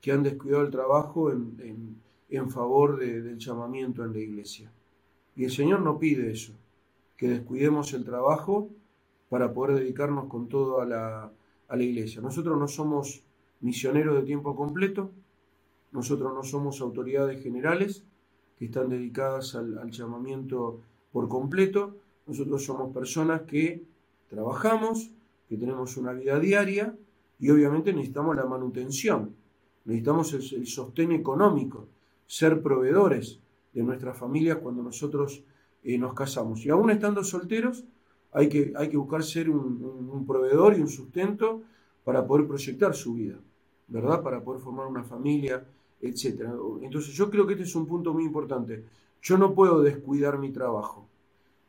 que 0.02 0.12
han 0.12 0.24
descuidado 0.24 0.64
el 0.64 0.72
trabajo 0.72 1.32
en, 1.32 1.98
en, 2.30 2.50
favor 2.50 2.98
de, 2.98 3.22
del 3.22 3.38
llamamiento 3.38 4.04
en 4.04 4.14
la 4.14 4.20
iglesia. 4.20 4.72
Y 5.36 5.44
el 5.44 5.52
Señor 5.52 5.82
no 5.82 6.00
pide 6.00 6.32
eso, 6.32 6.54
que 7.16 7.30
descuidemos 7.30 7.94
el 7.94 8.04
trabajo 8.04 8.70
para 9.30 9.54
poder 9.54 9.78
dedicarnos 9.78 10.26
con 10.26 10.48
todo 10.48 10.82
a 10.82 10.86
la, 10.86 11.32
a 11.68 11.76
la 11.76 11.84
iglesia. 11.84 12.22
Nosotros 12.22 12.58
no 12.58 12.68
somos 12.68 13.22
misioneros 13.62 14.16
de 14.16 14.24
tiempo 14.24 14.56
completo, 14.56 15.12
nosotros 15.92 16.34
no 16.34 16.44
somos 16.44 16.82
autoridades 16.82 17.42
generales 17.42 18.04
que 18.58 18.66
están 18.66 18.90
dedicadas 18.90 19.56
al 19.56 19.92
llamamiento 19.92 20.82
por 21.12 21.28
completo. 21.28 21.96
Nosotros 22.26 22.66
somos 22.66 22.94
personas 22.94 23.42
que 23.44 23.84
trabajamos, 24.30 25.12
que 25.48 25.58
tenemos 25.58 25.98
una 25.98 26.14
vida 26.14 26.39
diaria 26.39 26.95
y 27.39 27.50
obviamente 27.50 27.93
necesitamos 27.93 28.36
la 28.36 28.45
manutención, 28.45 29.36
necesitamos 29.86 30.34
el, 30.34 30.68
sostén 30.68 31.12
económico, 31.12 31.88
ser 32.26 32.62
proveedores 32.62 33.39
de 33.74 33.84
nuestras 33.84 34.18
familias 34.18 34.58
cuando 34.58 34.84
nosotros 34.84 35.43
eh, 35.84 35.98
nos 35.98 36.14
casamos. 36.14 36.66
Y 36.66 36.70
aún 36.70 36.89
estando 36.89 37.24
solteros, 37.24 37.86
hay 38.34 38.50
que, 38.50 38.74
hay 38.76 38.89
que 38.89 38.98
buscar 38.98 39.24
ser 39.24 39.50
un, 39.50 39.82
un, 39.82 40.10
un, 40.10 40.26
proveedor 40.26 40.78
y 40.78 40.82
un 40.82 40.89
sustento 40.89 41.62
para 42.04 42.26
poder 42.26 42.48
proyectar 42.48 42.93
su 42.93 43.14
vida, 43.14 43.38
¿verdad? 43.88 44.22
Para 44.22 44.43
poder 44.43 44.62
formar 44.62 44.88
una 44.88 45.04
familia, 45.04 45.64
etc. 46.02 46.43
Entonces 46.82 47.14
yo 47.14 47.30
creo 47.30 47.45
que 47.45 47.54
este 47.54 47.66
es 47.66 47.76
un 47.76 47.86
punto 47.86 48.14
muy 48.14 48.24
importante. 48.24 48.84
Yo 49.22 49.38
no 49.38 49.54
puedo 49.54 49.82
descuidar 49.82 50.38
mi 50.38 50.52
trabajo. 50.52 51.08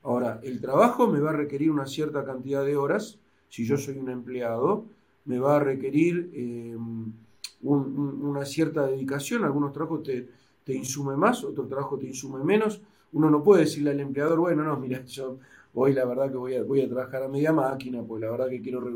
Ahora, 0.02 0.40
el 0.42 0.60
trabajo 0.60 1.08
me 1.08 1.20
va 1.20 1.30
a 1.30 1.34
requerir 1.34 1.70
una 1.70 1.86
cierta 1.86 2.24
cantidad 2.24 2.64
de 2.64 2.76
horas. 2.76 3.18
Si 3.48 3.64
yo 3.64 3.76
soy 3.76 3.98
un 3.98 4.10
empleado, 4.10 4.84
me 5.24 5.38
va 5.38 5.56
a 5.56 5.60
requerir 5.60 6.30
eh, 6.32 6.74
un, 6.76 7.14
un, 7.62 8.22
una 8.22 8.44
cierta 8.44 8.86
dedicación. 8.86 9.44
Algunos 9.44 9.72
trabajos 9.72 10.02
te, 10.02 10.28
te 10.64 10.74
insume 10.74 11.16
más, 11.16 11.44
otros 11.44 11.68
trabajos 11.68 12.00
te 12.00 12.06
insume 12.06 12.44
menos. 12.44 12.80
Uno 13.12 13.30
no 13.30 13.42
puede 13.42 13.62
decirle 13.62 13.90
al 13.90 14.00
empleador, 14.00 14.38
bueno, 14.38 14.62
no, 14.62 14.76
mira, 14.76 15.02
yo 15.04 15.38
hoy 15.74 15.92
la 15.92 16.04
verdad 16.04 16.30
que 16.30 16.36
voy 16.36 16.54
a, 16.54 16.62
voy 16.62 16.80
a 16.82 16.88
trabajar 16.88 17.22
a 17.22 17.28
media 17.28 17.52
máquina, 17.52 18.02
pues 18.02 18.20
la 18.20 18.30
verdad 18.30 18.48
que 18.48 18.60
quiero... 18.60 18.80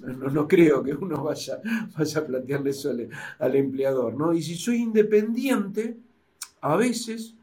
No, 0.00 0.30
no 0.30 0.48
creo 0.48 0.82
que 0.82 0.94
uno 0.94 1.22
vaya, 1.22 1.60
vaya 1.96 2.20
a 2.20 2.24
plantearle 2.24 2.70
eso 2.70 2.90
al, 2.90 3.08
al 3.38 3.56
empleador, 3.56 4.14
¿no? 4.14 4.32
Y 4.32 4.42
si 4.42 4.54
soy 4.54 4.76
independiente, 4.76 5.96
a 6.60 6.76
veces 6.76 7.34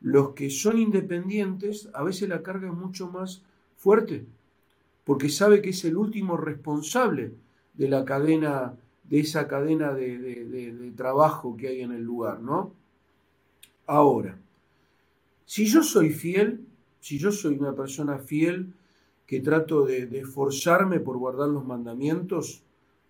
los 0.00 0.30
que 0.34 0.50
son 0.50 0.78
independientes, 0.78 1.88
a 1.92 2.02
veces 2.04 2.28
la 2.28 2.42
carga 2.42 2.68
es 2.68 2.74
mucho 2.74 3.08
más 3.10 3.42
fuerte, 3.76 4.26
porque 5.08 5.30
sabe 5.30 5.62
que 5.62 5.70
es 5.70 5.86
el 5.86 5.96
último 5.96 6.36
responsable 6.36 7.32
de 7.72 7.88
la 7.88 8.04
cadena, 8.04 8.74
de 9.04 9.20
esa 9.20 9.48
cadena 9.48 9.94
de, 9.94 10.92
trabajo 10.98 11.56
que 11.56 11.68
hay 11.68 11.80
en 11.80 11.92
el 11.92 12.02
lugar, 12.02 12.40
¿no? 12.40 12.74
Ahora, 13.86 14.36
si 15.46 15.64
yo 15.64 15.82
soy 15.82 16.10
fiel, 16.10 16.60
si 17.00 17.18
yo 17.18 17.32
soy 17.32 17.56
una 17.56 17.74
persona 17.74 18.18
fiel 18.18 18.74
que 19.26 19.40
trato 19.40 19.86
de, 19.86 20.04
de, 20.04 20.18
esforzarme 20.18 21.00
por 21.00 21.16
guardar 21.16 21.48
los 21.48 21.64
mandamientos, 21.64 22.62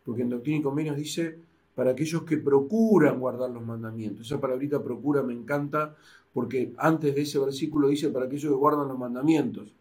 porque 0.05 0.23
en 0.23 0.29
Doctrina 0.29 0.59
y 0.59 0.63
Convenios 0.63 0.97
dice, 0.97 1.37
para 1.75 1.91
aquellos 1.91 2.23
que 2.23 2.37
procuran 2.37 3.19
guardar 3.19 3.51
los 3.51 3.67
mandamientos. 3.67 4.25
Esa 4.25 4.41
palabrita 4.41 4.81
procura 4.81 5.25
me 5.25 5.33
encanta 5.33 5.97
porque 6.33 6.73
antes 6.79 7.13
de 7.17 7.23
ese 7.23 7.41
versículo 7.41 7.89
dice 7.89 8.11
para 8.11 8.27
aquellos 8.27 8.53
que 8.53 8.57
guardan 8.57 8.87
los 8.87 8.99
mandamientos. 9.01 9.75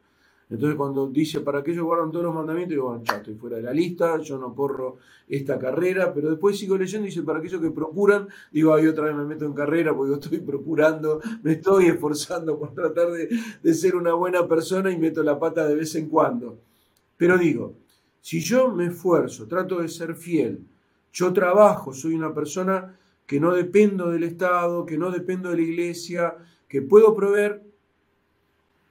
Entonces 0.49 0.77
cuando 0.77 1.07
dice 1.07 1.41
para 1.41 1.59
aquellos 1.59 1.79
que 1.79 1.83
guardan 1.83 2.11
todos 2.11 2.23
los 2.23 2.33
mandamientos, 2.33 2.71
digo, 2.71 2.89
bueno, 2.89 3.03
ya 3.03 3.17
estoy 3.17 3.35
fuera 3.35 3.57
de 3.57 3.63
la 3.63 3.73
lista, 3.73 4.17
yo 4.19 4.37
no 4.37 4.55
corro 4.55 4.97
esta 5.27 5.59
carrera, 5.59 6.13
pero 6.13 6.29
después 6.29 6.57
sigo 6.57 6.77
leyendo 6.77 7.05
y 7.05 7.09
dice 7.09 7.23
para 7.23 7.39
aquellos 7.39 7.61
que 7.61 7.69
procuran, 7.71 8.29
digo, 8.51 8.73
ahí 8.73 8.87
otra 8.87 9.05
vez 9.05 9.15
me 9.15 9.25
meto 9.25 9.45
en 9.45 9.53
carrera 9.53 9.93
porque 9.93 10.11
yo 10.11 10.19
estoy 10.19 10.39
procurando, 10.39 11.19
me 11.43 11.53
estoy 11.53 11.87
esforzando 11.87 12.57
por 12.57 12.73
tratar 12.73 13.11
de, 13.11 13.29
de 13.61 13.73
ser 13.73 13.97
una 13.97 14.13
buena 14.13 14.47
persona 14.47 14.89
y 14.89 14.97
meto 14.97 15.21
la 15.21 15.37
pata 15.37 15.67
de 15.67 15.75
vez 15.75 15.93
en 15.95 16.07
cuando. 16.07 16.57
Pero 17.17 17.37
digo, 17.37 17.73
si 18.21 18.39
yo 18.39 18.71
me 18.71 18.85
esfuerzo, 18.85 19.47
trato 19.47 19.81
de 19.81 19.89
ser 19.89 20.15
fiel, 20.15 20.61
yo 21.11 21.33
trabajo, 21.33 21.93
soy 21.93 22.13
una 22.13 22.33
persona 22.33 22.95
que 23.25 23.39
no 23.39 23.53
dependo 23.53 24.09
del 24.09 24.23
Estado, 24.23 24.85
que 24.85 24.97
no 24.97 25.11
dependo 25.11 25.49
de 25.49 25.57
la 25.57 25.61
iglesia, 25.63 26.35
que 26.69 26.81
puedo 26.81 27.13
proveer 27.15 27.63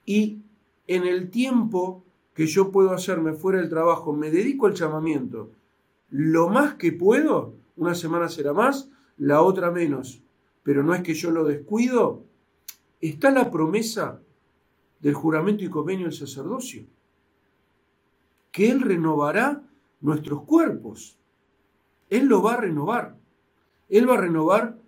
y 0.05 0.43
en 0.87 1.05
el 1.05 1.31
tiempo 1.31 2.05
que 2.35 2.47
yo 2.47 2.71
puedo 2.71 2.93
hacerme 2.93 3.33
fuera 3.33 3.61
del 3.61 3.71
trabajo, 3.71 4.13
me 4.13 4.31
dedico 4.31 4.67
al 4.67 4.75
llamamiento. 4.75 5.51
Lo 6.11 6.49
más 6.49 6.75
que 6.75 6.93
puedo, 6.93 7.55
una 7.77 7.95
semana 7.95 8.29
será 8.29 8.53
más, 8.53 8.91
la 9.17 9.43
otra 9.43 9.71
menos, 9.71 10.23
pero 10.63 10.83
no 10.83 10.95
es 10.95 11.03
que 11.03 11.15
yo 11.15 11.31
lo 11.31 11.45
descuido, 11.45 12.25
está 13.01 13.31
la 13.31 13.51
promesa 13.51 14.21
del 15.01 15.15
juramento 15.15 15.65
y 15.65 15.71
convenio 15.71 16.07
del 16.07 16.15
sacerdocio, 16.15 16.85
que 18.53 18.71
Él 18.71 18.81
renovará 18.81 19.63
nuestros 20.01 20.43
cuerpos, 20.43 21.19
Él 22.11 22.27
lo 22.27 22.43
va 22.43 22.55
a 22.55 22.61
renovar. 22.61 23.17
Él 23.89 24.09
va 24.09 24.15
a 24.15 24.21
renovar 24.21 24.79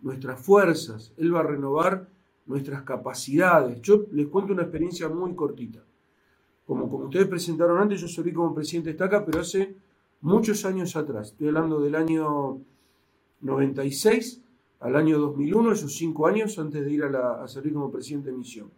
nuestras 0.00 0.40
fuerzas, 0.40 1.12
Él 1.16 1.34
va 1.34 1.40
a 1.40 1.44
renovar 1.44 2.08
nuestras 2.48 2.82
capacidades. 2.82 3.80
Yo 3.82 4.06
les 4.10 4.26
cuento 4.26 4.52
una 4.52 4.62
experiencia 4.62 5.08
muy 5.08 5.34
cortita. 5.34 5.84
Como, 6.66 6.90
como 6.90 7.04
ustedes 7.04 7.28
presentaron 7.28 7.78
antes, 7.78 8.00
yo 8.00 8.08
serví 8.08 8.32
como 8.32 8.54
presidente 8.54 8.88
de 8.88 8.92
Estaca, 8.92 9.24
pero 9.24 9.40
hace 9.40 9.76
muchos 10.22 10.64
años 10.64 10.96
atrás. 10.96 11.28
Estoy 11.28 11.48
hablando 11.48 11.80
del 11.80 11.94
año 11.94 12.58
96 13.42 14.42
al 14.80 14.96
año 14.96 15.18
2001, 15.18 15.72
esos 15.72 15.94
cinco 15.94 16.26
años 16.26 16.58
antes 16.58 16.84
de 16.84 16.92
ir 16.92 17.04
a, 17.04 17.42
a 17.42 17.48
servir 17.48 17.72
como 17.72 17.90
presidente 17.90 18.30
de 18.30 18.36
misión. 18.36 18.70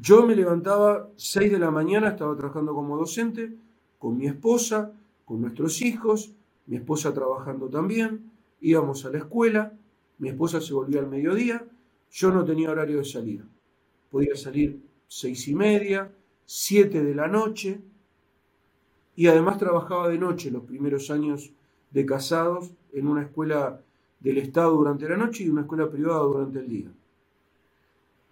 Yo 0.00 0.26
me 0.26 0.34
levantaba 0.34 1.08
6 1.16 1.52
de 1.52 1.58
la 1.58 1.70
mañana, 1.70 2.08
estaba 2.08 2.34
trabajando 2.36 2.74
como 2.74 2.96
docente, 2.96 3.52
con 3.98 4.16
mi 4.16 4.26
esposa, 4.26 4.92
con 5.24 5.40
nuestros 5.40 5.82
hijos, 5.82 6.32
mi 6.66 6.76
esposa 6.76 7.12
trabajando 7.12 7.68
también, 7.68 8.30
íbamos 8.60 9.04
a 9.04 9.10
la 9.10 9.18
escuela, 9.18 9.72
mi 10.18 10.30
esposa 10.30 10.60
se 10.60 10.72
volvía 10.72 11.00
al 11.00 11.08
mediodía, 11.08 11.64
yo 12.12 12.30
no 12.30 12.44
tenía 12.44 12.70
horario 12.70 12.98
de 12.98 13.04
salida. 13.04 13.44
Podía 14.10 14.36
salir 14.36 14.80
seis 15.08 15.48
y 15.48 15.54
media, 15.54 16.12
siete 16.44 17.02
de 17.02 17.14
la 17.14 17.26
noche, 17.26 17.80
y 19.16 19.26
además 19.26 19.58
trabajaba 19.58 20.08
de 20.08 20.18
noche 20.18 20.50
los 20.50 20.64
primeros 20.64 21.10
años 21.10 21.52
de 21.90 22.06
casados 22.06 22.70
en 22.92 23.06
una 23.06 23.22
escuela 23.22 23.80
del 24.20 24.38
Estado 24.38 24.76
durante 24.76 25.08
la 25.08 25.16
noche 25.16 25.44
y 25.44 25.48
una 25.48 25.62
escuela 25.62 25.90
privada 25.90 26.20
durante 26.20 26.60
el 26.60 26.68
día. 26.68 26.92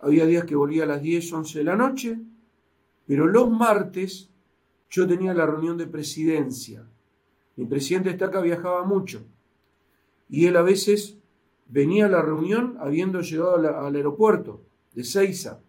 Había 0.00 0.26
días 0.26 0.44
que 0.44 0.56
volvía 0.56 0.84
a 0.84 0.86
las 0.86 1.02
10, 1.02 1.32
11 1.32 1.58
de 1.58 1.64
la 1.64 1.76
noche, 1.76 2.18
pero 3.06 3.26
los 3.26 3.50
martes 3.50 4.30
yo 4.88 5.06
tenía 5.06 5.34
la 5.34 5.46
reunión 5.46 5.76
de 5.76 5.86
presidencia. 5.86 6.86
Mi 7.56 7.66
presidente 7.66 8.10
Estaca 8.10 8.40
viajaba 8.40 8.84
mucho 8.84 9.22
y 10.28 10.46
él 10.46 10.56
a 10.56 10.62
veces 10.62 11.19
venía 11.70 12.06
a 12.06 12.08
la 12.08 12.22
reunión 12.22 12.76
habiendo 12.80 13.20
llegado 13.20 13.54
al 13.56 13.94
aeropuerto 13.94 14.60
de 14.92 15.04
Ceiza. 15.04 15.60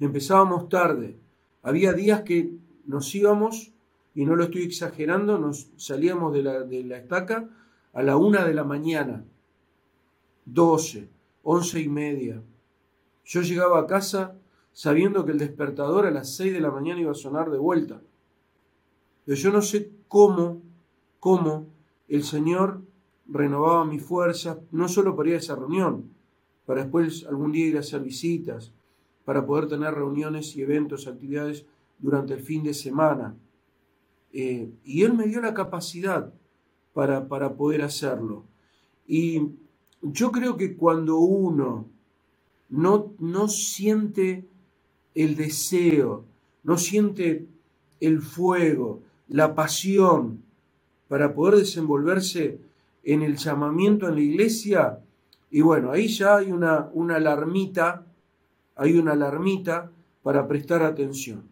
Empezábamos 0.00 0.68
tarde. 0.68 1.16
Había 1.62 1.92
días 1.92 2.22
que 2.22 2.52
nos 2.86 3.14
íbamos, 3.14 3.72
y 4.14 4.24
no 4.24 4.36
lo 4.36 4.44
estoy 4.44 4.62
exagerando, 4.62 5.38
nos 5.38 5.68
salíamos 5.76 6.32
de 6.32 6.42
la, 6.42 6.60
de 6.62 6.84
la 6.84 6.98
estaca 6.98 7.48
a 7.92 8.02
la 8.02 8.16
una 8.16 8.44
de 8.44 8.54
la 8.54 8.64
mañana, 8.64 9.24
doce, 10.44 11.08
once 11.42 11.80
y 11.80 11.88
media. 11.88 12.42
Yo 13.24 13.42
llegaba 13.42 13.80
a 13.80 13.86
casa 13.86 14.36
sabiendo 14.72 15.24
que 15.24 15.32
el 15.32 15.38
despertador 15.38 16.06
a 16.06 16.10
las 16.10 16.34
seis 16.34 16.52
de 16.52 16.60
la 16.60 16.70
mañana 16.70 17.00
iba 17.00 17.12
a 17.12 17.14
sonar 17.14 17.50
de 17.50 17.58
vuelta. 17.58 18.00
Pero 19.24 19.38
yo 19.38 19.52
no 19.52 19.62
sé 19.62 19.90
cómo, 20.08 20.60
cómo 21.20 21.66
el 22.08 22.24
Señor 22.24 22.82
renovaba 23.26 23.84
mis 23.84 24.02
fuerzas, 24.02 24.58
no 24.70 24.88
solo 24.88 25.16
para 25.16 25.30
ir 25.30 25.34
a 25.36 25.38
esa 25.38 25.56
reunión, 25.56 26.10
para 26.66 26.82
después 26.82 27.24
algún 27.26 27.52
día 27.52 27.66
ir 27.66 27.76
a 27.76 27.80
hacer 27.80 28.02
visitas, 28.02 28.72
para 29.24 29.46
poder 29.46 29.68
tener 29.68 29.94
reuniones 29.94 30.54
y 30.56 30.62
eventos, 30.62 31.06
actividades 31.06 31.64
durante 31.98 32.34
el 32.34 32.40
fin 32.40 32.62
de 32.62 32.74
semana. 32.74 33.34
Eh, 34.32 34.68
y 34.84 35.02
Él 35.02 35.14
me 35.14 35.26
dio 35.26 35.40
la 35.40 35.54
capacidad 35.54 36.32
para, 36.92 37.28
para 37.28 37.54
poder 37.54 37.82
hacerlo. 37.82 38.44
Y 39.06 39.42
yo 40.02 40.30
creo 40.32 40.56
que 40.56 40.76
cuando 40.76 41.18
uno 41.18 41.86
no, 42.68 43.12
no 43.18 43.48
siente 43.48 44.44
el 45.14 45.36
deseo, 45.36 46.24
no 46.62 46.76
siente 46.76 47.46
el 48.00 48.20
fuego, 48.20 49.00
la 49.28 49.54
pasión 49.54 50.42
para 51.08 51.34
poder 51.34 51.56
desenvolverse 51.56 52.58
en 53.04 53.22
el 53.22 53.36
llamamiento 53.36 54.08
en 54.08 54.14
la 54.14 54.20
iglesia, 54.20 54.98
y 55.50 55.60
bueno, 55.60 55.92
ahí 55.92 56.08
ya 56.08 56.36
hay 56.36 56.50
una, 56.50 56.90
una 56.92 57.16
alarmita, 57.16 58.06
hay 58.76 58.98
una 58.98 59.12
alarmita 59.12 59.90
para 60.22 60.48
prestar 60.48 60.82
atención. 60.82 61.48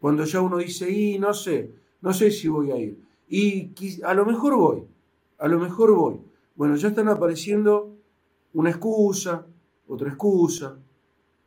Cuando 0.00 0.24
ya 0.24 0.40
uno 0.40 0.58
dice, 0.58 0.90
y 0.90 1.18
no 1.18 1.34
sé, 1.34 1.72
no 2.00 2.12
sé 2.12 2.30
si 2.30 2.48
voy 2.48 2.70
a 2.70 2.76
ir, 2.76 2.98
y 3.28 3.72
a 4.04 4.14
lo 4.14 4.24
mejor 4.24 4.56
voy, 4.56 4.84
a 5.38 5.48
lo 5.48 5.58
mejor 5.58 5.94
voy. 5.94 6.20
Bueno, 6.56 6.76
ya 6.76 6.88
están 6.88 7.08
apareciendo 7.08 7.94
una 8.54 8.70
excusa, 8.70 9.44
otra 9.86 10.08
excusa, 10.08 10.76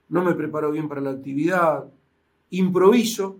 no 0.09 0.23
me 0.23 0.35
preparo 0.35 0.71
bien 0.71 0.87
para 0.87 1.01
la 1.01 1.11
actividad, 1.11 1.85
improviso, 2.49 3.37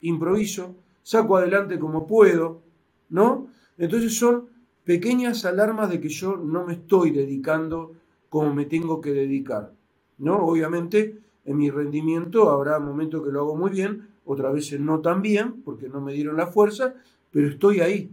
improviso, 0.00 0.74
saco 1.02 1.36
adelante 1.36 1.78
como 1.78 2.06
puedo, 2.06 2.62
¿no? 3.10 3.48
Entonces 3.78 4.16
son 4.18 4.48
pequeñas 4.86 5.44
alarmas 5.44 5.90
de 5.90 6.00
que 6.00 6.08
yo 6.08 6.36
no 6.36 6.64
me 6.64 6.74
estoy 6.74 7.10
dedicando 7.10 7.94
como 8.30 8.54
me 8.54 8.66
tengo 8.66 9.00
que 9.00 9.12
dedicar. 9.12 9.72
¿no? 10.16 10.36
Obviamente 10.36 11.18
en 11.44 11.58
mi 11.58 11.70
rendimiento 11.70 12.50
habrá 12.50 12.78
momentos 12.78 13.24
que 13.24 13.32
lo 13.32 13.40
hago 13.40 13.56
muy 13.56 13.72
bien, 13.72 14.08
otras 14.24 14.54
veces 14.54 14.80
no 14.80 15.00
tan 15.00 15.22
bien, 15.22 15.60
porque 15.64 15.88
no 15.88 16.00
me 16.00 16.12
dieron 16.12 16.36
la 16.36 16.46
fuerza, 16.46 16.94
pero 17.32 17.48
estoy 17.48 17.80
ahí, 17.80 18.12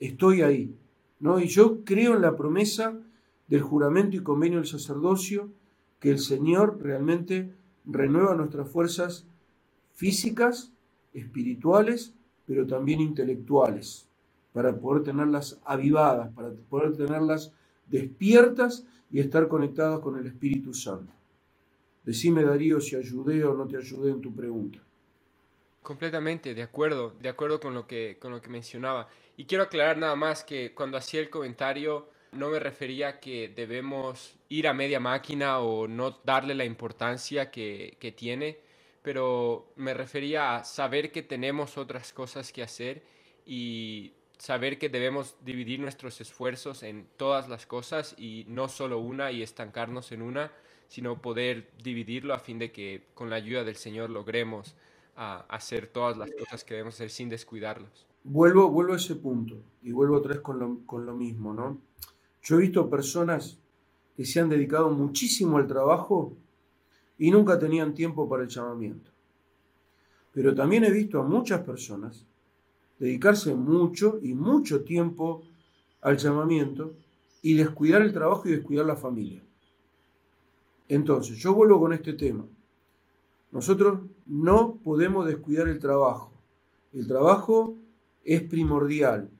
estoy 0.00 0.42
ahí. 0.42 0.74
¿no? 1.20 1.38
Y 1.38 1.46
yo 1.46 1.84
creo 1.84 2.16
en 2.16 2.22
la 2.22 2.36
promesa 2.36 2.98
del 3.46 3.62
juramento 3.62 4.16
y 4.16 4.22
convenio 4.24 4.58
del 4.58 4.66
sacerdocio, 4.66 5.48
que 6.00 6.10
el 6.10 6.18
Señor 6.18 6.78
realmente 6.82 7.54
renueva 7.86 8.34
nuestras 8.34 8.68
fuerzas 8.68 9.26
físicas, 9.94 10.72
espirituales, 11.14 12.14
pero 12.46 12.66
también 12.66 13.00
intelectuales 13.00 14.07
para 14.52 14.76
poder 14.76 15.02
tenerlas 15.02 15.60
avivadas, 15.64 16.32
para 16.34 16.50
poder 16.68 16.96
tenerlas 16.96 17.52
despiertas 17.86 18.86
y 19.10 19.20
estar 19.20 19.48
conectadas 19.48 20.00
con 20.00 20.18
el 20.18 20.26
Espíritu 20.26 20.74
Santo. 20.74 21.12
Decime, 22.04 22.42
Darío, 22.42 22.80
si 22.80 22.96
ayudé 22.96 23.44
o 23.44 23.54
no 23.54 23.66
te 23.66 23.76
ayudé 23.76 24.10
en 24.10 24.20
tu 24.20 24.34
pregunta. 24.34 24.78
Completamente, 25.82 26.54
de 26.54 26.62
acuerdo, 26.62 27.14
de 27.20 27.28
acuerdo 27.28 27.60
con 27.60 27.74
lo 27.74 27.86
que, 27.86 28.18
con 28.20 28.32
lo 28.32 28.40
que 28.40 28.48
mencionaba. 28.48 29.08
Y 29.36 29.44
quiero 29.44 29.64
aclarar 29.64 29.96
nada 29.96 30.16
más 30.16 30.44
que 30.44 30.74
cuando 30.74 30.96
hacía 30.98 31.20
el 31.20 31.30
comentario 31.30 32.08
no 32.32 32.50
me 32.50 32.58
refería 32.58 33.08
a 33.08 33.20
que 33.20 33.48
debemos 33.48 34.36
ir 34.48 34.68
a 34.68 34.74
media 34.74 35.00
máquina 35.00 35.60
o 35.60 35.88
no 35.88 36.18
darle 36.24 36.54
la 36.54 36.64
importancia 36.64 37.50
que, 37.50 37.96
que 37.98 38.12
tiene, 38.12 38.58
pero 39.02 39.72
me 39.76 39.94
refería 39.94 40.56
a 40.56 40.64
saber 40.64 41.10
que 41.10 41.22
tenemos 41.22 41.78
otras 41.78 42.12
cosas 42.12 42.52
que 42.52 42.62
hacer 42.62 43.02
y 43.46 44.12
saber 44.38 44.78
que 44.78 44.88
debemos 44.88 45.34
dividir 45.44 45.80
nuestros 45.80 46.20
esfuerzos 46.20 46.82
en 46.82 47.06
todas 47.16 47.48
las 47.48 47.66
cosas 47.66 48.14
y 48.16 48.44
no 48.48 48.68
solo 48.68 48.98
una 48.98 49.32
y 49.32 49.42
estancarnos 49.42 50.12
en 50.12 50.22
una, 50.22 50.52
sino 50.86 51.20
poder 51.20 51.70
dividirlo 51.82 52.34
a 52.34 52.38
fin 52.38 52.58
de 52.58 52.72
que 52.72 53.04
con 53.14 53.30
la 53.30 53.36
ayuda 53.36 53.64
del 53.64 53.76
Señor 53.76 54.10
logremos 54.10 54.74
ah, 55.16 55.44
hacer 55.48 55.88
todas 55.88 56.16
las 56.16 56.30
cosas 56.30 56.64
que 56.64 56.74
debemos 56.74 56.94
hacer 56.94 57.10
sin 57.10 57.28
descuidarlos. 57.28 58.06
Vuelvo, 58.24 58.68
vuelvo 58.70 58.94
a 58.94 58.96
ese 58.96 59.16
punto 59.16 59.56
y 59.82 59.92
vuelvo 59.92 60.16
otra 60.16 60.34
vez 60.34 60.40
con 60.40 60.58
lo, 60.58 60.78
con 60.86 61.04
lo 61.04 61.14
mismo, 61.14 61.52
¿no? 61.52 61.78
Yo 62.42 62.56
he 62.56 62.62
visto 62.62 62.88
personas 62.88 63.58
que 64.16 64.24
se 64.24 64.40
han 64.40 64.48
dedicado 64.48 64.90
muchísimo 64.90 65.58
al 65.58 65.66
trabajo 65.66 66.36
y 67.18 67.30
nunca 67.30 67.58
tenían 67.58 67.94
tiempo 67.94 68.28
para 68.28 68.44
el 68.44 68.48
llamamiento. 68.48 69.10
Pero 70.32 70.54
también 70.54 70.84
he 70.84 70.90
visto 70.90 71.20
a 71.20 71.24
muchas 71.24 71.60
personas 71.62 72.24
dedicarse 72.98 73.54
mucho 73.54 74.18
y 74.22 74.34
mucho 74.34 74.82
tiempo 74.82 75.42
al 76.00 76.16
llamamiento 76.16 76.94
y 77.42 77.54
descuidar 77.54 78.02
el 78.02 78.12
trabajo 78.12 78.48
y 78.48 78.52
descuidar 78.52 78.86
la 78.86 78.96
familia. 78.96 79.42
Entonces, 80.88 81.36
yo 81.38 81.54
vuelvo 81.54 81.80
con 81.80 81.92
este 81.92 82.14
tema. 82.14 82.46
Nosotros 83.52 84.00
no 84.26 84.76
podemos 84.82 85.26
descuidar 85.26 85.68
el 85.68 85.78
trabajo. 85.78 86.32
El 86.92 87.06
trabajo 87.06 87.76
es 88.24 88.42
primordial. 88.42 89.30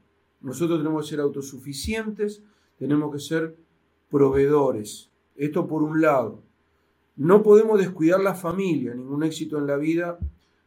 Nosotros 0.40 0.78
tenemos 0.78 1.04
que 1.04 1.10
ser 1.10 1.20
autosuficientes, 1.20 2.42
tenemos 2.78 3.12
que 3.12 3.20
ser 3.20 3.56
proveedores. 4.10 5.10
Esto 5.36 5.66
por 5.66 5.82
un 5.82 6.00
lado. 6.00 6.42
No 7.16 7.42
podemos 7.42 7.78
descuidar 7.78 8.20
la 8.20 8.34
familia. 8.34 8.94
Ningún 8.94 9.24
éxito 9.24 9.58
en 9.58 9.66
la 9.66 9.76
vida 9.76 10.18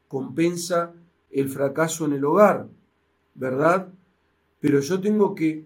compensa 0.08 0.94
el 1.30 1.50
fracaso 1.50 2.06
en 2.06 2.14
el 2.14 2.26
hogar. 2.26 2.68
¿Verdad? 3.36 3.90
Pero 4.60 4.80
yo 4.80 5.02
tengo 5.02 5.34
que, 5.34 5.66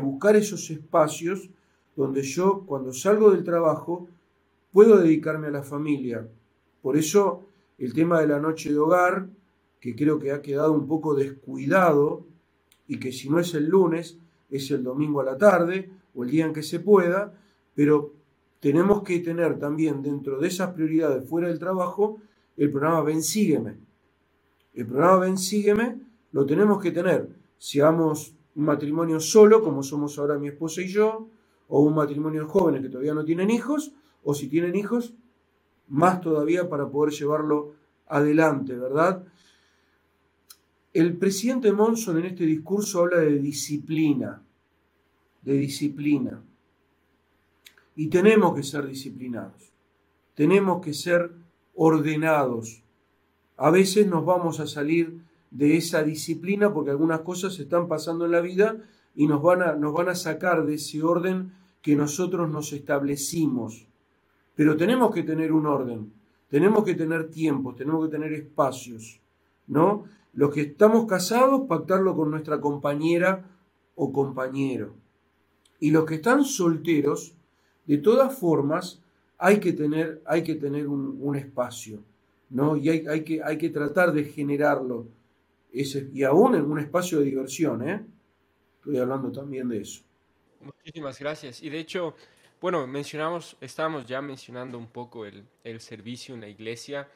buscar 0.00 0.36
esos 0.36 0.70
espacios 0.70 1.50
donde 1.96 2.22
yo, 2.22 2.64
cuando 2.66 2.92
salgo 2.92 3.30
del 3.30 3.44
trabajo, 3.44 4.08
puedo 4.72 4.98
dedicarme 4.98 5.46
a 5.46 5.50
la 5.50 5.62
familia. 5.62 6.28
Por 6.82 6.96
eso 6.96 7.44
el 7.78 7.94
tema 7.94 8.20
de 8.20 8.26
la 8.26 8.38
noche 8.38 8.70
de 8.70 8.78
hogar, 8.78 9.28
que 9.80 9.94
creo 9.94 10.18
que 10.18 10.32
ha 10.32 10.42
quedado 10.42 10.72
un 10.72 10.86
poco 10.86 11.14
descuidado, 11.14 12.26
y 12.88 12.98
que 12.98 13.12
si 13.12 13.28
no 13.28 13.40
es 13.40 13.54
el 13.54 13.68
lunes, 13.68 14.18
es 14.50 14.70
el 14.70 14.82
domingo 14.82 15.20
a 15.20 15.24
la 15.24 15.38
tarde 15.38 15.90
o 16.14 16.24
el 16.24 16.30
día 16.30 16.46
en 16.46 16.52
que 16.52 16.62
se 16.62 16.80
pueda, 16.80 17.32
pero 17.74 18.12
tenemos 18.60 19.02
que 19.02 19.18
tener 19.20 19.58
también 19.58 20.02
dentro 20.02 20.38
de 20.38 20.48
esas 20.48 20.72
prioridades 20.72 21.28
fuera 21.28 21.48
del 21.48 21.58
trabajo 21.58 22.18
el 22.56 22.70
programa 22.70 23.02
Ven 23.02 23.22
Sígueme. 23.22 23.76
El 24.74 24.86
programa 24.86 25.18
Ven 25.18 25.38
Sígueme 25.38 26.05
lo 26.36 26.44
tenemos 26.44 26.82
que 26.82 26.90
tener. 26.90 27.30
Seamos 27.56 28.34
un 28.56 28.64
matrimonio 28.66 29.20
solo, 29.20 29.62
como 29.62 29.82
somos 29.82 30.18
ahora 30.18 30.38
mi 30.38 30.48
esposa 30.48 30.82
y 30.82 30.88
yo, 30.88 31.30
o 31.66 31.80
un 31.80 31.94
matrimonio 31.94 32.42
de 32.42 32.46
jóvenes 32.46 32.82
que 32.82 32.90
todavía 32.90 33.14
no 33.14 33.24
tienen 33.24 33.48
hijos, 33.48 33.94
o 34.22 34.34
si 34.34 34.46
tienen 34.46 34.76
hijos, 34.76 35.14
más 35.88 36.20
todavía 36.20 36.68
para 36.68 36.90
poder 36.90 37.14
llevarlo 37.14 37.72
adelante, 38.06 38.74
¿verdad? 38.74 39.24
El 40.92 41.16
presidente 41.16 41.72
Monson 41.72 42.18
en 42.18 42.26
este 42.26 42.44
discurso 42.44 43.00
habla 43.00 43.20
de 43.20 43.38
disciplina, 43.38 44.42
de 45.40 45.54
disciplina. 45.54 46.42
Y 47.94 48.08
tenemos 48.08 48.54
que 48.54 48.62
ser 48.62 48.86
disciplinados, 48.86 49.72
tenemos 50.34 50.84
que 50.84 50.92
ser 50.92 51.32
ordenados. 51.74 52.82
A 53.56 53.70
veces 53.70 54.06
nos 54.06 54.26
vamos 54.26 54.60
a 54.60 54.66
salir 54.66 55.24
de 55.50 55.76
esa 55.76 56.02
disciplina 56.02 56.72
porque 56.72 56.90
algunas 56.90 57.20
cosas 57.20 57.58
están 57.58 57.88
pasando 57.88 58.26
en 58.26 58.32
la 58.32 58.40
vida 58.40 58.76
y 59.14 59.26
nos 59.26 59.42
van 59.42 59.62
a, 59.62 59.72
nos 59.74 59.94
van 59.94 60.08
a 60.08 60.14
sacar 60.14 60.66
de 60.66 60.74
ese 60.74 61.02
orden 61.02 61.52
que 61.82 61.96
nosotros 61.96 62.50
nos 62.50 62.72
establecimos. 62.72 63.86
Pero 64.54 64.76
tenemos 64.76 65.14
que 65.14 65.22
tener 65.22 65.52
un 65.52 65.66
orden, 65.66 66.12
tenemos 66.48 66.84
que 66.84 66.94
tener 66.94 67.30
tiempos, 67.30 67.76
tenemos 67.76 68.06
que 68.06 68.10
tener 68.10 68.32
espacios, 68.32 69.20
¿no? 69.66 70.04
Los 70.32 70.52
que 70.52 70.62
estamos 70.62 71.06
casados, 71.06 71.62
pactarlo 71.68 72.14
con 72.14 72.30
nuestra 72.30 72.60
compañera 72.60 73.44
o 73.94 74.12
compañero. 74.12 74.94
Y 75.80 75.90
los 75.90 76.04
que 76.04 76.16
están 76.16 76.44
solteros, 76.44 77.34
de 77.86 77.98
todas 77.98 78.38
formas, 78.38 79.00
hay 79.38 79.60
que 79.60 79.72
tener, 79.72 80.22
hay 80.26 80.42
que 80.42 80.54
tener 80.54 80.88
un, 80.88 81.36
espacio, 81.36 82.00
¿no? 82.50 82.76
Y 82.76 82.88
hay, 82.88 83.06
hay, 83.06 83.24
que, 83.24 83.42
hay 83.42 83.58
que 83.58 83.70
tratar 83.70 84.12
de 84.12 84.24
generarlo, 84.24 85.06
ese, 85.72 86.08
y 86.12 86.22
aún 86.22 86.54
en 86.54 86.64
un 86.64 86.78
espacio 86.78 87.18
de 87.18 87.26
diversión, 87.26 87.88
¿eh? 87.88 88.04
Estoy 88.78 88.98
hablando 88.98 89.32
también 89.32 89.68
de 89.68 89.80
eso. 89.80 90.02
Muchísimas 90.60 91.18
gracias. 91.18 91.62
Y 91.62 91.70
de 91.70 91.80
hecho, 91.80 92.14
bueno, 92.60 92.86
mencionamos, 92.86 93.56
estábamos 93.60 94.06
ya 94.06 94.22
mencionando 94.22 94.78
un 94.78 94.86
poco 94.86 95.26
el, 95.26 95.44
el 95.64 95.80
servicio 95.80 96.34
en 96.34 96.40
la 96.40 96.48
iglesia, 96.48 97.08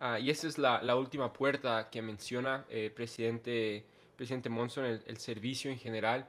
uh, 0.00 0.16
y 0.18 0.30
esa 0.30 0.48
es 0.48 0.58
la, 0.58 0.82
la, 0.82 0.96
última 0.96 1.32
puerta 1.32 1.88
que 1.90 2.02
menciona 2.02 2.64
eh, 2.68 2.90
presidente, 2.94 3.84
presidente 4.16 4.48
Monson, 4.48 4.84
el, 4.84 5.02
el, 5.06 5.16
servicio 5.18 5.70
en 5.70 5.78
general, 5.78 6.26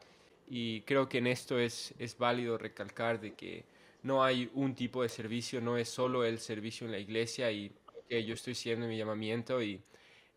y 0.48 0.82
creo 0.82 1.10
que 1.10 1.20
en 1.20 1.28
esto 1.28 1.58
es, 1.58 1.94
es 1.98 2.18
válido 2.18 2.58
recalcar 2.58 3.20
de 3.20 3.34
que 3.34 3.64
no 4.04 4.24
hay 4.24 4.50
un 4.54 4.76
tipo 4.76 5.04
de 5.04 5.10
servicio, 5.10 5.62
no 5.62 5.78
es 5.78 5.90
solo 5.90 6.24
el 6.24 6.40
servicio 6.40 6.86
en 6.86 6.92
la 6.92 7.00
iglesia 7.00 7.52
y 7.52 7.72
que 8.10 8.24
yo 8.26 8.34
estoy 8.34 8.56
siguiendo 8.56 8.88
mi 8.88 8.98
llamamiento 8.98 9.62
y 9.62 9.82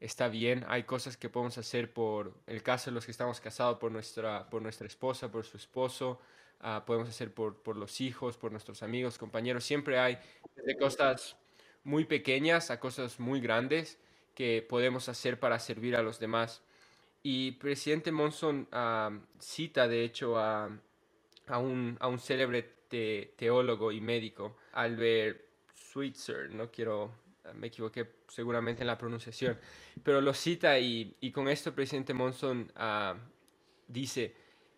está 0.04 0.28
bien, 0.28 0.64
hay 0.68 0.84
cosas 0.84 1.16
que 1.16 1.28
podemos 1.28 1.56
hacer 1.58 1.92
por 1.92 2.34
el 2.46 2.62
caso 2.62 2.90
de 2.90 2.94
los 2.94 3.04
que 3.04 3.10
estamos 3.10 3.40
casados, 3.40 3.78
por 3.78 3.90
nuestra, 3.90 4.48
por 4.50 4.60
nuestra 4.62 4.86
esposa, 4.86 5.30
por 5.30 5.44
su 5.44 5.56
esposo, 5.56 6.20
uh, 6.62 6.84
podemos 6.84 7.08
hacer 7.08 7.32
por, 7.32 7.56
por 7.56 7.76
los 7.76 8.00
hijos, 8.00 8.36
por 8.36 8.52
nuestros 8.52 8.82
amigos, 8.82 9.18
compañeros, 9.18 9.64
siempre 9.64 9.98
hay 9.98 10.18
de 10.56 10.76
cosas 10.76 11.36
muy 11.84 12.04
pequeñas 12.04 12.70
a 12.70 12.80
cosas 12.80 13.18
muy 13.18 13.40
grandes 13.40 13.98
que 14.34 14.66
podemos 14.68 15.08
hacer 15.08 15.38
para 15.38 15.58
servir 15.58 15.96
a 15.96 16.02
los 16.02 16.18
demás. 16.18 16.62
Y 17.22 17.52
presidente 17.52 18.12
Monson 18.12 18.68
uh, 18.72 19.18
cita 19.40 19.88
de 19.88 20.04
hecho 20.04 20.38
a, 20.38 20.68
a, 21.46 21.58
un, 21.58 21.96
a 22.00 22.08
un 22.08 22.18
célebre 22.18 22.74
teólogo 23.36 23.90
y 23.90 24.00
médico, 24.00 24.56
Albert 24.72 25.40
Schweitzer, 25.74 26.50
no 26.50 26.70
quiero, 26.70 27.10
me 27.52 27.66
equivoqué 27.66 28.08
seguramente 28.28 28.82
en 28.82 28.86
la 28.86 28.96
pronunciación, 28.96 29.58
pero 30.02 30.20
lo 30.20 30.32
cita 30.32 30.78
y, 30.78 31.16
y 31.20 31.30
con 31.30 31.48
esto 31.48 31.74
presidente 31.74 32.14
Monson 32.14 32.72
uh, 32.76 33.18
dice, 33.88 34.34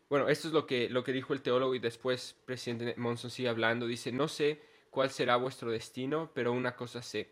bueno, 0.08 0.28
esto 0.28 0.48
es 0.48 0.54
lo 0.54 0.66
que, 0.66 0.88
lo 0.88 1.04
que 1.04 1.12
dijo 1.12 1.32
el 1.32 1.42
teólogo 1.42 1.74
y 1.74 1.78
después 1.78 2.36
presidente 2.44 2.94
Monson 2.96 3.30
sigue 3.30 3.48
hablando, 3.48 3.86
dice, 3.86 4.12
no 4.12 4.28
sé 4.28 4.60
cuál 4.90 5.10
será 5.10 5.36
vuestro 5.36 5.70
destino, 5.70 6.30
pero 6.34 6.52
una 6.52 6.74
cosa 6.74 7.02
sé, 7.02 7.30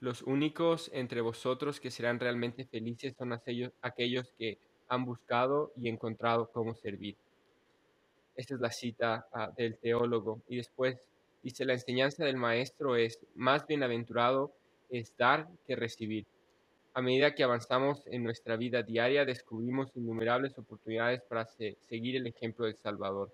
los 0.00 0.22
únicos 0.22 0.90
entre 0.92 1.20
vosotros 1.20 1.80
que 1.80 1.90
serán 1.90 2.20
realmente 2.20 2.66
felices 2.66 3.14
son 3.16 3.32
aquellos, 3.32 3.72
aquellos 3.80 4.32
que 4.38 4.58
han 4.88 5.04
buscado 5.04 5.72
y 5.76 5.88
encontrado 5.88 6.50
cómo 6.52 6.74
servir. 6.74 7.16
Esta 8.36 8.54
es 8.54 8.60
la 8.60 8.70
cita 8.70 9.26
uh, 9.32 9.54
del 9.56 9.78
teólogo. 9.78 10.42
Y 10.48 10.56
después 10.56 10.98
dice, 11.42 11.64
la 11.64 11.74
enseñanza 11.74 12.24
del 12.24 12.36
maestro 12.36 12.96
es, 12.96 13.18
más 13.34 13.66
bienaventurado 13.66 14.52
es 14.98 15.16
dar 15.16 15.48
que 15.66 15.74
recibir. 15.74 16.24
A 16.92 17.02
medida 17.02 17.34
que 17.34 17.42
avanzamos 17.42 18.06
en 18.06 18.22
nuestra 18.22 18.56
vida 18.56 18.82
diaria, 18.84 19.24
descubrimos 19.24 19.90
innumerables 19.96 20.56
oportunidades 20.56 21.20
para 21.22 21.44
se 21.46 21.76
seguir 21.80 22.14
el 22.14 22.28
ejemplo 22.28 22.66
del 22.66 22.76
Salvador. 22.76 23.32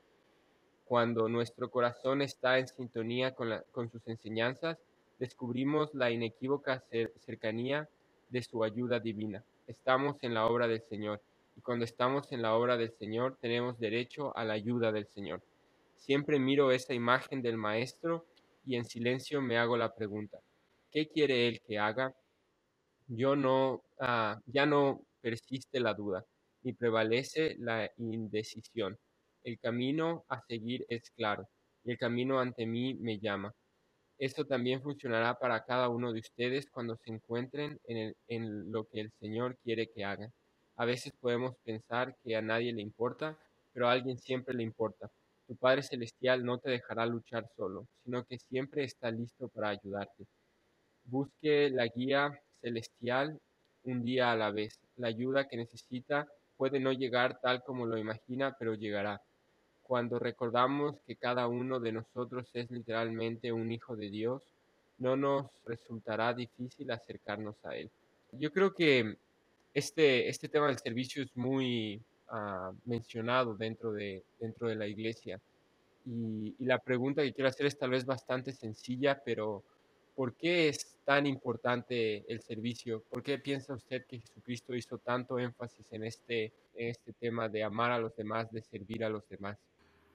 Cuando 0.87 1.29
nuestro 1.29 1.71
corazón 1.71 2.23
está 2.23 2.59
en 2.59 2.67
sintonía 2.67 3.35
con, 3.35 3.51
con 3.73 3.91
sus 3.91 4.09
enseñanzas, 4.09 4.79
descubrimos 5.19 5.95
la 5.95 6.11
inequívoca 6.11 6.81
cer 6.91 7.13
cercanía 7.19 7.87
de 8.31 8.43
su 8.43 8.65
ayuda 8.65 8.99
divina. 8.99 9.45
Estamos 9.67 10.17
en 10.23 10.33
la 10.33 10.47
obra 10.47 10.67
del 10.67 10.81
Señor 10.81 11.21
y 11.57 11.61
cuando 11.61 11.85
estamos 11.85 12.33
en 12.33 12.41
la 12.41 12.55
obra 12.55 12.79
del 12.79 12.93
Señor 12.93 13.37
tenemos 13.39 13.79
derecho 13.79 14.35
a 14.35 14.45
la 14.45 14.55
ayuda 14.55 14.93
del 14.93 15.07
Señor. 15.07 15.43
Siempre 15.97 16.39
miro 16.39 16.73
esa 16.73 16.95
imagen 16.95 17.43
del 17.43 17.59
Maestro 17.59 18.25
y 18.65 18.77
en 18.77 18.87
silencio 18.87 19.43
me 19.43 19.59
hago 19.59 19.77
la 19.77 19.95
pregunta, 19.95 20.39
¿qué 20.91 21.09
quiere 21.09 21.49
Él 21.49 21.61
que 21.67 21.79
haga? 21.79 22.15
Yo 23.07 23.37
no, 23.37 23.83
uh, 24.01 24.41
ya 24.47 24.67
no 24.67 25.05
persiste 25.21 25.81
la 25.81 25.95
duda, 25.95 26.25
ni 26.63 26.73
prevalece 26.73 27.57
la 27.59 27.91
indecisión. 27.97 28.99
El 29.43 29.59
camino 29.59 30.25
a 30.29 30.41
seguir 30.43 30.85
es 30.89 31.11
claro, 31.11 31.49
y 31.85 31.93
el 31.93 31.99
camino 31.99 32.41
ante 32.41 32.67
mí 32.67 32.95
me 32.95 33.19
llama. 33.19 33.53
Esto 34.19 34.45
también 34.47 34.83
funcionará 34.83 35.39
para 35.39 35.65
cada 35.65 35.89
uno 35.89 36.13
de 36.13 36.21
ustedes 36.21 36.69
cuando 36.71 36.97
se 36.97 37.11
encuentren 37.11 37.81
en, 37.85 38.15
en 38.29 38.71
lo 38.71 38.85
que 38.85 39.01
el 39.01 39.11
Señor 39.19 39.57
quiere 39.65 39.89
que 39.89 40.05
hagan. 40.05 40.33
A 40.77 40.85
veces 40.85 41.13
podemos 41.21 41.57
pensar 41.65 42.17
que 42.23 42.37
a 42.37 42.43
nadie 42.43 42.73
le 42.73 42.83
importa, 42.83 43.39
pero 43.73 43.89
a 43.89 43.93
alguien 43.93 44.19
siempre 44.19 44.55
le 44.55 44.63
importa. 44.63 45.11
Tu 45.47 45.57
Padre 45.57 45.83
Celestial 45.83 46.45
no 46.45 46.59
te 46.59 46.71
dejará 46.71 47.07
luchar 47.07 47.47
solo, 47.57 47.87
sino 48.05 48.25
que 48.25 48.39
siempre 48.39 48.85
está 48.85 49.11
listo 49.11 49.49
para 49.49 49.71
ayudarte. 49.71 50.27
Busque 51.05 51.71
la 51.71 51.87
guía 51.87 52.41
celestial 52.61 53.39
un 53.85 54.05
día 54.05 54.33
a 54.33 54.37
la 54.37 54.51
vez. 54.51 54.79
La 54.97 55.09
ayuda 55.09 55.49
que 55.49 55.57
necesita 55.57 56.29
puede 56.57 56.79
no 56.79 56.93
llegar 56.93 57.41
tal 57.41 57.63
como 57.63 57.87
lo 57.87 57.97
imagina, 57.97 58.55
pero 58.59 58.75
llegará. 58.75 59.21
Cuando 59.83 60.19
recordamos 60.19 60.97
que 61.07 61.17
cada 61.17 61.49
uno 61.49 61.81
de 61.81 61.93
nosotros 61.93 62.49
es 62.55 62.71
literalmente 62.71 63.53
un 63.53 63.73
hijo 63.73 63.97
de 63.97 64.11
Dios, 64.11 64.43
no 64.99 65.17
nos 65.17 65.47
resultará 65.65 66.33
difícil 66.35 66.91
acercarnos 66.91 67.57
a 67.65 67.75
Él. 67.75 67.91
Yo 68.33 68.53
creo 68.53 68.73
que 68.73 69.17
este, 69.75 70.29
este 70.29 70.49
tema 70.49 70.69
del 70.69 70.79
servicio 70.79 71.23
es 71.23 71.35
muy 71.37 72.01
uh, 72.31 72.73
mencionado 72.85 73.55
dentro 73.55 73.93
de, 73.93 74.23
dentro 74.39 74.69
de 74.69 74.77
la 74.77 74.87
iglesia. 74.87 75.41
Y, 76.07 76.55
y, 76.59 76.65
la 76.65 76.79
pregunta 76.79 77.23
que 77.23 77.33
quiero 77.33 77.49
hacer 77.49 77.67
es 77.67 77.79
tal 77.79 77.91
vez 77.91 78.05
bastante 78.05 78.53
sencilla, 78.53 79.21
pero 79.25 79.63
¿por 80.21 80.35
qué 80.35 80.69
es 80.69 80.99
tan 81.07 81.27
importante 81.27 82.31
el 82.31 82.43
servicio? 82.43 83.03
¿Por 83.09 83.23
qué 83.23 83.39
piensa 83.39 83.73
usted 83.73 84.05
que 84.07 84.19
Jesucristo 84.19 84.75
hizo 84.75 84.99
tanto 84.99 85.39
énfasis 85.39 85.91
en 85.93 86.05
este, 86.05 86.53
en 86.75 86.91
este 86.91 87.15
tema 87.15 87.49
de 87.49 87.65
amar 87.65 87.91
a 87.91 87.99
los 87.99 88.15
demás, 88.15 88.53
de 88.53 88.61
servir 88.61 89.03
a 89.03 89.09
los 89.09 89.27
demás? 89.31 89.57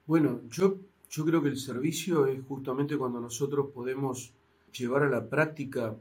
Bueno, 0.05 0.41
yo, 0.47 0.77
yo 1.09 1.25
creo 1.25 1.41
que 1.41 1.49
el 1.49 1.57
servicio 1.57 2.27
es 2.27 2.39
justamente 2.47 2.95
cuando 2.99 3.19
nosotros 3.19 3.71
podemos 3.73 4.31
llevar 4.77 5.01
a 5.01 5.09
la 5.09 5.27
práctica 5.27 5.97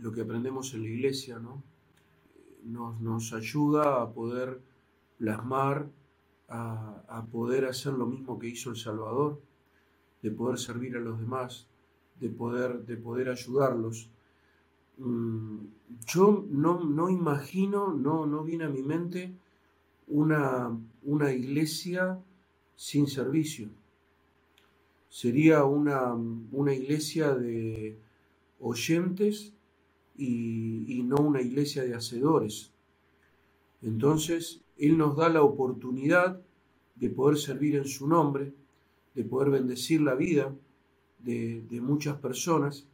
lo 0.00 0.10
que 0.10 0.22
aprendemos 0.22 0.74
en 0.74 0.82
la 0.82 0.88
iglesia, 0.88 1.38
¿no? 1.38 1.62
nos, 2.64 3.00
nos 3.00 3.32
ayuda 3.34 4.02
a 4.02 4.12
poder 4.12 4.60
plasmar, 5.16 5.86
a, 6.48 7.04
a, 7.06 7.24
poder 7.26 7.66
hacer 7.66 7.92
lo 7.92 8.06
mismo 8.06 8.36
que 8.36 8.48
hizo 8.48 8.70
el 8.70 8.76
Salvador, 8.76 9.40
de 10.22 10.32
poder 10.32 10.58
servir 10.58 10.96
a 10.96 11.00
los 11.00 11.20
demás, 11.20 11.68
de 12.20 12.28
poder, 12.28 12.84
de 12.84 12.96
poder 12.96 13.28
ayudarlos. 13.28 14.10
Mm, 14.98 15.58
yo 16.06 16.44
no, 16.48 16.84
no 16.84 17.10
imagino, 17.10 17.92
no, 17.92 18.26
no 18.26 18.44
viene 18.44 18.64
a 18.64 18.68
mi 18.68 18.82
mente 18.82 19.32
una, 20.06 20.76
una 21.02 21.32
iglesia 21.32 22.18
sin 22.76 23.06
servicio. 23.06 23.68
Sería 25.08 25.64
una, 25.64 26.14
una 26.14 26.74
iglesia 26.74 27.34
de 27.34 27.98
oyentes 28.60 29.52
y, 30.16 30.98
y 30.98 31.02
no 31.02 31.16
una 31.16 31.40
iglesia 31.40 31.84
de 31.84 31.94
hacedores. 31.94 32.72
Entonces, 33.82 34.62
Él 34.76 34.96
nos 34.96 35.16
da 35.16 35.28
la 35.28 35.42
oportunidad 35.42 36.40
de 36.96 37.10
poder 37.10 37.38
servir 37.38 37.76
en 37.76 37.86
su 37.86 38.08
nombre, 38.08 38.52
de 39.14 39.24
poder 39.24 39.50
bendecir 39.50 40.00
la 40.00 40.14
vida 40.14 40.54
de, 41.24 41.80
muchas 41.80 42.16
personas 42.18 42.86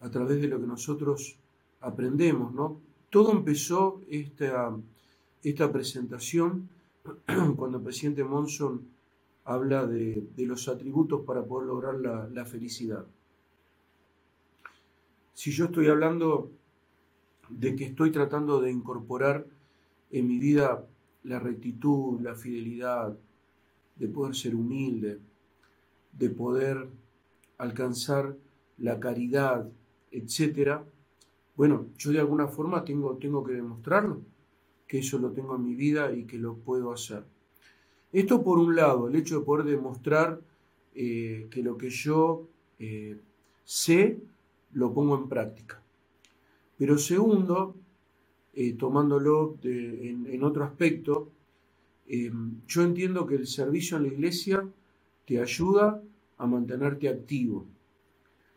a 0.00 0.10
través 0.10 0.40
de 0.40 0.48
lo 0.48 0.60
que 0.60 0.66
nosotros 0.66 1.36
aprendemos, 1.80 2.52
¿no? 2.52 2.80
Todo 3.10 3.32
empezó 3.32 4.00
esta, 4.08 4.74
esta 5.42 5.70
presentación 5.70 6.68
cuando 7.56 7.78
el 7.78 7.84
presidente 7.84 8.24
Monson 8.24 8.82
habla 9.44 9.86
de, 9.86 10.24
de 10.36 10.46
los 10.46 10.68
atributos 10.68 11.22
para 11.26 11.44
poder 11.44 11.68
lograr 11.68 11.94
la, 11.96 12.28
la 12.28 12.44
felicidad 12.44 13.04
si 15.34 15.50
yo 15.50 15.64
estoy 15.64 15.88
hablando 15.88 16.52
de 17.48 17.74
que 17.74 17.84
estoy 17.84 18.12
tratando 18.12 18.60
de 18.60 18.70
incorporar 18.70 19.46
en 20.10 20.28
mi 20.28 20.38
vida 20.38 20.86
la 21.24 21.38
rectitud, 21.38 22.20
la 22.20 22.34
fidelidad, 22.34 23.16
de 23.96 24.08
poder 24.08 24.34
ser 24.34 24.54
humilde, 24.54 25.18
de 26.12 26.30
poder 26.30 26.86
alcanzar 27.62 28.36
la 28.78 28.98
caridad, 28.98 29.70
etcétera, 30.10 30.84
bueno, 31.54 31.86
yo 31.96 32.10
de 32.10 32.18
alguna 32.18 32.48
forma 32.48 32.84
tengo, 32.84 33.16
tengo 33.18 33.44
que 33.44 33.52
demostrarlo, 33.52 34.20
que 34.88 34.98
eso 34.98 35.18
lo 35.18 35.30
tengo 35.30 35.54
en 35.54 35.64
mi 35.64 35.74
vida 35.76 36.12
y 36.12 36.24
que 36.24 36.38
lo 36.38 36.56
puedo 36.56 36.92
hacer. 36.92 37.22
Esto 38.12 38.42
por 38.42 38.58
un 38.58 38.74
lado, 38.74 39.06
el 39.06 39.14
hecho 39.14 39.38
de 39.38 39.44
poder 39.44 39.64
demostrar 39.64 40.40
eh, 40.94 41.46
que 41.50 41.62
lo 41.62 41.78
que 41.78 41.88
yo 41.88 42.48
eh, 42.80 43.16
sé 43.64 44.18
lo 44.72 44.92
pongo 44.92 45.16
en 45.16 45.28
práctica. 45.28 45.80
Pero 46.76 46.98
segundo, 46.98 47.76
eh, 48.54 48.72
tomándolo 48.72 49.56
en, 49.62 50.42
otro 50.42 50.64
aspecto, 50.64 51.30
em, 52.08 52.60
yo 52.66 52.82
entiendo 52.82 53.24
que 53.24 53.36
el 53.36 53.46
servicio 53.46 53.96
en 53.96 54.02
la 54.02 54.08
iglesia 54.08 54.68
te 55.26 55.40
ayuda 55.40 56.02
a 56.42 56.46
mantenerte 56.46 57.08
activo, 57.08 57.68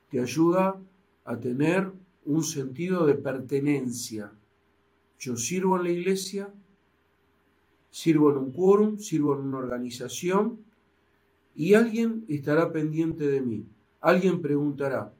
te 0.10 0.20
ayuda 0.20 0.82
a 1.24 1.40
tener 1.40 1.92
un 2.26 2.44
sentido 2.44 3.06
de 3.06 3.14
pertenencia. 3.14 4.32
Yo 5.20 5.38
sirvo 5.38 5.78
en 5.78 5.84
la 5.84 5.92
iglesia, 5.92 6.52
sirvo 7.92 8.32
en 8.32 8.38
un 8.38 8.52
quórum, 8.52 8.98
sirvo 8.98 9.36
en 9.36 9.42
una 9.42 9.60
organización 9.60 10.58
y 11.54 11.76
alguien 11.76 12.26
estará 12.28 12.72
pendiente 12.72 13.28
de 13.28 13.42
mí. 13.42 13.68
Alguien 14.02 14.42
preguntará, 14.42 15.14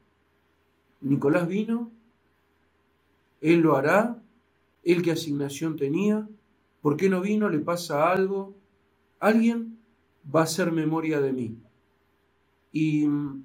¿Nicolás 1.02 1.48
vino? 1.48 1.92
¿Él 3.42 3.60
lo 3.60 3.76
hará? 3.76 4.24
¿Él 4.84 5.04
qué 5.04 5.12
asignación 5.12 5.76
tenía? 5.76 6.28
¿Por 6.82 6.98
qué 6.98 7.10
no 7.10 7.22
vino? 7.22 7.48
¿Le 7.48 7.60
pasa 7.60 8.12
algo? 8.12 8.56
Alguien 9.20 9.78
va 10.34 10.42
a 10.42 10.44
hacer 10.46 10.72
memoria 10.72 11.22
de 11.22 11.32
mí. 11.32 11.58
Y 12.76 13.08
mm, 13.08 13.44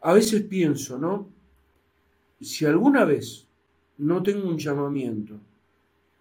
a 0.00 0.14
veces 0.14 0.42
pienso, 0.44 0.98
¿no? 0.98 1.28
Si 2.40 2.64
alguna 2.64 3.04
vez 3.04 3.46
no 3.98 4.22
tengo 4.22 4.48
un 4.48 4.56
llamamiento 4.56 5.38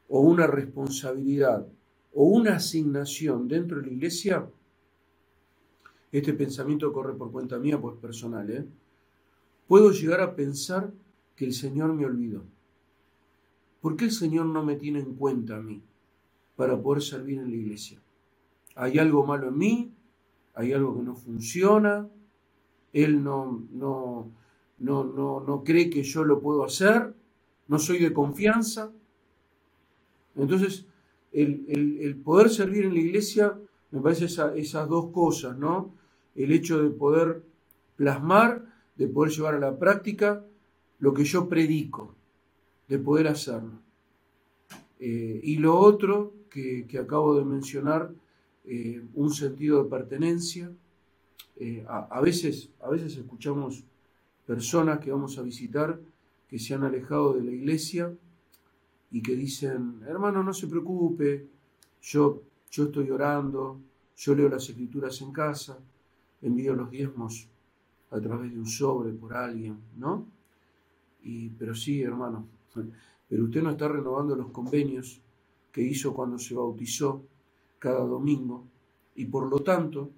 o 0.09 0.19
una 0.19 0.45
responsabilidad 0.45 1.65
o 2.13 2.23
una 2.25 2.57
asignación 2.57 3.47
dentro 3.47 3.79
de 3.79 3.87
la 3.87 3.93
iglesia, 3.93 4.45
este 6.11 6.33
pensamiento 6.33 6.91
corre 6.91 7.13
por 7.13 7.31
cuenta 7.31 7.57
mía, 7.57 7.79
pues 7.79 7.95
personal, 7.95 8.49
¿eh? 8.49 8.65
puedo 9.65 9.91
llegar 9.91 10.19
a 10.19 10.35
pensar 10.35 10.91
que 11.37 11.45
el 11.45 11.53
Señor 11.53 11.93
me 11.93 12.05
olvidó. 12.05 12.43
¿Por 13.79 13.95
qué 13.95 14.03
el 14.03 14.11
Señor 14.11 14.47
no 14.47 14.65
me 14.65 14.75
tiene 14.75 14.99
en 14.99 15.15
cuenta 15.15 15.55
a 15.55 15.61
mí 15.61 15.81
para 16.57 16.77
poder 16.77 17.01
servir 17.01 17.37
en 17.37 17.49
la 17.49 17.55
iglesia? 17.55 17.99
¿Hay 18.75 18.99
algo 18.99 19.25
malo 19.25 19.47
en 19.47 19.57
mí? 19.57 19.93
¿Hay 20.59 20.73
algo 20.73 20.97
que 20.97 21.03
no 21.03 21.15
funciona? 21.15 22.09
¿Él 22.91 23.23
no, 23.23 23.63
no, 23.71 24.29
no, 24.79 25.03
no, 25.05 25.39
no 25.39 25.63
cree 25.63 25.89
que 25.89 26.03
yo 26.03 26.25
lo 26.25 26.41
puedo 26.41 26.65
hacer? 26.65 27.13
¿No 27.69 27.79
soy 27.79 27.99
de 27.99 28.11
confianza? 28.11 28.91
Entonces, 30.35 30.85
el, 31.31 32.21
poder 32.25 32.49
servir 32.49 32.83
en 32.83 32.93
la 32.93 32.99
iglesia 32.99 33.57
me 33.91 34.01
parece 34.01 34.25
esas 34.25 34.89
dos 34.89 35.11
cosas, 35.11 35.57
¿no? 35.57 35.93
El 36.35 36.51
hecho 36.51 36.83
de 36.83 36.89
poder 36.89 37.41
plasmar 37.95 38.65
de 38.97 39.07
poder 39.07 39.31
llevar 39.31 39.55
a 39.55 39.59
la 39.59 39.79
práctica 39.79 40.45
lo 40.99 41.13
que 41.13 41.23
yo 41.23 41.47
predico, 41.47 42.15
de 42.89 42.99
poder 42.99 43.29
hacerlo. 43.29 43.79
Eh, 44.99 45.39
y 45.41 45.55
lo 45.55 45.79
otro 45.79 46.33
que, 46.49 46.85
acabo 47.01 47.39
de 47.39 47.45
mencionar, 47.45 48.11
eh, 48.71 49.01
un 49.15 49.33
sentido 49.33 49.83
de 49.83 49.89
pertenencia. 49.89 50.71
Eh, 51.55 51.83
a, 51.89 52.21
veces, 52.21 52.69
a 52.79 52.89
veces 52.89 53.17
escuchamos 53.17 53.83
personas 54.45 54.99
que 54.99 55.11
vamos 55.11 55.39
a 55.39 55.41
visitar 55.41 55.99
que 56.47 56.59
se 56.59 56.75
han 56.75 56.83
alejado 56.83 57.33
de 57.33 57.41
la 57.41 57.51
iglesia 57.51 58.13
y 59.09 59.23
que 59.23 59.35
dicen, 59.35 60.01
hermano, 60.07 60.43
no 60.43 60.53
se 60.53 60.67
preocupe, 60.67 61.47
yo, 62.03 62.43
yo 62.69 62.83
estoy 62.83 63.09
orando, 63.09 63.79
yo 64.15 64.35
leo 64.35 64.47
las 64.47 64.69
escrituras 64.69 65.19
en 65.21 65.31
casa, 65.31 65.79
envío 66.43 66.75
los 66.75 66.91
diezmos 66.91 67.47
a 68.11 68.19
través 68.19 68.51
de 68.51 68.59
un 68.59 68.67
sobre 68.67 69.11
por 69.13 69.33
alguien, 69.33 69.79
¿no? 69.97 70.27
Y, 71.23 71.49
pero 71.49 71.73
sí, 71.73 72.03
hermano, 72.03 72.45
pero 73.29 73.45
usted 73.45 73.63
no 73.63 73.71
está 73.71 73.87
renovando 73.87 74.35
los 74.35 74.51
convenios 74.51 75.19
que 75.71 75.81
hizo 75.81 76.13
cuando 76.13 76.37
se 76.37 76.53
bautizó 76.53 77.23
cada 77.79 78.05
domingo 78.05 78.65
y 79.15 79.25
por 79.25 79.47
lo 79.47 79.59
tanto 79.59 80.11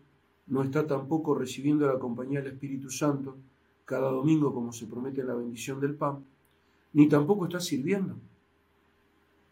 no 0.48 0.64
está 0.64 0.86
tampoco 0.86 1.36
recibiendo 1.36 1.88
la 1.88 2.00
compañía 2.00 2.42
del 2.42 2.54
Espíritu 2.54 2.90
Santo 2.90 3.38
cada 3.86 4.12
domingo 4.12 4.54
como 4.54 4.72
se 4.72 4.88
promete 4.88 5.24
la 5.24 5.34
bendición 5.34 5.80
del 5.80 5.96
pan, 5.96 6.24
ni 6.94 7.08
tampoco 7.08 7.46
está 7.46 7.60
sirviendo, 7.60 8.16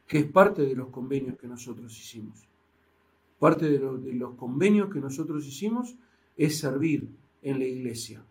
que 0.08 0.20
es 0.20 0.26
parte 0.26 0.64
de 0.64 0.76
los 0.76 0.90
convenios 0.90 1.38
que 1.38 1.48
nosotros 1.48 1.98
hicimos. 1.98 2.48
Parte 3.38 3.70
de, 3.70 3.80
de 3.80 4.14
los 4.14 4.36
convenios 4.36 4.92
que 4.92 5.00
nosotros 5.00 5.46
hicimos 5.46 5.96
es 6.38 6.58
servir 6.58 7.10
en 7.42 7.60
la 7.60 7.66
iglesia, 7.66 8.24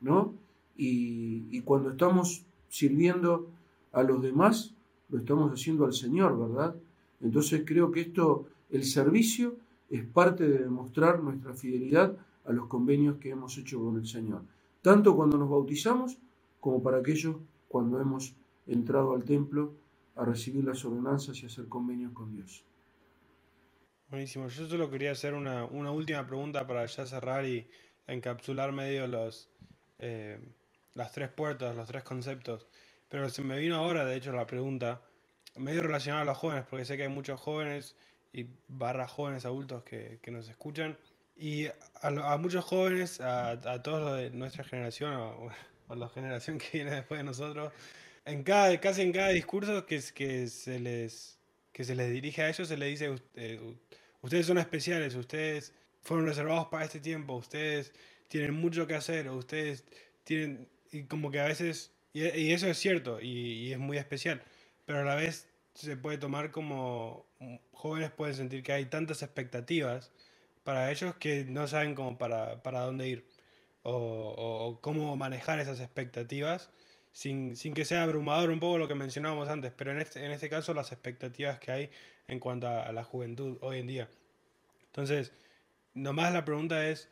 ¿no? 0.00 0.34
Y, 0.76 1.60
cuando 1.60 1.90
estamos 1.90 2.44
sirviendo 2.68 3.48
a 3.92 4.02
los 4.02 4.20
demás, 4.22 4.74
lo 5.10 5.18
estamos 5.18 5.52
haciendo 5.52 5.84
al 5.84 5.92
Señor, 5.92 6.38
¿verdad? 6.38 6.74
Entonces 7.20 7.62
creo 7.64 7.92
que 7.92 8.00
esto, 8.00 8.46
el 8.72 8.84
servicio, 8.84 9.56
es 9.88 10.04
parte 10.04 10.48
de 10.48 10.58
demostrar 10.58 11.20
nuestra 11.20 11.54
fidelidad 11.54 12.16
a 12.44 12.52
los 12.52 12.66
convenios 12.66 13.18
que 13.18 13.30
hemos 13.30 13.56
hecho 13.58 13.78
con 13.78 13.96
el 13.96 14.06
Señor, 14.06 14.42
tanto 14.80 15.14
cuando 15.14 15.38
nos 15.38 15.48
bautizamos 15.48 16.18
como 16.58 16.82
para 16.82 16.98
aquellos 16.98 17.36
cuando 17.68 18.00
hemos 18.00 18.34
entrado 18.66 19.14
al 19.14 19.24
templo 19.24 19.74
a 20.16 20.24
recibir 20.24 20.64
las 20.64 20.84
ordenanzas 20.84 21.40
y 21.42 21.46
hacer 21.46 21.68
convenios 21.68 22.12
con 22.12 22.34
Dios. 22.34 22.64
Buenísimo. 24.08 24.48
Yo 24.48 24.66
solo 24.66 24.90
quería 24.90 25.12
hacer 25.12 25.34
una, 25.34 25.64
una 25.64 25.90
última 25.90 26.26
pregunta 26.26 26.66
para 26.66 26.84
ya 26.84 27.06
cerrar 27.06 27.46
y, 27.46 27.66
encapsular 28.06 28.72
medio 28.72 29.06
los, 29.06 29.48
eh, 29.98 30.38
las 30.94 31.12
tres 31.12 31.30
puertas, 31.30 31.74
los 31.76 31.88
tres 31.88 32.02
conceptos. 32.02 32.66
Pero 33.08 33.28
se 33.28 33.42
me 33.42 33.58
vino 33.58 33.76
ahora, 33.76 34.04
de 34.04 34.16
hecho, 34.16 34.32
la 34.32 34.46
pregunta, 34.46 35.02
medio 35.56 35.82
relacionada 35.82 36.22
a 36.22 36.26
los 36.26 36.38
jóvenes, 36.38 36.64
porque 36.68 36.84
sé 36.84 36.96
que 36.96 37.04
hay 37.04 37.08
muchos 37.08 37.40
jóvenes 37.40 37.96
y 38.32 38.46
barra 38.68 39.06
jóvenes 39.06 39.44
adultos 39.44 39.82
que, 39.84 40.18
que 40.22 40.30
nos 40.30 40.48
escuchan. 40.48 40.96
Y 41.36 41.66
a, 42.00 42.36
muchos 42.38 42.64
jóvenes, 42.64 43.20
a, 43.20 43.50
a, 43.50 43.82
todos 43.82 44.00
los 44.00 44.18
de 44.18 44.30
nuestra 44.30 44.64
generación, 44.64 45.14
o, 45.14 45.50
a 45.88 45.94
la 45.96 46.08
generación 46.08 46.58
que 46.58 46.68
viene 46.72 46.90
después 46.92 47.18
de 47.18 47.24
nosotros, 47.24 47.72
en 48.24 48.42
cada, 48.42 48.78
casi 48.80 49.02
en 49.02 49.12
cada 49.12 49.28
discurso 49.30 49.84
que, 49.86 50.00
que, 50.14 50.46
se 50.46 50.78
les, 50.78 51.38
que 51.72 51.84
se 51.84 51.94
les 51.94 52.10
dirige 52.10 52.42
a 52.42 52.48
ellos, 52.48 52.68
se 52.68 52.76
les 52.76 52.90
dice, 52.90 53.14
eh, 53.34 53.60
ustedes 54.20 54.46
son 54.46 54.58
especiales, 54.58 55.14
ustedes 55.14 55.72
fueron 56.02 56.26
reservados 56.26 56.68
para 56.68 56.84
este 56.84 57.00
tiempo, 57.00 57.34
ustedes 57.34 57.92
tienen 58.28 58.54
mucho 58.54 58.86
que 58.86 58.94
hacer, 58.94 59.28
ustedes 59.30 59.84
tienen, 60.24 60.68
y 60.90 61.04
como 61.04 61.30
que 61.30 61.40
a 61.40 61.46
veces, 61.46 61.92
y, 62.12 62.52
eso 62.52 62.66
es 62.66 62.78
cierto, 62.78 63.20
y, 63.20 63.72
es 63.72 63.78
muy 63.78 63.98
especial, 63.98 64.42
pero 64.86 65.00
a 65.00 65.04
la 65.04 65.14
vez 65.14 65.48
se 65.74 65.96
puede 65.96 66.18
tomar 66.18 66.50
como 66.50 67.26
jóvenes 67.72 68.10
pueden 68.10 68.34
sentir 68.34 68.62
que 68.62 68.72
hay 68.72 68.86
tantas 68.86 69.22
expectativas 69.22 70.12
para 70.64 70.90
ellos 70.90 71.16
que 71.16 71.44
no 71.44 71.66
saben 71.66 71.94
cómo 71.94 72.18
para, 72.18 72.62
para 72.62 72.80
dónde 72.80 73.08
ir 73.08 73.26
o, 73.82 73.92
o, 73.92 74.80
cómo 74.80 75.16
manejar 75.16 75.58
esas 75.58 75.80
expectativas 75.80 76.70
sin, 77.10 77.56
sin, 77.56 77.74
que 77.74 77.84
sea 77.84 78.04
abrumador 78.04 78.50
un 78.50 78.60
poco 78.60 78.78
lo 78.78 78.88
que 78.88 78.94
mencionábamos 78.94 79.48
antes, 79.48 79.72
pero 79.76 79.90
en 79.90 79.98
este, 80.00 80.24
en 80.24 80.30
este 80.30 80.48
caso 80.48 80.72
las 80.72 80.92
expectativas 80.92 81.58
que 81.58 81.72
hay 81.72 81.90
en 82.28 82.38
cuanto 82.38 82.68
a 82.68 82.92
la 82.92 83.04
juventud 83.04 83.58
hoy 83.60 83.80
en 83.80 83.86
día. 83.88 84.08
Entonces, 84.86 85.32
nomás 85.94 86.32
la 86.32 86.44
pregunta 86.44 86.86
es 86.86 87.08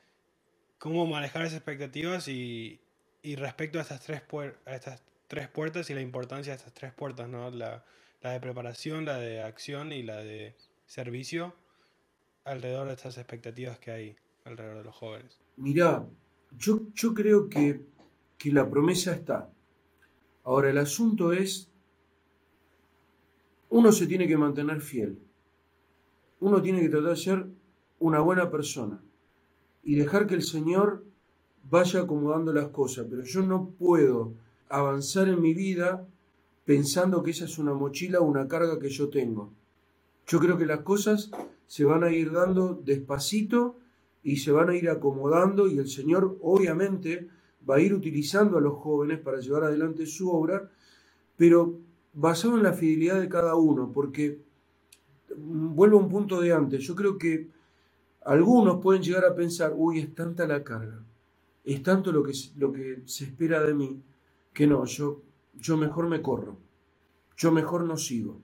cómo 0.78 1.06
manejar 1.06 1.42
esas 1.42 1.56
expectativas 1.56 2.28
y, 2.28 2.80
respecto 3.36 3.78
a 3.78 3.82
estas, 3.82 4.00
tres 4.00 4.22
a 4.66 4.74
estas 4.74 5.02
tres 5.28 5.48
puertas 5.48 5.90
y 5.90 5.94
la 5.94 6.00
importancia 6.00 6.52
de 6.52 6.56
estas 6.56 6.74
tres 6.74 6.92
puertas, 6.92 7.28
¿no? 7.28 7.50
La, 7.50 7.84
de 8.28 8.40
preparación, 8.40 9.06
la 9.06 9.16
de 9.16 9.42
acción 9.42 9.92
y 9.92 10.02
la 10.02 10.18
de 10.18 10.54
servicio 10.86 11.54
alrededor 12.44 12.88
de 12.88 12.94
estas 12.94 13.16
expectativas 13.16 13.78
que 13.78 13.90
hay 13.90 14.16
alrededor 14.44 14.78
de 14.78 14.84
los 14.84 14.94
jóvenes. 14.94 15.40
Mirá, 15.56 16.06
yo, 16.58 16.82
yo 16.94 17.14
creo 17.14 17.48
que, 17.48 17.80
que 18.36 18.52
la 18.52 18.68
promesa 18.68 19.12
está. 19.12 19.50
Ahora, 20.44 20.70
el 20.70 20.78
asunto 20.78 21.32
es, 21.32 21.70
uno 23.70 23.92
se 23.92 24.06
tiene 24.06 24.26
que 24.26 24.36
mantener 24.36 24.80
fiel. 24.80 25.18
Uno 26.40 26.60
tiene 26.60 26.80
que 26.80 26.88
tratar 26.88 27.10
de 27.10 27.16
ser 27.16 27.46
una 27.98 28.20
buena 28.20 28.50
persona 28.50 29.00
y 29.82 29.94
dejar 29.94 30.26
que 30.26 30.34
el 30.34 30.42
Señor 30.42 31.04
vaya 31.70 32.00
acomodando 32.00 32.52
las 32.52 32.68
cosas, 32.68 33.06
pero 33.08 33.22
yo 33.22 33.42
no 33.42 33.70
puedo 33.78 34.34
avanzar 34.68 35.28
en 35.28 35.40
mi 35.40 35.54
vida 35.54 36.06
pensando 36.64 37.22
que 37.22 37.30
esa 37.32 37.44
es 37.44 37.58
una 37.58 37.74
mochila 37.74 38.20
o 38.20 38.24
una 38.24 38.46
carga 38.48 38.78
que 38.78 38.90
yo 38.90 39.08
tengo. 39.08 39.52
Yo 40.26 40.38
creo 40.38 40.56
que 40.56 40.66
las 40.66 40.80
cosas 40.80 41.30
se 41.66 41.84
van 41.84 42.04
a 42.04 42.12
ir 42.12 42.32
dando 42.32 42.80
despacito 42.84 43.76
y 44.22 44.36
se 44.36 44.52
van 44.52 44.70
a 44.70 44.76
ir 44.76 44.88
acomodando 44.90 45.68
y 45.68 45.78
el 45.78 45.88
Señor 45.88 46.36
obviamente 46.42 47.28
va 47.68 47.76
a 47.76 47.80
ir 47.80 47.94
utilizando 47.94 48.58
a 48.58 48.60
los 48.60 48.74
jóvenes 48.74 49.18
para 49.18 49.40
llevar 49.40 49.64
adelante 49.64 50.06
su 50.06 50.30
obra, 50.30 50.70
pero 51.36 51.78
basado 52.12 52.56
en 52.56 52.62
la 52.62 52.72
fidelidad 52.72 53.20
de 53.20 53.28
cada 53.28 53.54
uno, 53.54 53.90
porque 53.92 54.40
mm, 55.36 55.74
vuelvo 55.74 55.98
a 55.98 56.02
un 56.02 56.08
punto 56.08 56.40
de 56.40 56.52
antes, 56.52 56.82
yo 56.82 56.94
creo 56.94 57.18
que 57.18 57.48
algunos 58.22 58.80
pueden 58.82 59.02
llegar 59.02 59.24
a 59.24 59.34
pensar, 59.34 59.72
uy, 59.74 60.00
es 60.00 60.14
tanta 60.14 60.46
la 60.46 60.62
carga, 60.62 61.02
es 61.64 61.82
tanto 61.82 62.12
lo 62.12 62.22
que, 62.22 62.32
lo 62.56 62.72
que 62.72 63.02
se 63.06 63.24
espera 63.24 63.62
de 63.62 63.74
mí, 63.74 64.02
que 64.52 64.66
no, 64.66 64.84
yo, 64.84 65.22
yo 65.54 65.76
mejor 65.76 66.08
me 66.08 66.22
corro. 66.22 66.56
yo 67.36 67.50
mejor 67.50 67.84
no 67.84 67.96
sigo. 67.96 68.38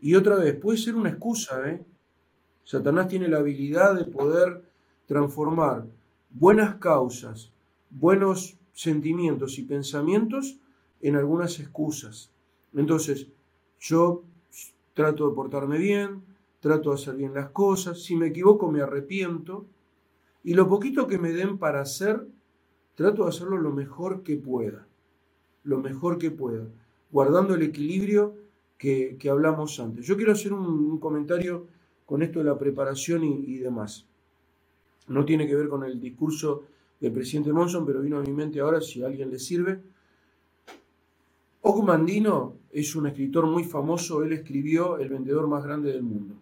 Y 0.00 0.16
otra 0.16 0.36
vez, 0.36 0.56
puede 0.56 0.76
ser 0.76 0.96
una 0.96 1.10
excusa, 1.10 1.70
¿eh? 1.70 1.84
Satanás 2.64 3.08
tiene 3.08 3.28
la 3.28 3.38
habilidad 3.38 3.94
de 3.94 4.04
poder 4.04 4.64
transformar 5.06 5.86
buenas 6.30 6.76
causas, 6.76 7.52
buenos 7.90 8.56
sentimientos 8.72 9.58
y 9.58 9.62
pensamientos 9.62 10.58
en 11.00 11.16
algunas 11.16 11.60
excusas. 11.60 12.30
Entonces, 12.74 13.28
yo 13.78 14.24
trato 14.94 15.28
de 15.28 15.34
portarme 15.34 15.78
bien, 15.78 16.22
trato 16.60 16.90
de 16.90 16.96
hacer 16.96 17.14
bien 17.14 17.34
las 17.34 17.50
cosas, 17.50 18.02
si 18.02 18.16
me 18.16 18.28
equivoco 18.28 18.70
me 18.72 18.80
arrepiento, 18.80 19.66
y 20.42 20.54
lo 20.54 20.68
poquito 20.68 21.06
que 21.06 21.18
me 21.18 21.32
den 21.32 21.58
para 21.58 21.80
hacer, 21.80 22.26
trato 22.94 23.24
de 23.24 23.28
hacerlo 23.28 23.58
lo 23.58 23.70
mejor 23.70 24.22
que 24.22 24.36
pueda, 24.36 24.86
lo 25.64 25.78
mejor 25.78 26.18
que 26.18 26.30
pueda, 26.30 26.66
guardando 27.10 27.54
el 27.54 27.62
equilibrio 27.62 28.34
que, 28.78 29.18
hablamos 29.30 29.80
antes. 29.80 30.06
Yo 30.06 30.16
quiero 30.16 30.32
hacer 30.32 30.52
un, 30.52 30.98
comentario 30.98 31.66
con 32.04 32.22
esto 32.22 32.40
de 32.40 32.44
la 32.44 32.58
preparación 32.58 33.24
y, 33.24 33.58
demás. 33.58 34.06
No 35.08 35.24
tiene 35.24 35.46
que 35.46 35.54
ver 35.54 35.68
con 35.68 35.84
el 35.84 36.00
discurso 36.00 36.64
del 37.00 37.12
presidente 37.12 37.52
Monson, 37.52 37.86
pero 37.86 38.02
vino 38.02 38.18
a 38.18 38.22
mi 38.22 38.32
mente 38.32 38.60
ahora 38.60 38.80
si 38.80 39.02
a 39.02 39.06
alguien 39.06 39.30
le 39.30 39.38
sirve. 39.38 39.80
Ogmandino 41.62 42.56
es 42.72 42.94
un 42.94 43.06
escritor 43.06 43.46
muy 43.46 43.64
famoso, 43.64 44.22
él 44.22 44.32
escribió 44.34 44.98
El 44.98 45.08
vendedor 45.08 45.46
más 45.48 45.64
grande 45.64 45.92
del 45.92 46.02
mundo, 46.02 46.34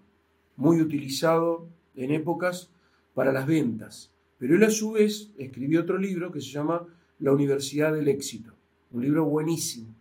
muy 0.56 0.80
utilizado 0.80 1.68
en 1.94 2.10
épocas 2.10 2.70
para 3.14 3.32
las 3.32 3.46
ventas. 3.46 4.10
Pero 4.38 4.56
él 4.56 4.64
a 4.64 4.70
su 4.70 4.92
vez 4.92 5.30
escribió 5.38 5.82
otro 5.82 5.96
libro 5.96 6.32
que 6.32 6.40
se 6.40 6.48
llama 6.48 6.84
La 7.20 7.32
Universidad 7.32 7.94
del 7.94 8.08
Éxito, 8.08 8.52
un 8.92 9.02
libro 9.02 9.24
buenísimo. 9.24 9.94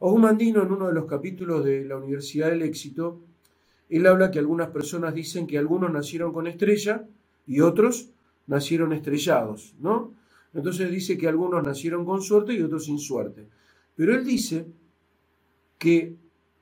Ogmandino 0.00 0.62
en 0.62 0.72
uno 0.72 0.86
de 0.86 0.92
los 0.92 1.06
capítulos 1.06 1.64
de 1.64 1.84
La 1.84 1.96
Universidad 1.96 2.50
del 2.50 2.62
Éxito, 2.62 3.20
él 3.88 4.06
habla 4.06 4.30
que 4.30 4.38
algunas 4.38 4.68
personas 4.68 5.14
dicen 5.14 5.46
que 5.46 5.58
algunos 5.58 5.90
nacieron 5.90 6.32
con 6.32 6.46
estrella 6.46 7.06
y 7.46 7.60
otros 7.60 8.10
nacieron 8.46 8.92
estrellados, 8.92 9.74
¿no? 9.80 10.12
Entonces 10.54 10.90
dice 10.90 11.18
que 11.18 11.28
algunos 11.28 11.62
nacieron 11.62 12.04
con 12.04 12.22
suerte 12.22 12.54
y 12.54 12.62
otros 12.62 12.84
sin 12.84 12.98
suerte. 12.98 13.46
Pero 13.96 14.14
él 14.14 14.24
dice 14.24 14.66
que 15.78 16.14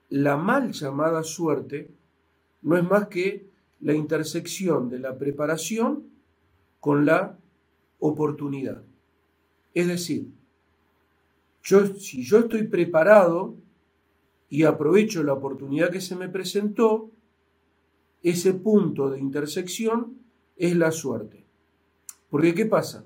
la 0.09 0.37
mal 0.37 0.71
llamada 0.71 1.23
suerte 1.23 1.89
no 2.61 2.77
es 2.77 2.83
más 2.83 3.07
que 3.07 3.47
la 3.81 3.93
intersección 3.93 4.89
de 4.89 4.99
la 4.99 5.17
preparación 5.17 6.03
con 6.79 7.05
la 7.05 7.37
oportunidad. 7.99 8.81
Es 9.73 9.87
decir, 9.87 10.27
yo, 11.67 11.85
si 11.95 12.23
yo 12.23 12.39
estoy 12.39 12.63
preparado 12.63 13.55
y 14.49 14.63
aprovecho 14.63 15.21
la 15.21 15.33
oportunidad 15.33 15.91
que 15.91 15.99
se 15.99 16.15
me 16.15 16.29
presentó, 16.29 17.11
ese 18.23 18.53
punto 18.53 19.09
de 19.09 19.19
intersección 19.19 20.17
es 20.55 20.77
la 20.77 20.91
suerte. 20.91 21.43
Porque 22.29 22.53
¿qué 22.53 22.65
pasa? 22.65 23.03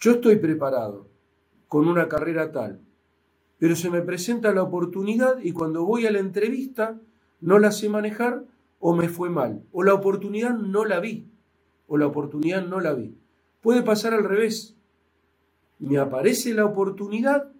Yo 0.00 0.12
estoy 0.12 0.34
preparado 0.36 1.06
con 1.68 1.86
una 1.86 2.08
carrera 2.08 2.50
tal, 2.50 2.80
pero 3.60 3.76
se 3.76 3.88
me 3.88 4.02
presenta 4.02 4.52
la 4.52 4.64
oportunidad 4.64 5.38
y 5.40 5.52
cuando 5.52 5.84
voy 5.84 6.04
a 6.06 6.10
la 6.10 6.18
entrevista 6.18 6.98
no 7.40 7.60
la 7.60 7.70
sé 7.70 7.88
manejar 7.88 8.44
o 8.80 8.96
me 8.96 9.08
fue 9.08 9.30
mal, 9.30 9.62
o 9.70 9.84
la 9.84 9.94
oportunidad 9.94 10.58
no 10.58 10.84
la 10.84 10.98
vi, 10.98 11.28
o 11.86 11.98
la 11.98 12.08
oportunidad 12.08 12.66
no 12.66 12.80
la 12.80 12.94
vi. 12.94 13.14
Puede 13.60 13.82
pasar 13.82 14.12
al 14.12 14.24
revés. 14.24 14.74
Me 15.78 15.98
aparece 15.98 16.52
la 16.52 16.64
oportunidad, 16.64 17.52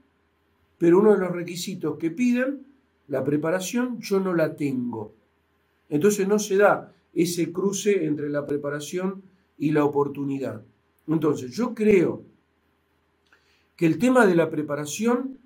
pero 0.83 0.99
uno 0.99 1.13
de 1.13 1.19
los 1.19 1.31
requisitos 1.31 1.97
que 1.97 2.11
piden, 2.11 2.67
la 3.07 3.23
preparación, 3.23 4.01
yo 4.01 4.19
no 4.19 4.35
la 4.35 4.57
tengo. 4.57 5.15
Entonces 5.89 6.27
no 6.27 6.41
se 6.41 6.57
da 6.57 6.93
ese 7.15 7.53
cruce 7.53 8.05
entre 8.05 8.29
la 8.29 8.49
preparación 8.49 9.23
y 9.57 9.71
la 9.71 9.85
oportunidad. 9.85 10.65
Entonces 11.07 11.53
yo 11.53 11.73
creo 11.73 12.25
que 13.77 13.87
el 13.87 13.97
tema 13.97 14.27
de 14.27 14.35
la 14.35 14.51
preparación 14.51 15.39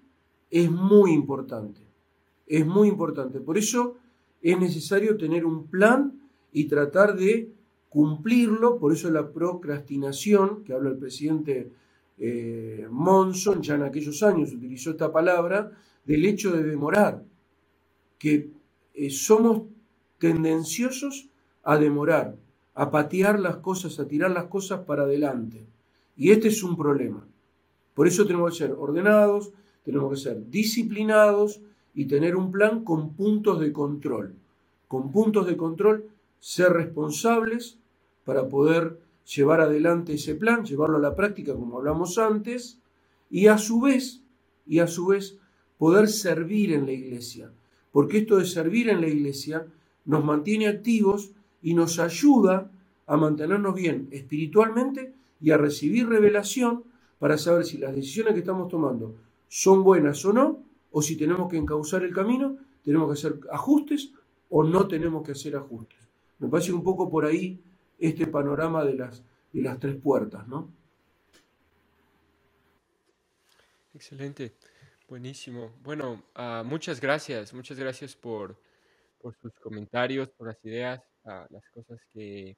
es 0.51 0.70
muy 0.70 1.12
importante. 1.12 1.82
Es 2.47 2.66
muy 2.66 2.89
importante. 2.89 3.39
Por 3.39 3.59
eso 3.59 3.99
es 4.41 4.59
necesario 4.59 5.18
tener 5.18 5.45
un 5.45 5.66
plan 5.66 6.18
y 6.51 6.64
tratar 6.64 7.14
de 7.14 7.53
cumplirlo, 7.91 8.78
por 8.78 8.95
eso 8.95 9.11
la 9.11 9.30
procrastinación, 9.30 10.64
que 10.64 10.72
habla 10.72 10.89
el 10.89 10.97
presidente 10.97 11.72
eh, 12.19 12.87
Monson, 12.91 13.62
ya 13.62 13.75
en 13.75 13.83
aquellos 13.83 14.23
años 14.23 14.53
utilizó 14.53 14.91
esta 14.91 15.12
palabra, 15.12 15.73
del 16.05 16.25
hecho 16.25 16.53
de 16.53 16.62
demorar, 16.62 17.23
que 18.19 18.51
eh, 18.95 19.11
somos 19.11 19.62
tendenciosos 20.19 21.29
a 21.62 21.77
demorar, 21.77 22.37
a 22.75 22.91
patear 22.91 23.39
las 23.41 23.57
cosas, 23.57 23.99
a 23.99 24.07
tirar 24.07 24.31
las 24.31 24.45
cosas 24.45 24.81
para 24.81 25.03
adelante. 25.03 25.67
Y 26.17 26.31
este 26.31 26.49
es 26.49 26.62
un 26.62 26.77
problema. 26.77 27.27
Por 27.95 28.07
eso 28.07 28.27
tenemos 28.27 28.53
que 28.53 28.64
ser 28.64 28.73
ordenados, 28.73 29.51
tenemos 29.85 30.11
que 30.11 30.17
ser 30.17 30.51
disciplinados 30.51 31.61
y 31.95 32.07
tener 32.07 32.37
un 32.37 32.51
plan 32.51 32.85
con 32.85 33.14
puntos 33.14 33.61
de 33.61 33.73
control. 33.73 34.35
Con 34.89 35.11
puntos 35.11 35.47
de 35.47 35.57
control, 35.57 36.09
ser 36.39 36.73
responsables 36.73 37.79
para 38.25 38.49
poder 38.49 38.99
llevar 39.35 39.61
adelante 39.61 40.14
ese 40.14 40.35
plan, 40.35 40.64
llevarlo 40.64 40.99
a 40.99 41.01
la 41.01 41.16
práctica 41.16 41.55
como 41.55 41.79
hablamos 41.79 42.18
antes, 42.18 42.79
y 43.31 43.49
a 43.49 43.59
su 43.59 43.81
vez, 43.81 44.22
y 44.66 44.79
a 44.79 44.87
su 44.87 45.07
vez, 45.07 45.39
poder 45.79 46.09
servir 46.09 46.72
en 46.72 46.87
la 46.87 46.93
iglesia. 46.93 47.51
Porque 47.93 48.18
esto 48.18 48.37
de 48.37 48.47
servir 48.47 48.89
en 48.89 49.01
la 49.01 49.09
iglesia 49.09 49.66
nos 50.05 50.24
mantiene 50.24 50.68
activos 50.68 51.33
y 51.62 51.74
nos 51.74 51.99
ayuda 51.99 52.70
a 53.07 53.16
mantenernos 53.16 53.74
bien 53.74 54.09
espiritualmente 54.11 55.12
y 55.41 55.51
a 55.51 55.57
recibir 55.57 56.09
revelación 56.09 56.85
para 57.18 57.39
saber 57.39 57.64
si 57.64 57.79
las 57.79 57.95
decisiones 57.95 58.35
que 58.35 58.41
estamos 58.41 58.68
tomando 58.68 59.14
son 59.49 59.83
buenas 59.83 60.24
o 60.24 60.33
no, 60.33 60.59
o 60.93 61.03
si 61.03 61.16
tenemos 61.16 61.51
que 61.51 61.57
encauzar 61.57 62.03
el 62.05 62.12
camino, 62.14 62.57
tenemos 62.85 63.09
que 63.09 63.14
hacer 63.14 63.41
ajustes 63.51 64.12
o 64.51 64.62
no 64.62 64.87
tenemos 64.87 65.24
que 65.24 65.33
hacer 65.33 65.57
ajustes. 65.57 65.99
Me 66.39 66.49
parece 66.49 66.72
un 66.72 66.83
poco 66.83 67.11
por 67.11 67.24
ahí 67.24 67.59
este 67.99 68.26
panorama 68.26 68.84
de 68.84 68.94
las, 68.94 69.22
de 69.53 69.62
las 69.62 69.78
tres 69.78 69.97
puertas, 69.97 70.47
¿no? 70.47 70.72
Excelente, 73.94 74.53
buenísimo. 75.09 75.72
Bueno, 75.82 76.22
ah, 76.34 76.62
muchas 76.64 77.01
gracias, 77.01 77.55
muchas 77.55 77.78
gracias 77.78 78.14
por, 78.14 78.61
sus 79.40 79.53
comentarios, 79.55 80.28
por 80.28 80.47
las 80.47 80.64
ideas, 80.64 81.03
uh, 81.24 81.53
las 81.53 81.68
cosas 81.74 81.99
que, 82.12 82.57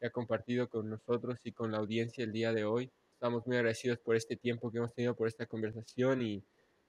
que 0.00 0.06
ha 0.06 0.10
compartido 0.10 0.68
con 0.68 0.90
nosotros 0.90 1.38
y 1.44 1.52
con 1.52 1.70
la 1.70 1.78
audiencia 1.78 2.24
el 2.24 2.32
día 2.32 2.52
de 2.52 2.64
hoy. 2.64 2.90
Estamos 3.12 3.46
muy 3.46 3.56
agradecidos 3.56 3.98
por 3.98 4.16
este 4.16 4.36
tiempo 4.36 4.72
que 4.72 4.78
hemos 4.78 4.92
tenido, 4.94 5.14
por 5.14 5.28
esta 5.28 5.46
conversación 5.46 6.22
y 6.22 6.42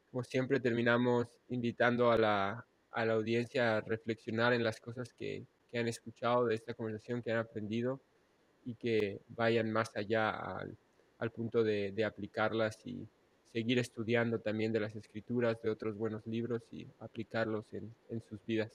como 0.10 0.24
siempre 0.24 0.60
terminamos 0.60 1.28
invitando 1.50 2.12
a 2.12 2.18
la, 2.18 2.68
a 2.92 3.06
la 3.06 3.14
audiencia 3.14 3.78
a 3.78 3.82
reflexionar 3.82 4.54
en 4.54 4.64
las 4.64 4.80
cosas 4.80 5.14
que, 5.14 5.46
que, 5.72 5.80
han 5.80 5.88
escuchado 5.88 6.46
de 6.46 6.56
esta 6.56 6.74
conversación, 6.74 7.22
que 7.22 7.32
han 7.32 7.40
aprendido 7.40 8.00
y 8.66 8.76
que 8.76 9.20
vayan 9.30 9.72
más 9.72 9.96
allá 9.96 10.30
al, 11.20 11.32
punto 11.32 11.64
de, 11.64 12.04
aplicarlas 12.06 12.78
y 12.86 13.08
seguir 13.52 13.80
estudiando 13.80 14.40
también 14.40 14.72
de 14.72 14.80
las 14.80 14.96
escrituras, 14.96 15.62
de 15.62 15.70
otros 15.70 15.98
buenos 15.98 16.26
libros 16.28 16.62
y 16.72 16.88
aplicarlos 17.00 17.66
en 17.74 18.22
sus 18.30 18.40
vidas. 18.46 18.72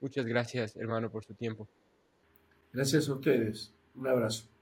Muchas 0.00 0.26
gracias, 0.26 0.76
hermano, 0.76 1.10
por 1.10 1.24
su 1.24 1.34
tiempo. 1.34 1.66
Gracias 2.72 3.08
a 3.08 3.14
ustedes. 3.14 3.72
Un 3.94 4.06
abrazo. 4.06 4.55